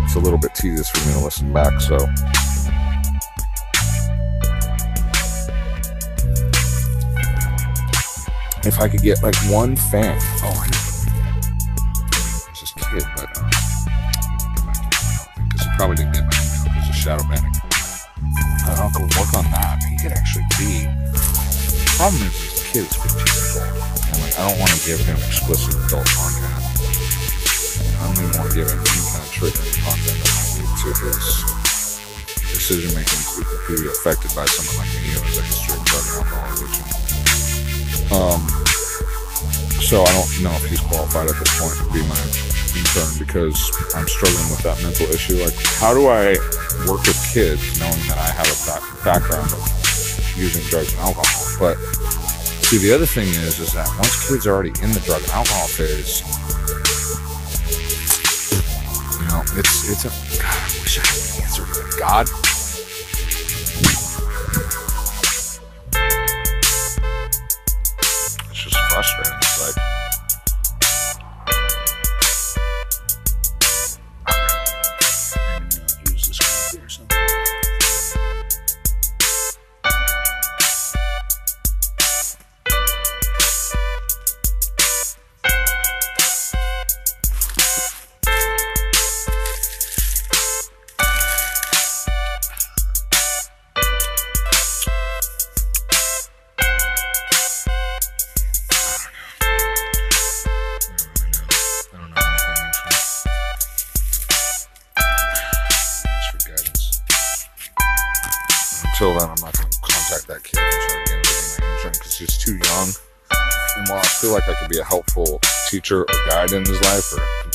it's 0.03 0.15
a 0.15 0.19
little 0.19 0.39
bit 0.39 0.53
tedious 0.55 0.89
for 0.89 1.07
me 1.07 1.13
to 1.13 1.19
listen 1.19 1.51
back. 1.51 1.81
So 1.81 1.97
if 8.65 8.79
I 8.79 8.87
could 8.89 9.01
get 9.01 9.21
like 9.23 9.35
one 9.47 9.75
fan, 9.75 10.17
oh, 10.43 10.51
I 10.51 10.67
know. 10.67 10.89
It's 12.49 12.59
this 12.61 12.73
kid, 12.73 13.03
but 13.15 13.29
uh, 13.37 13.47
because 15.47 15.63
he 15.63 15.69
probably 15.77 15.95
didn't 15.95 16.13
get 16.13 16.25
my 16.25 16.35
email 16.35 16.63
because 16.67 16.89
of 16.89 16.95
shadow 16.95 17.23
banning. 17.29 17.55
I'll 18.79 18.91
go 18.91 19.03
work 19.19 19.33
on 19.35 19.43
that. 19.51 19.83
He 19.83 19.97
could 19.97 20.11
actually 20.11 20.45
be. 20.55 20.87
The 20.87 21.93
problem 21.97 22.21
is, 22.23 22.31
this 22.31 22.71
kid 22.71 22.83
is 22.87 22.95
15 22.95 23.19
years 23.19 23.57
old, 23.59 23.75
and 24.07 24.17
like 24.23 24.35
I 24.39 24.47
don't 24.47 24.59
want 24.59 24.71
to 24.71 24.79
give 24.87 24.99
him 25.03 25.17
explicit 25.19 25.75
adult 25.75 26.07
content. 26.15 26.47
I 27.99 28.07
don't 28.07 28.23
even 28.23 28.39
want 28.39 28.51
to 28.51 28.55
give 28.55 28.71
him 28.71 28.79
any 28.79 29.03
kind 29.03 29.23
of 29.23 29.31
triggering 29.35 29.75
content 29.83 30.15
that 30.15 30.31
might 30.31 30.51
lead 30.63 30.71
to 30.79 30.89
his 30.95 31.27
decision 32.55 32.91
making 32.95 33.19
to 33.19 33.71
be 33.75 33.87
affected 33.87 34.31
by 34.35 34.45
someone 34.47 34.83
like 34.83 34.93
me 34.99 35.11
who 35.11 35.19
has 35.27 35.37
a 35.37 35.43
history 35.43 35.75
of 35.75 35.83
drug 35.83 36.03
and 36.07 36.15
alcohol 36.23 36.55
addiction. 36.55 37.08
Um, 38.11 38.41
so 39.85 40.01
I 40.03 40.11
don't 40.13 40.43
know 40.43 40.53
if 40.57 40.65
he's 40.65 40.81
qualified 40.81 41.29
at 41.29 41.35
this 41.37 41.51
point 41.57 41.77
to 41.77 41.85
be 41.93 42.01
my 42.09 42.21
intern 42.77 43.09
because 43.17 43.57
I'm 43.95 44.07
struggling 44.07 44.49
with 44.49 44.61
that 44.63 44.81
mental 44.81 45.05
issue. 45.09 45.37
Like, 45.41 45.53
how 45.77 45.93
do 45.93 46.07
I 46.09 46.37
work 46.89 47.05
with 47.05 47.17
kids 47.33 47.61
knowing 47.79 48.01
that 48.09 48.17
I 48.17 48.29
have 48.33 48.49
a 48.49 48.57
back- 48.65 48.85
background 49.05 49.49
of 49.53 49.61
using 50.37 50.61
drugs 50.69 50.93
and 50.93 51.01
alcohol? 51.01 51.41
But 51.57 51.77
see, 52.65 52.77
the 52.77 52.93
other 52.93 53.05
thing 53.05 53.29
is, 53.29 53.59
is 53.59 53.73
that 53.73 53.87
once 53.97 54.29
kids 54.29 54.45
are 54.45 54.53
already 54.53 54.73
in 54.81 54.91
the 54.91 55.01
drug 55.01 55.21
and 55.21 55.31
alcohol 55.31 55.67
phase, 55.69 56.21
you 59.21 59.25
know, 59.29 59.41
it's 59.57 59.89
it's 59.89 60.05
a 60.05 60.11
God. 60.41 60.53
I 60.53 60.69
wish 60.81 60.97
I 60.97 61.05
had 61.05 61.17
an 61.17 61.43
answer 61.45 61.65
to 61.65 61.73
that. 61.73 61.97
God. 61.99 62.48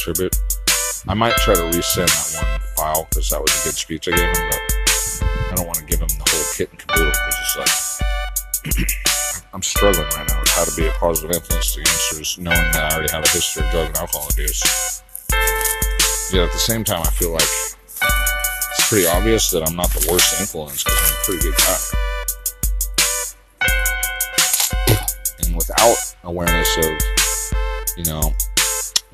Contribute, 0.05 0.37
I 1.09 1.15
might 1.15 1.35
try 1.37 1.55
to 1.55 1.63
resend 1.63 2.13
that 2.13 2.45
one 2.45 2.61
file 2.77 3.07
because 3.09 3.31
that 3.31 3.41
was 3.41 3.51
a 3.61 3.65
good 3.65 3.75
speech 3.75 4.07
I 4.09 4.11
gave 4.11 4.21
him, 4.21 4.51
but 4.51 4.61
I 5.25 5.53
don't 5.57 5.67
want 5.67 5.79
to 5.79 5.85
give 5.85 6.01
him 6.01 6.09
the 6.09 6.25
whole 6.29 6.45
kit 6.55 6.69
and 6.71 6.79
caboodle 6.79 7.09
it's 7.09 7.57
like 7.57 8.89
I'm 9.55 9.63
struggling 9.63 10.05
right 10.05 10.29
now 10.29 10.41
with 10.41 10.51
how 10.51 10.65
to 10.65 10.77
be 10.77 10.87
a 10.87 10.93
positive 10.93 11.35
influence 11.35 11.73
to 11.75 11.81
youngsters, 11.81 12.39
knowing 12.39 12.73
that 12.73 12.93
I 12.93 12.97
already 12.97 13.13
have 13.13 13.25
a 13.25 13.29
history 13.29 13.65
of 13.65 13.71
drug 13.71 13.87
and 13.87 13.97
alcohol 13.97 14.29
abuse. 14.31 14.63
Yet 16.33 16.43
at 16.43 16.53
the 16.53 16.59
same 16.59 16.85
time, 16.85 17.01
I 17.01 17.11
feel 17.11 17.33
like 17.33 17.43
it's 17.43 18.89
pretty 18.89 19.07
obvious 19.07 19.51
that 19.51 19.67
I'm 19.67 19.77
not 19.77 19.89
the 19.91 20.07
worst 20.11 20.41
influence 20.41 20.85
because 20.85 21.01
I'm 21.01 21.17
a 21.17 21.25
pretty 21.25 21.43
good 21.49 21.57
guy. 21.57 21.79
And 25.47 25.57
without 25.57 25.97
awareness 26.25 26.77
of, 26.79 26.93
you 27.97 28.05
know, 28.05 28.35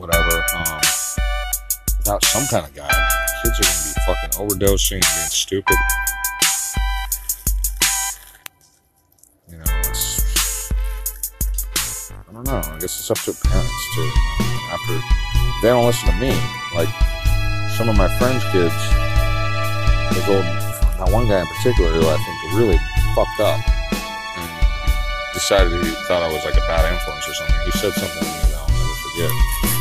whatever, 0.00 0.32
um, 0.56 0.80
without 1.98 2.24
some 2.24 2.46
kind 2.48 2.64
of 2.64 2.72
guide, 2.74 2.88
kids 3.44 3.60
are 3.60 3.68
gonna 3.68 3.84
be 3.84 3.92
fucking 4.08 4.32
overdosing 4.40 4.96
and 4.96 5.12
being 5.12 5.28
stupid. 5.28 5.76
You 9.50 9.58
know, 9.58 9.64
it's, 9.84 10.72
I 12.10 12.32
don't 12.32 12.46
know. 12.46 12.62
I 12.64 12.78
guess 12.80 12.96
it's 12.96 13.10
up 13.10 13.18
to 13.28 13.36
parents 13.46 13.86
too. 13.94 14.10
After 14.72 14.96
they 15.60 15.68
don't 15.68 15.84
listen 15.84 16.08
to 16.08 16.16
me, 16.16 16.32
like 16.74 16.88
some 17.76 17.90
of 17.90 17.96
my 17.96 18.08
friends' 18.16 18.44
kids, 18.52 18.72
the 20.16 20.24
old, 20.32 20.44
that 20.96 21.12
one 21.12 21.28
guy 21.28 21.40
in 21.40 21.46
particular 21.46 21.92
who 21.92 22.08
I 22.08 22.16
think 22.16 22.54
really 22.56 22.78
fucked 23.14 23.40
up 23.40 23.60
decided 25.34 25.72
he 25.84 25.90
thought 26.08 26.22
I 26.22 26.32
was 26.32 26.44
like 26.44 26.56
a 26.56 26.64
bad 26.64 26.90
influence 26.90 27.28
or 27.28 27.34
something. 27.34 27.56
He 27.66 27.70
said 27.72 27.92
something 27.92 28.18
to 28.18 28.24
me 28.24 28.40
that 28.48 28.60
I'll 28.60 28.68
never 28.68 28.96
forget. 29.04 29.79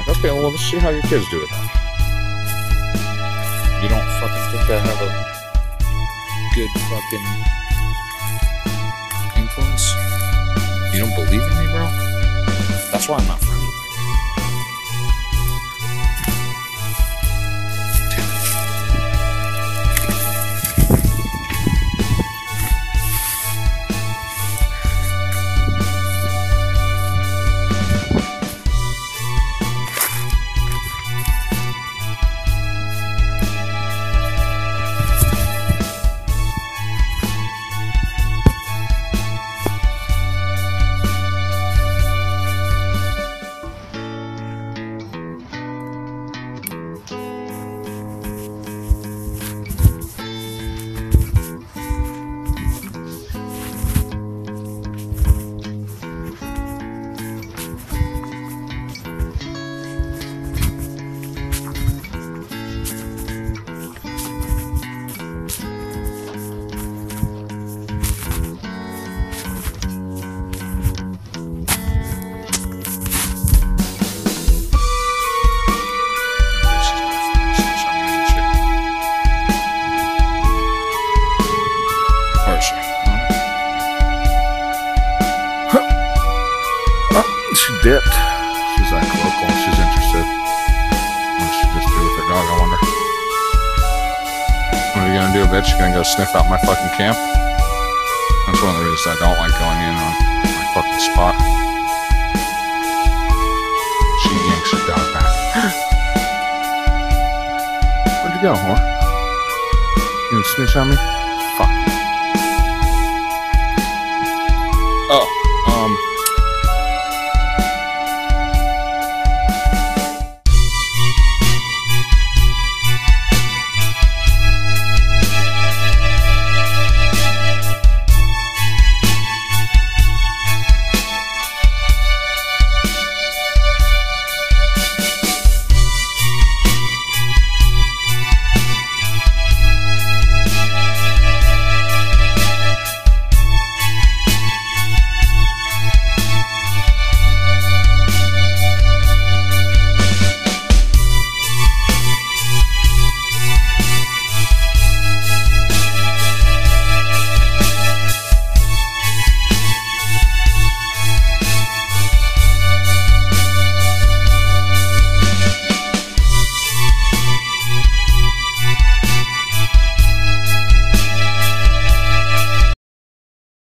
Like, 0.00 0.16
okay, 0.16 0.30
well, 0.30 0.48
let's 0.50 0.62
see 0.62 0.78
how 0.78 0.88
your 0.88 1.02
kids 1.02 1.28
do 1.28 1.36
it. 1.42 1.50
You 3.82 3.88
don't 3.90 4.08
fucking 4.16 4.46
think 4.48 4.70
I 4.70 4.78
have 4.80 5.00
a 5.02 5.10
good 6.54 6.70
fucking 6.88 7.26
influence? 9.42 9.84
You 10.94 11.00
don't 11.00 11.14
believe 11.16 11.42
in 11.42 11.54
me, 11.58 11.66
bro? 11.70 11.84
That's 12.90 13.08
why 13.10 13.18
I'm 13.18 13.26
not 13.26 13.40
friends 13.40 13.59
out 97.00 97.29